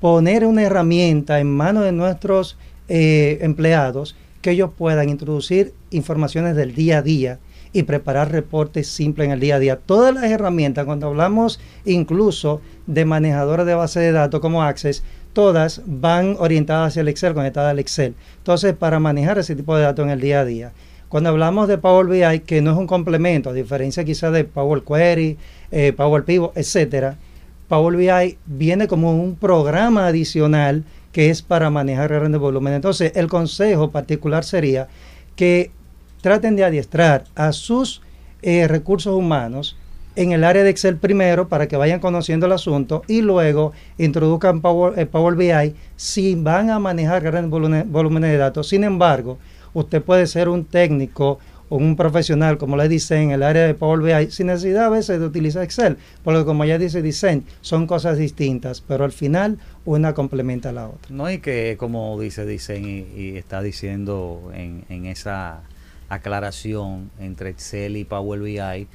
poner 0.00 0.46
una 0.46 0.62
herramienta 0.62 1.38
en 1.38 1.50
manos 1.54 1.84
de 1.84 1.92
nuestros 1.92 2.56
eh, 2.94 3.38
empleados 3.40 4.14
que 4.42 4.50
ellos 4.50 4.68
puedan 4.76 5.08
introducir 5.08 5.72
informaciones 5.90 6.54
del 6.56 6.74
día 6.74 6.98
a 6.98 7.02
día 7.02 7.38
y 7.72 7.84
preparar 7.84 8.30
reportes 8.30 8.86
simples 8.86 9.24
en 9.24 9.32
el 9.32 9.40
día 9.40 9.54
a 9.54 9.58
día. 9.58 9.76
Todas 9.78 10.12
las 10.12 10.24
herramientas, 10.24 10.84
cuando 10.84 11.06
hablamos 11.06 11.58
incluso 11.86 12.60
de 12.86 13.06
manejadores 13.06 13.64
de 13.64 13.74
base 13.74 14.00
de 14.00 14.12
datos 14.12 14.40
como 14.40 14.62
Access, 14.62 15.02
todas 15.32 15.80
van 15.86 16.36
orientadas 16.38 16.88
hacia 16.88 17.00
el 17.00 17.08
Excel, 17.08 17.32
conectadas 17.32 17.70
al 17.70 17.78
Excel. 17.78 18.14
Entonces, 18.36 18.74
para 18.74 19.00
manejar 19.00 19.38
ese 19.38 19.56
tipo 19.56 19.74
de 19.74 19.84
datos 19.84 20.04
en 20.04 20.10
el 20.10 20.20
día 20.20 20.40
a 20.40 20.44
día. 20.44 20.72
Cuando 21.08 21.30
hablamos 21.30 21.68
de 21.68 21.78
Power 21.78 22.06
BI, 22.08 22.40
que 22.40 22.60
no 22.60 22.72
es 22.72 22.76
un 22.76 22.86
complemento, 22.86 23.48
a 23.48 23.52
diferencia 23.54 24.04
quizás 24.04 24.34
de 24.34 24.44
Power 24.44 24.82
Query, 24.82 25.38
eh, 25.70 25.94
Power 25.94 26.24
Pivot, 26.24 26.54
etcétera, 26.58 27.16
Power 27.68 27.96
BI 27.96 28.36
viene 28.44 28.86
como 28.86 29.18
un 29.18 29.34
programa 29.36 30.08
adicional 30.08 30.84
que 31.12 31.30
es 31.30 31.42
para 31.42 31.70
manejar 31.70 32.10
grandes 32.12 32.40
volúmenes. 32.40 32.76
Entonces, 32.76 33.12
el 33.14 33.28
consejo 33.28 33.90
particular 33.90 34.44
sería 34.44 34.88
que 35.36 35.70
traten 36.22 36.56
de 36.56 36.64
adiestrar 36.64 37.24
a 37.34 37.52
sus 37.52 38.02
eh, 38.42 38.66
recursos 38.66 39.14
humanos 39.14 39.76
en 40.16 40.32
el 40.32 40.44
área 40.44 40.62
de 40.62 40.70
Excel 40.70 40.96
primero 40.96 41.48
para 41.48 41.68
que 41.68 41.76
vayan 41.76 42.00
conociendo 42.00 42.46
el 42.46 42.52
asunto 42.52 43.02
y 43.08 43.22
luego 43.22 43.72
introduzcan 43.98 44.60
Power, 44.60 44.98
eh, 44.98 45.06
Power 45.06 45.34
BI 45.36 45.74
si 45.96 46.34
van 46.34 46.70
a 46.70 46.78
manejar 46.78 47.22
grandes 47.22 47.50
volúmenes, 47.50 47.90
volúmenes 47.90 48.30
de 48.30 48.36
datos. 48.36 48.68
Sin 48.68 48.84
embargo, 48.84 49.38
usted 49.74 50.02
puede 50.02 50.26
ser 50.26 50.48
un 50.48 50.64
técnico 50.64 51.38
o 51.72 51.76
un 51.76 51.96
profesional, 51.96 52.58
como 52.58 52.76
le 52.76 52.86
dicen, 52.86 53.22
en 53.22 53.30
el 53.30 53.42
área 53.42 53.66
de 53.66 53.72
Power 53.72 54.00
BI, 54.00 54.30
sin 54.30 54.48
necesidad 54.48 54.84
a 54.84 54.88
veces 54.90 55.18
de 55.18 55.24
utilizar 55.24 55.62
Excel, 55.62 55.96
porque 56.22 56.44
como 56.44 56.66
ya 56.66 56.76
dice 56.76 57.00
Dicen, 57.00 57.46
son 57.62 57.86
cosas 57.86 58.18
distintas, 58.18 58.82
pero 58.82 59.06
al 59.06 59.12
final 59.12 59.56
una 59.86 60.12
complementa 60.12 60.68
a 60.68 60.72
la 60.72 60.88
otra. 60.88 61.06
No, 61.08 61.30
y 61.30 61.38
que 61.38 61.76
como 61.78 62.20
dice 62.20 62.44
y, 62.78 63.18
y 63.18 63.38
está 63.38 63.62
diciendo 63.62 64.52
en, 64.54 64.84
en 64.90 65.06
esa 65.06 65.62
aclaración 66.10 67.10
entre 67.18 67.48
Excel 67.48 67.96
y 67.96 68.04
Power 68.04 68.40
BI, 68.40 68.86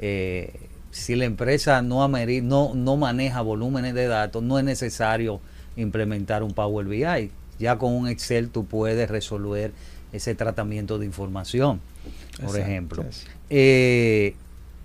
eh, 0.00 0.58
si 0.90 1.14
la 1.14 1.26
empresa 1.26 1.82
no, 1.82 2.02
ameri 2.02 2.40
no, 2.40 2.74
no 2.74 2.96
maneja 2.96 3.42
volúmenes 3.42 3.94
de 3.94 4.08
datos, 4.08 4.42
no 4.42 4.58
es 4.58 4.64
necesario 4.64 5.40
implementar 5.76 6.42
un 6.42 6.50
Power 6.50 6.86
BI. 6.86 7.30
Ya 7.60 7.78
con 7.78 7.92
un 7.92 8.08
Excel 8.08 8.48
tú 8.50 8.66
puedes 8.66 9.08
resolver 9.08 9.70
ese 10.14 10.34
tratamiento 10.34 10.98
de 10.98 11.06
información, 11.06 11.80
por 12.36 12.44
Exacto, 12.46 12.56
ejemplo. 12.58 13.04
Eh, 13.50 14.36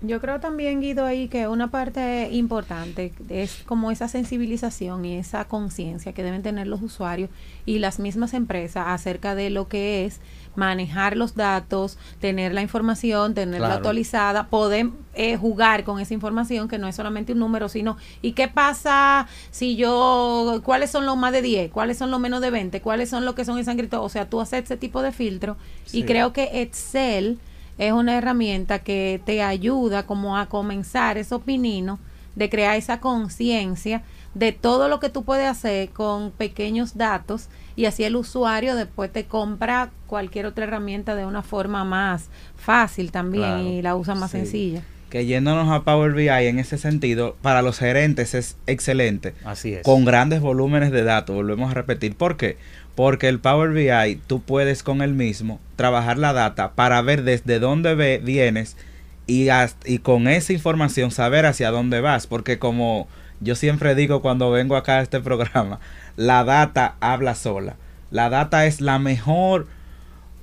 Yo 0.02 0.20
creo 0.20 0.40
también, 0.40 0.80
Guido, 0.80 1.04
ahí 1.04 1.28
que 1.28 1.46
una 1.46 1.70
parte 1.70 2.30
importante 2.32 3.12
es 3.28 3.62
como 3.66 3.90
esa 3.90 4.08
sensibilización 4.08 5.04
y 5.04 5.16
esa 5.18 5.44
conciencia 5.44 6.12
que 6.12 6.22
deben 6.22 6.42
tener 6.42 6.66
los 6.66 6.80
usuarios 6.82 7.30
y 7.66 7.78
las 7.78 7.98
mismas 7.98 8.32
empresas 8.34 8.84
acerca 8.88 9.34
de 9.34 9.50
lo 9.50 9.68
que 9.68 10.06
es 10.06 10.20
manejar 10.56 11.16
los 11.16 11.34
datos, 11.34 11.96
tener 12.20 12.52
la 12.52 12.62
información, 12.62 13.34
tenerla 13.34 13.58
Claro. 13.68 13.74
actualizada, 13.76 14.48
poder 14.48 14.88
eh, 15.14 15.36
jugar 15.36 15.84
con 15.84 16.00
esa 16.00 16.14
información 16.14 16.68
que 16.68 16.78
no 16.78 16.88
es 16.88 16.96
solamente 16.96 17.32
un 17.32 17.38
número, 17.38 17.68
sino 17.68 17.96
¿y 18.20 18.32
qué 18.32 18.48
pasa 18.48 19.26
si 19.50 19.76
yo, 19.76 20.60
cuáles 20.64 20.90
son 20.90 21.06
los 21.06 21.16
más 21.16 21.32
de 21.32 21.42
10, 21.42 21.70
cuáles 21.70 21.98
son 21.98 22.10
los 22.10 22.20
menos 22.20 22.40
de 22.40 22.50
20, 22.50 22.80
cuáles 22.80 23.08
son 23.10 23.24
los 23.24 23.34
que 23.34 23.44
son 23.44 23.58
insangritos? 23.58 24.00
O 24.02 24.08
sea, 24.08 24.28
tú 24.28 24.40
haces 24.40 24.64
ese 24.64 24.76
tipo 24.76 25.02
de 25.02 25.12
filtro 25.12 25.56
y 25.92 26.02
creo 26.04 26.32
que 26.32 26.62
Excel 26.62 27.38
es 27.78 27.92
una 27.92 28.16
herramienta 28.18 28.80
que 28.80 29.20
te 29.24 29.42
ayuda 29.42 30.04
como 30.04 30.36
a 30.36 30.46
comenzar 30.46 31.16
esos 31.16 31.42
pininos 31.42 31.98
de 32.34 32.50
crear 32.50 32.76
esa 32.76 33.00
conciencia 33.00 34.02
de 34.34 34.52
todo 34.52 34.88
lo 34.88 35.00
que 35.00 35.08
tú 35.08 35.24
puedes 35.24 35.48
hacer 35.48 35.90
con 35.90 36.30
pequeños 36.30 36.96
datos 36.96 37.48
y 37.80 37.86
así 37.86 38.04
el 38.04 38.16
usuario 38.16 38.74
después 38.76 39.10
te 39.12 39.24
compra 39.24 39.90
cualquier 40.06 40.46
otra 40.46 40.64
herramienta 40.64 41.14
de 41.14 41.24
una 41.26 41.42
forma 41.42 41.84
más 41.84 42.28
fácil 42.56 43.10
también 43.10 43.44
Claro, 43.44 43.62
y 43.62 43.82
la 43.82 43.96
usa 43.96 44.14
más 44.14 44.30
sí. 44.30 44.38
sencilla. 44.38 44.82
Que 45.08 45.26
yéndonos 45.26 45.68
a 45.70 45.82
Power 45.82 46.12
BI 46.12 46.28
en 46.28 46.58
ese 46.60 46.78
sentido, 46.78 47.36
para 47.42 47.62
los 47.62 47.78
gerentes 47.78 48.34
es 48.34 48.56
excelente. 48.68 49.34
Así 49.44 49.74
es. 49.74 49.82
Con 49.82 50.04
grandes 50.04 50.40
volúmenes 50.40 50.92
de 50.92 51.02
datos, 51.02 51.34
volvemos 51.34 51.70
a 51.70 51.74
repetir. 51.74 52.14
¿Por 52.14 52.36
qué? 52.36 52.58
Porque 52.94 53.28
el 53.28 53.40
Power 53.40 53.70
BI, 53.70 54.20
tú 54.28 54.40
puedes 54.40 54.82
con 54.84 55.02
el 55.02 55.14
mismo 55.14 55.58
trabajar 55.74 56.16
la 56.18 56.32
data 56.32 56.72
para 56.76 57.00
ver 57.02 57.24
desde 57.24 57.58
dónde 57.58 57.94
ve- 57.96 58.20
vienes 58.22 58.76
y, 59.26 59.48
y 59.84 59.98
con 59.98 60.28
esa 60.28 60.52
información 60.52 61.10
saber 61.10 61.44
hacia 61.46 61.70
dónde 61.72 62.00
vas. 62.00 62.28
Porque 62.28 62.60
como 62.60 63.08
yo 63.40 63.56
siempre 63.56 63.96
digo 63.96 64.22
cuando 64.22 64.50
vengo 64.52 64.76
acá 64.76 64.98
a 64.98 65.02
este 65.02 65.18
programa, 65.20 65.80
la 66.16 66.44
data 66.44 66.96
habla 67.00 67.34
sola. 67.34 67.76
La 68.10 68.28
data 68.28 68.66
es 68.66 68.80
la 68.80 68.98
mejor 68.98 69.68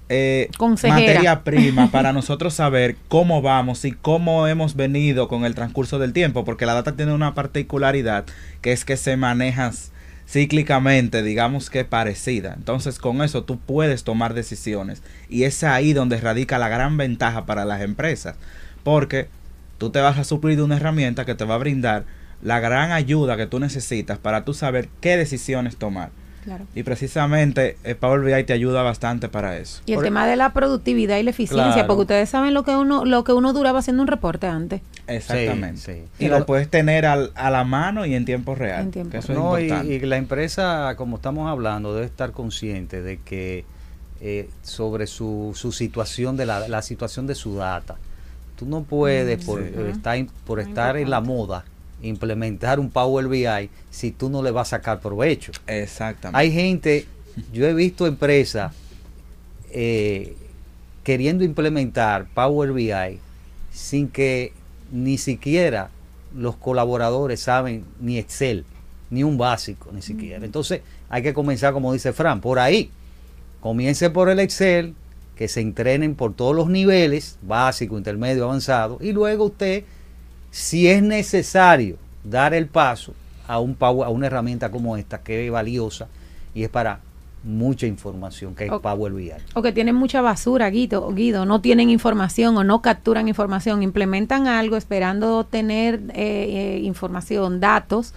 eh, 0.09 0.49
materia 0.59 1.41
prima 1.43 1.91
para 1.91 2.13
nosotros 2.13 2.53
saber 2.53 2.95
cómo 3.09 3.41
vamos 3.41 3.83
y 3.83 3.91
cómo 3.91 4.47
hemos 4.47 4.75
venido 4.75 5.27
con 5.27 5.43
el 5.43 5.55
transcurso 5.55 5.99
del 5.99 6.13
tiempo, 6.13 6.45
porque 6.45 6.65
la 6.65 6.73
data 6.73 6.95
tiene 6.95 7.13
una 7.13 7.33
particularidad 7.33 8.25
que 8.61 8.71
es 8.71 8.85
que 8.85 8.95
se 8.95 9.17
maneja 9.17 9.71
cíclicamente, 10.27 11.23
digamos 11.23 11.69
que 11.69 11.85
parecida. 11.85 12.53
Entonces 12.55 12.99
con 12.99 13.21
eso 13.21 13.43
tú 13.43 13.59
puedes 13.59 14.03
tomar 14.03 14.33
decisiones 14.33 15.01
y 15.29 15.43
es 15.43 15.63
ahí 15.63 15.93
donde 15.93 16.19
radica 16.19 16.57
la 16.57 16.69
gran 16.69 16.97
ventaja 16.97 17.45
para 17.45 17.65
las 17.65 17.81
empresas, 17.81 18.35
porque 18.83 19.27
tú 19.77 19.89
te 19.89 19.99
vas 19.99 20.17
a 20.17 20.23
suplir 20.23 20.57
de 20.57 20.63
una 20.63 20.77
herramienta 20.77 21.25
que 21.25 21.35
te 21.35 21.45
va 21.45 21.55
a 21.55 21.59
brindar 21.59 22.05
la 22.41 22.59
gran 22.59 22.91
ayuda 22.91 23.35
que 23.37 23.47
tú 23.47 23.59
necesitas 23.59 24.17
para 24.17 24.45
tú 24.45 24.53
saber 24.53 24.89
qué 25.01 25.17
decisiones 25.17 25.77
tomar. 25.77 26.09
Claro. 26.43 26.63
Y 26.75 26.83
precisamente 26.83 27.75
el 27.83 27.97
Power 27.97 28.21
BI 28.21 28.43
te 28.45 28.53
ayuda 28.53 28.81
bastante 28.81 29.27
para 29.27 29.57
eso. 29.57 29.81
Y 29.85 29.93
el 29.93 30.01
tema 30.01 30.25
de 30.25 30.37
la 30.37 30.53
productividad 30.53 31.17
y 31.17 31.23
la 31.23 31.31
eficiencia, 31.31 31.73
Claro. 31.73 31.87
porque 31.87 32.01
ustedes 32.03 32.29
saben 32.29 32.53
lo 32.53 32.63
que 32.63 32.71
uno 32.73 33.03
lo 33.03 33.25
que 33.25 33.33
uno 33.33 33.51
duraba 33.51 33.79
haciendo 33.79 34.01
un 34.03 34.07
reporte 34.07 34.47
antes. 34.47 34.81
Exactamente. 35.07 35.81
Sí, 35.81 36.03
sí. 36.17 36.25
Y 36.25 36.29
lo 36.29 36.45
puedes 36.45 36.69
tener 36.69 37.05
al- 37.05 37.31
a 37.35 37.49
la 37.51 37.65
mano 37.65 38.05
y 38.05 38.15
en 38.15 38.23
tiempo 38.23 38.55
real. 38.55 38.83
En 38.83 38.91
tiempo 38.91 39.11
que 39.11 39.17
eso 39.17 39.33
es 39.33 39.37
No, 39.37 39.59
y, 39.59 39.63
importante. 39.63 39.93
y 39.95 39.99
la 39.99 40.15
empresa, 40.17 40.93
como 40.95 41.17
estamos 41.17 41.49
hablando, 41.49 41.93
debe 41.93 42.05
estar 42.05 42.31
consciente 42.31 43.01
de 43.01 43.17
que 43.19 43.65
eh, 44.21 44.49
sobre 44.63 45.05
su, 45.05 45.51
su 45.53 45.71
situación 45.71 46.37
de 46.37 46.45
la, 46.45 46.67
la 46.69 46.81
situación 46.81 47.27
de 47.27 47.35
su 47.35 47.55
data. 47.57 47.97
Tú 48.57 48.65
no 48.65 48.83
puedes, 48.83 49.43
Mm, 49.43 49.45
por, 49.45 49.59
sí. 49.61 49.69
eh, 49.75 49.89
estar, 49.91 50.17
in- 50.17 50.31
por 50.45 50.59
estar 50.59 50.95
en 50.97 51.09
la 51.09 51.19
moda, 51.21 51.65
implementar 52.01 52.79
un 52.79 52.89
Power 52.89 53.27
BI 53.27 53.69
si 53.89 54.11
tú 54.11 54.29
no 54.29 54.43
le 54.43 54.51
vas 54.51 54.73
a 54.73 54.77
sacar 54.77 54.99
provecho. 54.99 55.51
Exactamente. 55.65 56.37
Hay 56.39 56.51
gente, 56.51 57.05
yo 57.53 57.65
he 57.65 57.73
visto 57.73 58.05
empresas 58.07 58.73
eh, 59.71 60.35
queriendo 61.03 61.43
implementar 61.43 62.27
Power 62.33 62.73
BI 62.73 63.19
sin 63.71 64.09
que 64.09 64.53
ni 64.91 65.17
siquiera 65.17 65.89
los 66.35 66.55
colaboradores 66.55 67.39
saben 67.39 67.85
ni 67.99 68.17
Excel, 68.17 68.65
ni 69.09 69.23
un 69.23 69.37
básico, 69.37 69.91
ni 69.91 70.01
siquiera. 70.01 70.43
Entonces 70.45 70.81
hay 71.09 71.23
que 71.23 71.33
comenzar, 71.33 71.73
como 71.73 71.93
dice 71.93 72.13
Fran, 72.13 72.41
por 72.41 72.59
ahí. 72.59 72.91
Comience 73.61 74.09
por 74.09 74.29
el 74.29 74.39
Excel, 74.39 74.93
que 75.35 75.47
se 75.47 75.61
entrenen 75.61 76.15
por 76.15 76.33
todos 76.33 76.55
los 76.55 76.69
niveles, 76.69 77.37
básico, 77.41 77.97
intermedio, 77.97 78.45
avanzado, 78.45 78.97
y 79.01 79.11
luego 79.11 79.45
usted, 79.45 79.83
si 80.51 80.87
es 80.87 81.01
necesario, 81.03 81.97
dar 82.23 82.53
el 82.53 82.67
paso 82.67 83.13
a, 83.47 83.59
un 83.59 83.75
Power- 83.75 84.05
a 84.07 84.09
una 84.09 84.27
herramienta 84.27 84.71
como 84.71 84.97
esta, 84.97 85.19
que 85.19 85.45
es 85.45 85.51
valiosa 85.51 86.07
y 86.53 86.63
es 86.63 86.69
para 86.69 86.99
mucha 87.43 87.85
información, 87.85 88.55
que 88.55 88.65
es 88.65 88.71
Ok. 88.71 88.81
Power 88.81 89.13
BI. 89.13 89.31
O 89.53 89.61
que 89.61 89.71
tienen 89.71 89.95
mucha 89.95 90.21
basura, 90.21 90.69
Guido, 90.69 91.09
Guido, 91.13 91.45
no 91.45 91.61
tienen 91.61 91.89
información 91.89 92.57
o 92.57 92.63
no 92.63 92.81
capturan 92.81 93.27
información, 93.29 93.83
implementan 93.83 94.47
algo 94.47 94.75
esperando 94.75 95.45
tener 95.45 95.95
eh, 96.13 96.75
eh, 96.75 96.79
información, 96.83 97.59
datos, 97.61 98.13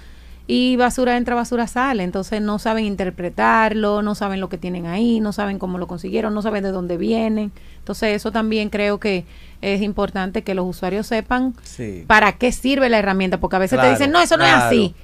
y 0.48 0.74
basura 0.74 1.16
entra, 1.16 1.36
basura 1.36 1.68
sale. 1.68 2.02
Entonces 2.02 2.42
no 2.42 2.58
saben 2.58 2.84
interpretarlo, 2.84 4.02
no 4.02 4.16
saben 4.16 4.40
lo 4.40 4.48
que 4.48 4.58
tienen 4.58 4.86
ahí, 4.86 5.20
no 5.20 5.32
saben 5.32 5.60
cómo 5.60 5.78
lo 5.78 5.86
consiguieron, 5.86 6.34
no 6.34 6.42
saben 6.42 6.64
de 6.64 6.72
dónde 6.72 6.96
vienen. 6.96 7.52
Entonces 7.78 8.16
eso 8.16 8.32
también 8.32 8.68
creo 8.68 8.98
que 8.98 9.24
es 9.62 9.82
importante 9.82 10.42
que 10.42 10.54
los 10.54 10.66
usuarios 10.66 11.06
sepan 11.06 11.54
Sí. 11.62 12.04
para 12.06 12.32
qué 12.32 12.52
sirve 12.52 12.88
la 12.88 12.98
herramienta, 12.98 13.38
porque 13.38 13.56
a 13.56 13.58
veces 13.60 13.76
Claro, 13.78 13.88
te 13.88 13.98
dicen, 13.98 14.10
no, 14.12 14.20
eso 14.20 14.36
no 14.36 14.44
es 14.44 14.52
así. 14.52 14.94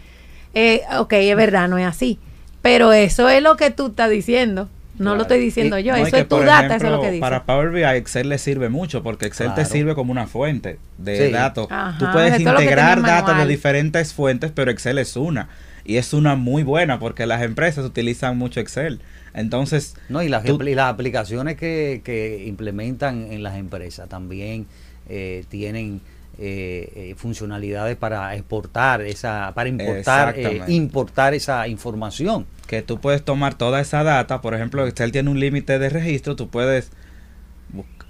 Eh, 0.54 0.82
ok, 0.98 1.12
es 1.14 1.36
verdad, 1.36 1.68
no 1.68 1.78
es 1.78 1.86
así. 1.86 2.18
Pero 2.62 2.92
eso 2.92 3.28
es 3.28 3.42
lo 3.42 3.56
que 3.56 3.70
tú 3.70 3.88
estás 3.88 4.10
diciendo. 4.10 4.68
No 4.98 5.14
lo 5.14 5.22
estoy 5.22 5.38
diciendo 5.38 5.78
Y- 5.78 5.82
yo. 5.84 5.92
No, 5.92 5.98
eso 5.98 6.10
que, 6.16 6.22
es 6.22 6.28
tu 6.28 6.38
data, 6.38 6.76
eso 6.76 6.86
es 6.86 6.90
lo 6.92 7.00
que 7.02 7.10
dice. 7.10 7.20
Para 7.20 7.44
Power 7.44 7.68
BI, 7.70 7.82
Excel 7.84 8.30
le 8.30 8.38
sirve 8.38 8.70
mucho 8.70 9.02
porque 9.02 9.26
Excel 9.26 9.52
te 9.54 9.66
sirve 9.66 9.94
como 9.94 10.10
una 10.10 10.26
fuente 10.26 10.78
de 10.96 11.26
Sí. 11.26 11.32
datos. 11.32 11.66
Ajá, 11.70 11.98
Tú 11.98 12.06
puedes 12.12 12.40
integrar 12.40 13.02
datos 13.02 13.36
de 13.36 13.46
diferentes 13.46 14.14
fuentes, 14.14 14.52
pero 14.54 14.70
Excel 14.70 14.96
es 14.98 15.14
una. 15.16 15.48
Y 15.84 15.98
es 15.98 16.14
una 16.14 16.34
muy 16.34 16.62
buena 16.62 16.98
porque 16.98 17.26
las 17.26 17.42
empresas 17.42 17.84
utilizan 17.84 18.38
mucho 18.38 18.58
Excel. 18.58 19.00
Entonces, 19.36 19.94
No, 20.08 20.22
y 20.22 20.28
las, 20.28 20.42
tú- 20.44 20.60
y 20.62 20.74
las 20.74 20.92
aplicaciones 20.92 21.56
que, 21.56 22.00
que 22.04 22.44
implementan 22.46 23.30
en 23.32 23.42
las 23.42 23.56
empresas 23.56 24.08
también 24.08 24.66
eh, 25.08 25.44
tienen 25.48 26.00
eh, 26.38 26.92
eh, 26.96 27.14
funcionalidades 27.16 27.96
para 27.96 28.34
exportar 28.34 29.00
esa, 29.02 29.52
para 29.54 29.68
importar, 29.68 30.34
eh, 30.36 30.62
importar 30.68 31.32
esa 31.34 31.68
información. 31.68 32.46
que 32.66 32.82
tú 32.82 32.98
puedes 33.00 33.22
tomar 33.24 33.54
toda 33.54 33.80
esa 33.80 34.02
data, 34.02 34.40
por 34.40 34.54
ejemplo, 34.54 34.86
Excel 34.86 35.12
tiene 35.12 35.30
un 35.30 35.38
límite 35.40 35.78
de 35.78 35.88
registro, 35.88 36.34
tú 36.36 36.48
puedes 36.48 36.90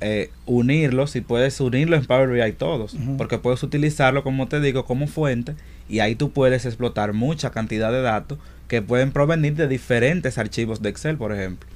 eh, 0.01 0.31
unirlos 0.45 1.16
y 1.16 1.20
puedes 1.22 1.59
unirlo 1.61 1.97
en 1.97 2.05
Power 2.05 2.29
BI 2.29 2.53
todos, 2.53 2.97
porque 3.16 3.39
puedes 3.39 3.62
utilizarlo, 3.62 4.22
como 4.22 4.47
te 4.49 4.61
digo, 4.61 4.85
como 4.85 5.07
fuente. 5.07 5.55
Y 5.89 6.01
ahí 6.01 6.14
tú 6.16 6.31
puedes 6.33 6.66
explotar 6.66 7.12
mucha 7.12 7.51
cantidad 7.51 7.93
de 7.93 8.03
datos 8.03 8.39
que 8.69 8.83
pueden 8.83 9.12
provenir 9.12 9.55
de 9.55 9.69
diferentes 9.69 10.39
archivos 10.39 10.83
de 10.83 10.89
Excel, 10.91 11.17
por 11.17 11.33
ejemplo, 11.33 11.69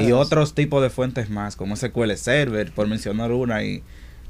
y 0.00 0.12
otros 0.12 0.54
tipos 0.54 0.82
de 0.82 0.90
fuentes 0.90 1.30
más, 1.30 1.56
como 1.56 1.76
SQL 1.76 2.12
Server, 2.16 2.70
por 2.72 2.86
mencionar 2.86 3.32
una 3.32 3.62
y, 3.64 3.82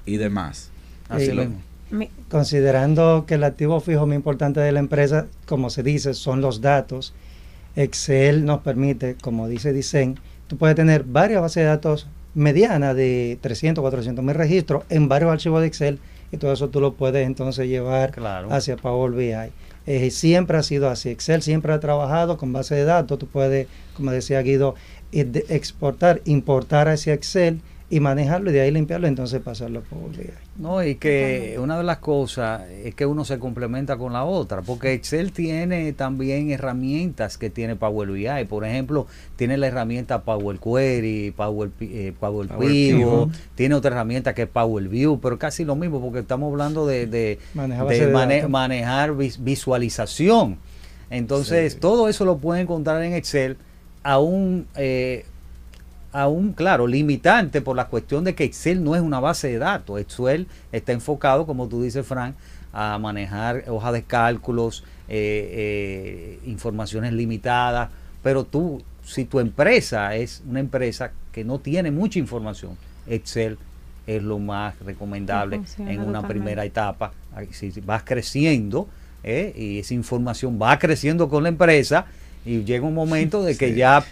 y 0.07 0.17
demás. 0.17 0.71
Así 1.09 1.31
Eh, 1.31 1.35
mismo. 1.35 1.61
Mi- 1.91 2.11
Considerando 2.31 3.25
que 3.27 3.35
el 3.35 3.45
activo 3.45 3.81
fijo 3.81 4.07
más 4.07 4.17
importante 4.17 4.59
de 4.61 4.73
la 4.73 4.81
empresa, 4.81 5.27
como 5.47 5.71
se 5.71 5.83
dice, 5.83 6.15
son 6.15 6.41
los 6.41 6.61
datos, 6.61 7.15
Excel 7.77 8.45
nos 8.45 8.61
permite, 8.61 9.17
como 9.21 9.49
dice 9.49 9.73
Dicen, 9.73 10.19
tú 10.47 10.57
puedes 10.57 10.77
tener 10.77 11.05
varias 11.05 11.41
bases 11.41 11.63
de 11.63 11.69
datos 11.69 12.07
medianas 12.35 12.97
de 12.97 13.39
300, 13.41 13.83
400 13.83 14.25
mil 14.25 14.35
registros 14.35 14.85
en 14.91 15.09
varios 15.09 15.31
archivos 15.31 15.61
de 15.61 15.67
Excel 15.69 15.99
y 16.33 16.37
todo 16.37 16.53
eso 16.53 16.69
tú 16.69 16.81
lo 16.81 16.95
puedes 16.95 17.27
entonces 17.27 17.69
llevar 17.69 18.11
Claro. 18.13 18.53
hacia 18.53 18.77
Power 18.77 19.13
BI. 19.13 19.33
Eh, 19.87 20.11
siempre 20.11 20.57
ha 20.57 20.63
sido 20.63 20.89
así. 20.89 21.11
Excel 21.11 21.43
siempre 21.43 21.73
ha 21.73 21.81
trabajado 21.81 22.37
con 22.39 22.53
base 22.53 22.75
de 22.75 22.85
datos. 22.85 23.19
Tú 23.19 23.27
puedes, 23.27 23.69
como 23.97 24.11
decía 24.11 24.41
Guido, 24.43 24.75
eh, 25.13 25.45
exportar, 25.49 26.23
importar 26.25 26.89
hacia 26.89 27.13
Excel 27.13 27.61
y 27.91 28.01
manejarlo 28.01 28.51
y 28.51 28.55
de 28.55 28.63
ahí 28.63 28.71
limpiarlo, 28.71 29.07
entonces 29.07 29.41
pasarlo 29.43 29.81
a 29.81 29.83
Power 29.83 30.17
BI. 30.17 30.31
No, 30.57 30.83
y 30.83 30.95
que 30.97 31.57
una 31.61 31.77
de 31.77 31.85
las 31.85 31.99
cosas 31.99 32.63
es 32.71 32.95
que 32.95 33.05
uno 33.07 33.25
se 33.27 33.39
complementa 33.39 33.97
con 33.99 34.13
la 34.15 34.25
otra, 34.25 34.63
porque 34.63 34.95
Excel 34.95 35.33
tiene 35.33 35.93
también 35.93 36.51
herramientas 36.51 37.37
que 37.37 37.51
tiene 37.51 37.77
Power 37.77 38.09
BI. 38.11 38.45
Por 38.49 38.65
ejemplo, 38.65 39.07
tiene 39.37 39.59
la 39.59 39.67
herramienta 39.67 40.23
Power 40.23 40.59
Query, 40.59 41.33
Power, 41.37 41.71
eh, 41.81 42.13
Power, 42.19 42.49
Power 42.49 42.69
Pivot, 42.71 43.31
tiene 43.55 43.75
otra 43.75 43.91
herramienta 43.91 44.35
que 44.35 44.43
es 44.43 44.49
Power 44.49 44.89
View, 44.89 45.21
pero 45.21 45.39
casi 45.39 45.65
lo 45.65 45.77
mismo, 45.77 46.01
porque 46.01 46.21
estamos 46.21 46.51
hablando 46.51 46.87
de, 46.87 47.07
de, 47.07 47.39
Manejar 47.55 47.87
de 47.89 48.49
mane- 48.49 49.13
visualización. 49.41 50.59
Entonces, 51.11 51.75
Sí. 51.75 51.79
todo 51.81 52.09
eso 52.09 52.25
lo 52.25 52.39
pueden 52.39 52.63
encontrar 52.63 53.03
en 53.03 53.13
Excel 53.13 53.57
a 54.03 54.19
un, 54.19 54.67
eh, 54.75 55.27
a 56.15 56.29
un, 56.29 56.53
claro, 56.53 56.87
limitante 56.87 57.61
por 57.61 57.75
la 57.77 57.89
cuestión 57.89 58.23
de 58.25 58.35
que 58.37 58.45
Excel 58.45 58.83
no 58.85 58.95
es 58.95 59.03
una 59.03 59.19
base 59.21 59.49
de 59.49 59.59
datos. 59.59 60.01
Excel 60.01 60.47
está 60.73 60.93
enfocado, 60.93 61.45
como 61.45 61.67
tú 61.69 61.83
dices, 61.83 62.07
Frank, 62.07 62.37
a 62.73 62.97
manejar 62.99 63.65
hojas 63.69 63.93
de 63.93 64.05
cálculos, 64.05 64.85
eh, 65.09 66.39
eh, 66.39 66.39
informaciones 66.47 67.13
limitadas, 67.13 67.91
pero 68.23 68.45
tú, 68.45 68.83
si 69.05 69.25
tu 69.25 69.41
empresa 69.41 70.15
es 70.15 70.43
una 70.49 70.61
empresa 70.61 71.11
que 71.33 71.45
no 71.45 71.59
tiene 71.59 71.91
mucha 71.91 72.19
información, 72.21 72.77
Excel 73.09 73.59
es 74.07 74.23
lo 74.23 74.39
más 74.39 74.79
recomendable 74.81 75.57
funciona 75.59 75.93
en 75.93 75.99
una 76.01 76.07
totalmente. 76.21 76.35
primera 76.35 76.65
etapa. 76.65 77.13
Si 77.51 77.71
vas 77.85 78.05
creciendo 78.05 78.87
eh, 79.25 79.53
y 79.57 79.79
esa 79.81 79.95
información 79.95 80.59
va 80.63 80.79
creciendo 80.79 81.29
con 81.29 81.43
la 81.43 81.49
empresa 81.49 82.07
y 82.47 82.63
llega 82.63 82.87
un 82.87 82.95
momento 82.95 83.43
de 83.43 83.57
que 83.57 83.71
Sí. 83.71 83.75
ya 83.77 84.05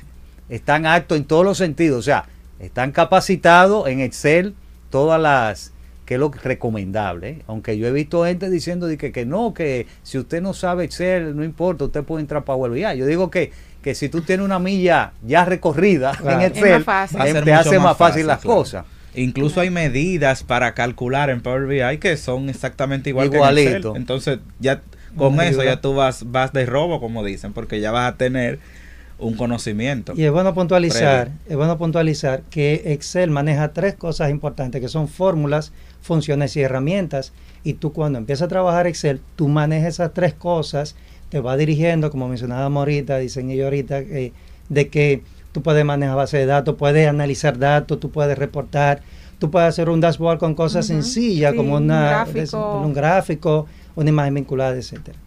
están 0.49 0.87
aptos 0.87 1.19
en 1.19 1.25
todos 1.25 1.45
los 1.45 1.59
sentidos, 1.59 1.99
o 1.99 2.03
sea, 2.03 2.27
están 2.61 2.93
capacitados 2.93 3.89
en 3.89 4.01
Excel 4.01 4.55
todas 4.91 5.21
las 5.21 5.73
que 6.05 6.15
es 6.15 6.21
lo 6.21 6.31
recomendable, 6.31 7.29
¿eh? 7.29 7.43
aunque 7.47 7.79
yo 7.79 7.87
he 7.87 7.93
visto 7.93 8.25
gente 8.25 8.51
diciendo 8.51 8.87
de 8.87 8.99
que, 8.99 9.13
que 9.13 9.25
no, 9.25 9.55
que 9.55 9.87
si 10.03 10.19
usted 10.19 10.43
no 10.43 10.53
sabe 10.53 10.85
Excel, 10.85 11.37
no 11.37 11.45
importa, 11.45 11.85
usted 11.85 12.03
puede 12.03 12.23
entrar 12.23 12.43
a 12.43 12.45
Power 12.45 12.73
BI. 12.73 12.81
Yo 12.99 13.07
digo 13.07 13.31
que, 13.31 13.53
que 13.83 13.95
si 13.95 14.09
tú 14.09 14.21
tienes 14.21 14.45
una 14.45 14.59
milla 14.59 15.13
ya 15.25 15.45
recorrida 15.45 16.13
Claro. 16.17 16.41
en 16.41 16.47
Es 16.53 16.59
Excel, 16.59 16.73
más 16.73 16.85
fácil. 16.85 17.45
Te 17.45 17.53
hace 17.53 17.79
más 17.79 17.97
fácil, 17.97 18.27
las 18.27 18.41
claro. 18.41 18.57
cosas. 18.57 18.85
Incluso 19.15 19.61
hay 19.61 19.71
medidas 19.71 20.43
para 20.43 20.75
calcular 20.75 21.31
en 21.31 21.41
Power 21.41 21.67
BI 21.67 21.99
que 21.99 22.17
son 22.17 22.49
exactamente 22.49 23.11
igual 23.11 23.31
que 23.31 23.37
en 23.37 23.43
Igualito. 23.43 23.71
Excel. 23.77 23.97
Entonces, 23.97 24.39
ya 24.59 24.83
con 25.17 25.41
eso 25.41 25.63
ya 25.63 25.81
tú 25.81 25.95
vas, 25.95 26.31
vas 26.31 26.53
de 26.53 26.67
robo, 26.67 27.01
como 27.01 27.23
dicen, 27.25 27.53
porque 27.53 27.81
ya 27.81 27.93
vas 27.93 28.13
a 28.13 28.17
tener 28.17 28.59
un 29.23 29.35
conocimiento. 29.35 30.13
Y 30.17 30.25
es 30.25 30.33
bueno 30.33 30.53
puntualizar, 30.55 31.29
Previo. 31.29 31.41
es 31.49 31.57
bueno 31.57 31.79
puntualizar 31.79 32.43
que 32.51 32.83
Excel 32.93 33.31
maneja 33.31 33.73
tres 33.73 33.95
cosas 33.95 34.31
importantes 34.31 34.81
que 34.81 34.89
son 34.89 35.09
fórmulas, 35.09 35.73
funciones 36.01 36.57
y 36.57 36.61
herramientas. 36.63 37.33
Y 37.65 37.75
tú 37.75 37.93
cuando 37.93 38.19
empiezas 38.19 38.47
a 38.47 38.49
trabajar 38.49 38.87
Excel, 38.87 39.21
tú 39.37 39.49
manejas 39.49 39.95
esas 39.95 40.13
tres 40.13 40.35
cosas, 40.35 40.97
te 41.29 41.41
va 41.41 41.57
dirigiendo, 41.57 42.11
como 42.11 42.29
mencionábamos 42.29 42.81
ahorita, 42.81 43.19
dicen 43.19 43.51
ellos 43.51 43.65
ahorita, 43.65 44.01
eh, 44.01 44.33
de 44.69 44.89
que 44.89 45.23
tú 45.53 45.63
puedes 45.63 45.85
manejar 45.85 46.17
base 46.17 46.39
de 46.39 46.47
datos, 46.47 46.75
puedes 46.77 47.07
analizar 47.09 47.59
datos, 47.59 48.01
tú 48.01 48.11
puedes 48.11 48.37
reportar, 48.37 49.03
tú 49.39 49.51
puedes 49.51 49.69
hacer 49.69 49.89
un 49.89 50.01
dashboard 50.01 50.39
con 50.39 50.55
cosas 50.55 50.87
Ujú, 50.87 50.95
sencillas 51.03 51.53
sí, 51.53 51.57
como 51.57 51.77
un 51.77 51.85
una, 51.85 52.25
gráfico. 52.25 52.81
un 52.85 52.93
gráfico, 52.93 53.67
una 53.95 54.09
imagen 54.11 54.35
vinculada, 54.35 54.77
etcétera. 54.77 55.19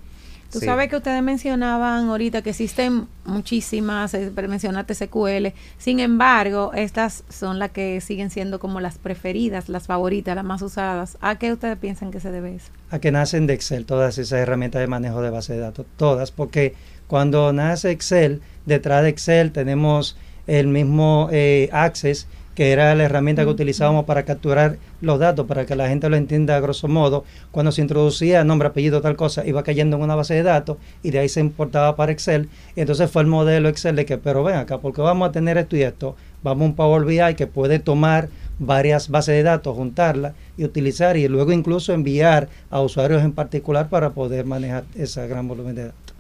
Tú 0.52 0.60
Sí. 0.60 0.66
sabes 0.66 0.88
que 0.90 0.96
ustedes 0.96 1.22
mencionaban 1.22 2.08
ahorita 2.08 2.42
que 2.42 2.52
existen 2.52 3.08
muchísimas, 3.26 4.14
eh, 4.14 4.32
mencionaste 4.48 4.94
SQL, 4.96 5.54
sin 5.78 6.00
embargo, 6.00 6.72
estas 6.74 7.24
son 7.30 7.60
las 7.60 7.72
que 7.72 8.00
siguen 8.02 8.30
siendo 8.30 8.60
como 8.60 8.80
las 8.80 8.98
preferidas, 8.98 9.70
las 9.70 9.88
favoritas, 9.88 10.36
las 10.36 10.46
más 10.46 10.62
usadas. 10.62 11.18
¿A 11.22 11.38
qué 11.38 11.52
ustedes 11.52 11.78
piensan 11.78 12.12
que 12.12 12.20
se 12.20 12.32
debe 12.32 12.56
eso? 12.56 12.68
a 12.92 13.00
que 13.00 13.12
nacen 13.12 13.46
de 13.48 13.54
Excel, 13.56 13.86
todas 13.86 14.18
esas 14.18 14.40
herramientas 14.40 14.80
de 14.80 14.88
manejo 14.88 15.22
de 15.22 15.30
base 15.30 15.54
de 15.54 15.60
datos, 15.60 15.86
todas, 15.98 16.32
porque 16.32 16.76
cuando 17.08 17.52
nace 17.52 17.92
Excel, 17.92 18.42
detrás 18.66 19.04
de 19.04 19.10
Excel 19.10 19.52
tenemos 19.52 20.16
el 20.48 20.68
mismo 20.68 21.28
eh, 21.32 21.68
Access, 21.74 22.28
que 22.54 22.72
era 22.72 22.96
la 22.96 23.04
herramienta 23.04 23.44
que 23.44 23.50
utilizábamos 23.50 24.06
para 24.06 24.24
capturar 24.24 24.78
los 25.06 25.20
datos, 25.20 25.46
para 25.46 25.66
que 25.66 25.76
la 25.76 25.88
gente 25.88 26.10
lo 26.10 26.16
entienda 26.18 26.56
a 26.56 26.60
grosso 26.60 26.88
modo. 26.88 27.24
Cuando 27.52 27.72
se 27.72 27.82
introducía 27.82 28.44
nombre, 28.44 28.68
apellido, 28.68 29.02
tal 29.02 29.16
cosa, 29.16 29.46
iba 29.46 29.64
cayendo 29.64 29.98
en 29.98 30.04
una 30.04 30.16
base 30.16 30.34
de 30.34 30.44
datos 30.44 30.78
y 31.04 31.12
de 31.12 31.20
ahí 31.20 31.30
se 31.30 31.40
importaba 31.40 31.96
para 31.96 32.12
Excel. 32.12 32.50
Y 32.76 32.82
entonces 32.82 33.10
fue 33.10 33.22
el 33.22 33.28
modelo 33.28 33.70
Excel 33.70 33.96
de 33.96 34.06
que, 34.06 34.18
pero 34.18 34.44
ven 34.44 34.56
acá, 34.56 34.80
porque 34.80 35.02
vamos 35.02 35.30
a 35.30 35.32
tener 35.32 35.58
esto 35.58 35.78
y 35.78 35.84
esto, 35.84 36.16
vamos 36.44 36.64
a 36.64 36.66
un 36.66 36.76
Power 36.76 37.06
BI 37.06 37.36
que 37.36 37.48
puede 37.48 37.80
tomar 37.80 38.30
varias 38.60 39.10
bases 39.10 39.36
de 39.36 39.44
datos, 39.44 39.76
juntarlas 39.76 40.34
y 40.58 40.64
utilizar 40.64 41.18
y 41.18 41.28
luego 41.28 41.52
incluso 41.52 41.94
enviar 41.94 42.50
a 42.70 42.82
usuarios 42.82 43.24
en 43.24 43.34
particular 43.34 43.90
para 43.90 44.12
poder 44.12 44.46
manejar 44.46 44.86
esa 44.96 45.26
gran 45.28 45.48
volumen 45.48 45.76
de 45.76 45.84
datos 45.86 46.15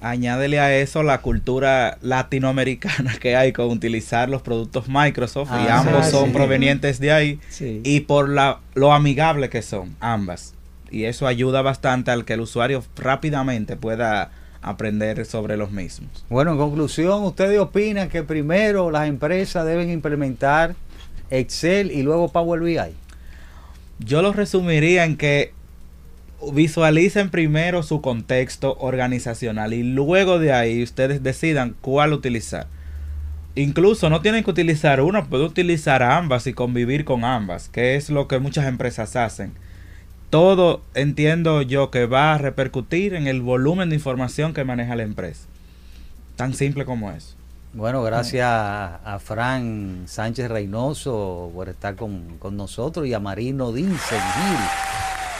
añádele 0.00 0.60
a 0.60 0.74
eso 0.76 1.02
la 1.02 1.20
cultura 1.20 1.98
latinoamericana 2.02 3.14
que 3.20 3.36
hay 3.36 3.52
con 3.52 3.66
utilizar 3.70 4.28
los 4.28 4.42
productos 4.42 4.84
Microsoft 4.88 5.50
y 5.52 5.68
Ah, 5.68 5.80
ambos 5.80 6.06
sí. 6.06 6.12
son 6.12 6.26
Sí. 6.26 6.32
provenientes 6.32 6.98
de 7.00 7.12
ahí 7.12 7.40
Sí. 7.50 7.80
y 7.84 8.00
por 8.00 8.28
la, 8.28 8.60
lo 8.74 8.92
amigable 8.92 9.48
que 9.50 9.62
son 9.62 9.94
ambas. 10.00 10.54
Y 10.90 11.04
eso 11.04 11.26
ayuda 11.26 11.62
bastante 11.62 12.10
al 12.10 12.24
que 12.24 12.32
el 12.32 12.40
usuario 12.40 12.82
rápidamente 12.96 13.76
pueda 13.76 14.30
aprender 14.62 15.24
sobre 15.24 15.56
los 15.56 15.70
mismos. 15.70 16.24
Bueno, 16.28 16.52
en 16.52 16.58
conclusión, 16.58 17.22
¿ustedes 17.24 17.58
opinan 17.60 18.08
que 18.08 18.22
primero 18.22 18.90
las 18.90 19.08
empresas 19.08 19.64
deben 19.64 19.88
implementar 19.90 20.74
Excel 21.30 21.90
y 21.92 22.02
luego 22.02 22.28
Power 22.28 22.60
BI? 22.60 22.76
Yo 24.00 24.22
lo 24.22 24.32
resumiría 24.32 25.04
en 25.04 25.16
que 25.16 25.52
visualicen 26.52 27.30
primero 27.30 27.82
su 27.82 28.00
contexto 28.00 28.76
organizacional 28.78 29.74
y 29.74 29.82
luego 29.82 30.38
de 30.38 30.52
ahí 30.52 30.82
ustedes 30.82 31.22
decidan 31.22 31.74
cuál 31.80 32.12
utilizar. 32.12 32.66
Incluso 33.54 34.08
no 34.10 34.20
tienen 34.20 34.44
que 34.44 34.50
utilizar 34.50 35.00
una, 35.00 35.24
pueden 35.24 35.46
utilizar 35.46 36.02
ambas 36.02 36.46
y 36.46 36.52
convivir 36.52 37.04
con 37.04 37.24
ambas, 37.24 37.68
que 37.68 37.96
es 37.96 38.08
lo 38.08 38.28
que 38.28 38.38
muchas 38.38 38.66
empresas 38.66 39.16
hacen. 39.16 39.52
Todo 40.30 40.82
entiendo 40.94 41.60
yo 41.62 41.90
que 41.90 42.06
va 42.06 42.34
a 42.34 42.38
repercutir 42.38 43.14
en 43.14 43.26
el 43.26 43.42
volumen 43.42 43.90
de 43.90 43.96
información 43.96 44.54
que 44.54 44.64
maneja 44.64 44.94
la 44.94 45.02
empresa. 45.02 45.46
Tan 46.36 46.54
simple 46.54 46.84
como 46.84 47.10
eso. 47.10 47.34
Bueno, 47.72 48.02
gracias 48.02 48.46
a, 48.48 49.18
Fran 49.22 50.04
Sánchez 50.06 50.48
Reynoso 50.48 51.50
por 51.54 51.68
estar 51.68 51.96
con, 51.96 52.38
con 52.38 52.56
nosotros 52.56 53.06
y 53.06 53.14
a 53.14 53.20
Marino 53.20 53.72
Dinsen 53.72 54.20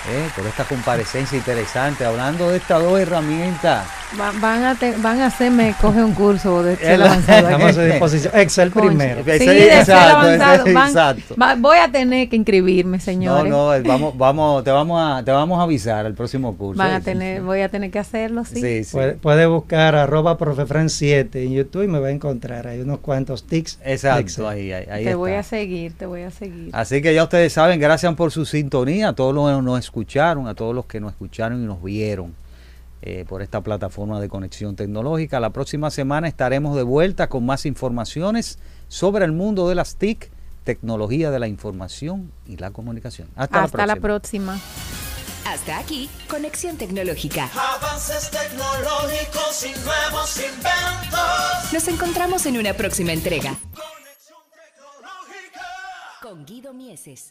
eh, 0.09 0.28
por 0.34 0.46
esta 0.46 0.64
comparecencia 0.64 1.36
interesante, 1.36 2.05
hablando 2.05 2.48
de 2.51 2.57
estas 2.57 2.82
dos 2.82 2.98
herramientas. 2.98 3.86
Va- 4.18 4.32
van, 4.40 4.64
a 4.64 4.74
te- 4.74 4.96
van 4.96 5.20
a 5.20 5.26
hacerme, 5.26 5.74
coge 5.80 6.03
un 6.03 6.14
curso 6.14 6.62
de 6.64 6.72
Excel 6.74 6.94
El- 6.94 7.03
avanzado. 7.03 7.38
Estamos 7.48 7.70
a 7.70 7.72
su 7.74 7.80
disposición. 7.82 8.32
Excel 8.36 8.70
Concha. 8.72 8.88
primero. 8.88 9.24
Sí, 9.24 9.30
Excel 9.30 9.59
exacto, 9.62 10.16
avanzado. 10.16 10.55
ese- 10.64 10.72
Van- 10.72 10.88
exacto. 10.88 11.34
va- 11.40 11.55
voy 11.57 11.78
a 11.78 11.92
tener 11.92 12.28
que 12.28 12.36
inscribirme, 12.36 12.96
No, 12.96 13.03
señores. 13.03 13.51
no, 13.53 13.74
eh, 13.74 13.82
vamos, 13.82 14.16
vamos, 14.18 14.64
te 14.64 14.70
vamos 14.70 15.01
a, 15.01 15.22
te 15.24 15.30
vamos 15.30 15.61
a 15.61 15.62
avisar 15.62 16.07
el 16.07 16.14
próximo 16.14 16.57
curso. 16.57 16.78
Van 16.78 16.90
a 16.92 16.96
eh. 16.96 17.01
tener, 17.03 17.42
voy 17.42 17.61
a 17.61 17.68
tener 17.68 17.90
que 17.92 17.98
hacerlo, 18.01 18.44
sí. 18.44 18.61
Sí, 18.61 18.84
sí. 18.84 18.90
Puede, 18.92 19.12
puede 19.12 19.46
buscar 19.46 19.94
arroba 19.94 20.36
profefran7 20.38 21.28
en 21.44 21.53
YouTube 21.53 21.84
y 21.84 21.88
me 21.88 22.01
va 22.01 22.09
a 22.09 22.11
encontrar. 22.11 22.66
Hay 22.66 22.80
unos 22.80 22.98
cuantos 23.01 23.44
tics. 23.46 23.78
Exacto, 23.84 24.48
ahí, 24.48 24.72
ahí, 24.72 24.86
ahí 24.90 25.05
te 25.05 25.14
voy 25.14 25.32
a 25.34 25.42
seguir, 25.42 25.92
te 25.96 26.07
voy 26.07 26.22
a 26.22 26.30
seguir. 26.30 26.70
Así 26.72 27.01
que 27.03 27.14
ya 27.14 27.22
ustedes 27.22 27.53
saben, 27.53 27.78
gracias 27.78 28.12
por 28.14 28.32
su 28.32 28.44
sintonía, 28.44 29.12
todos 29.12 29.34
los 29.34 29.62
nos 29.62 29.78
escucharon, 29.91 30.47
a 30.47 30.55
todos 30.55 30.74
los 30.74 30.86
que 30.86 31.01
nos 31.01 31.11
escucharon 31.12 31.62
y 31.62 31.66
nos 31.66 31.82
vieron 31.82 32.34
eh, 33.03 33.24
por 33.28 33.43
esta 33.43 33.61
plataforma 33.61 34.20
de 34.20 34.28
conexión 34.28 34.76
tecnológica. 34.76 35.41
La 35.41 35.51
próxima 35.51 35.91
semana 35.91 36.28
estaremos 36.28 36.76
de 36.76 36.82
vuelta 36.84 37.28
con 37.28 37.45
más 37.45 37.66
informaciones 37.66 38.59
sobre 38.88 39.24
el 39.24 39.32
mundo 39.32 39.68
de 39.68 39.74
las 39.74 39.97
TIC, 39.97 40.30
tecnología 40.64 41.30
de 41.30 41.38
la 41.41 41.49
información 41.49 42.30
y 42.47 42.57
la 42.57 42.70
comunicación. 42.70 43.28
Hasta, 43.34 43.64
Hasta 43.64 43.78
la 43.78 43.86
la 43.86 43.97
próxima. 43.97 44.53
próxima. 44.55 45.51
Hasta 45.53 45.78
aquí, 45.78 46.09
Conexión 46.28 46.76
Tecnológica. 46.76 47.49
Avances 47.55 48.30
tecnológicos 48.30 49.64
y 49.66 49.84
nuevos 49.84 50.36
inventos. 50.36 51.72
Nos 51.72 51.88
encontramos 51.88 52.47
en 52.47 52.59
una 52.59 52.74
próxima 52.74 53.12
entrega. 53.12 53.57
Conexión 53.74 54.38
tecnológica. 54.53 55.66
Con 56.22 56.45
Guido 56.45 56.72
Mieses. 56.74 57.28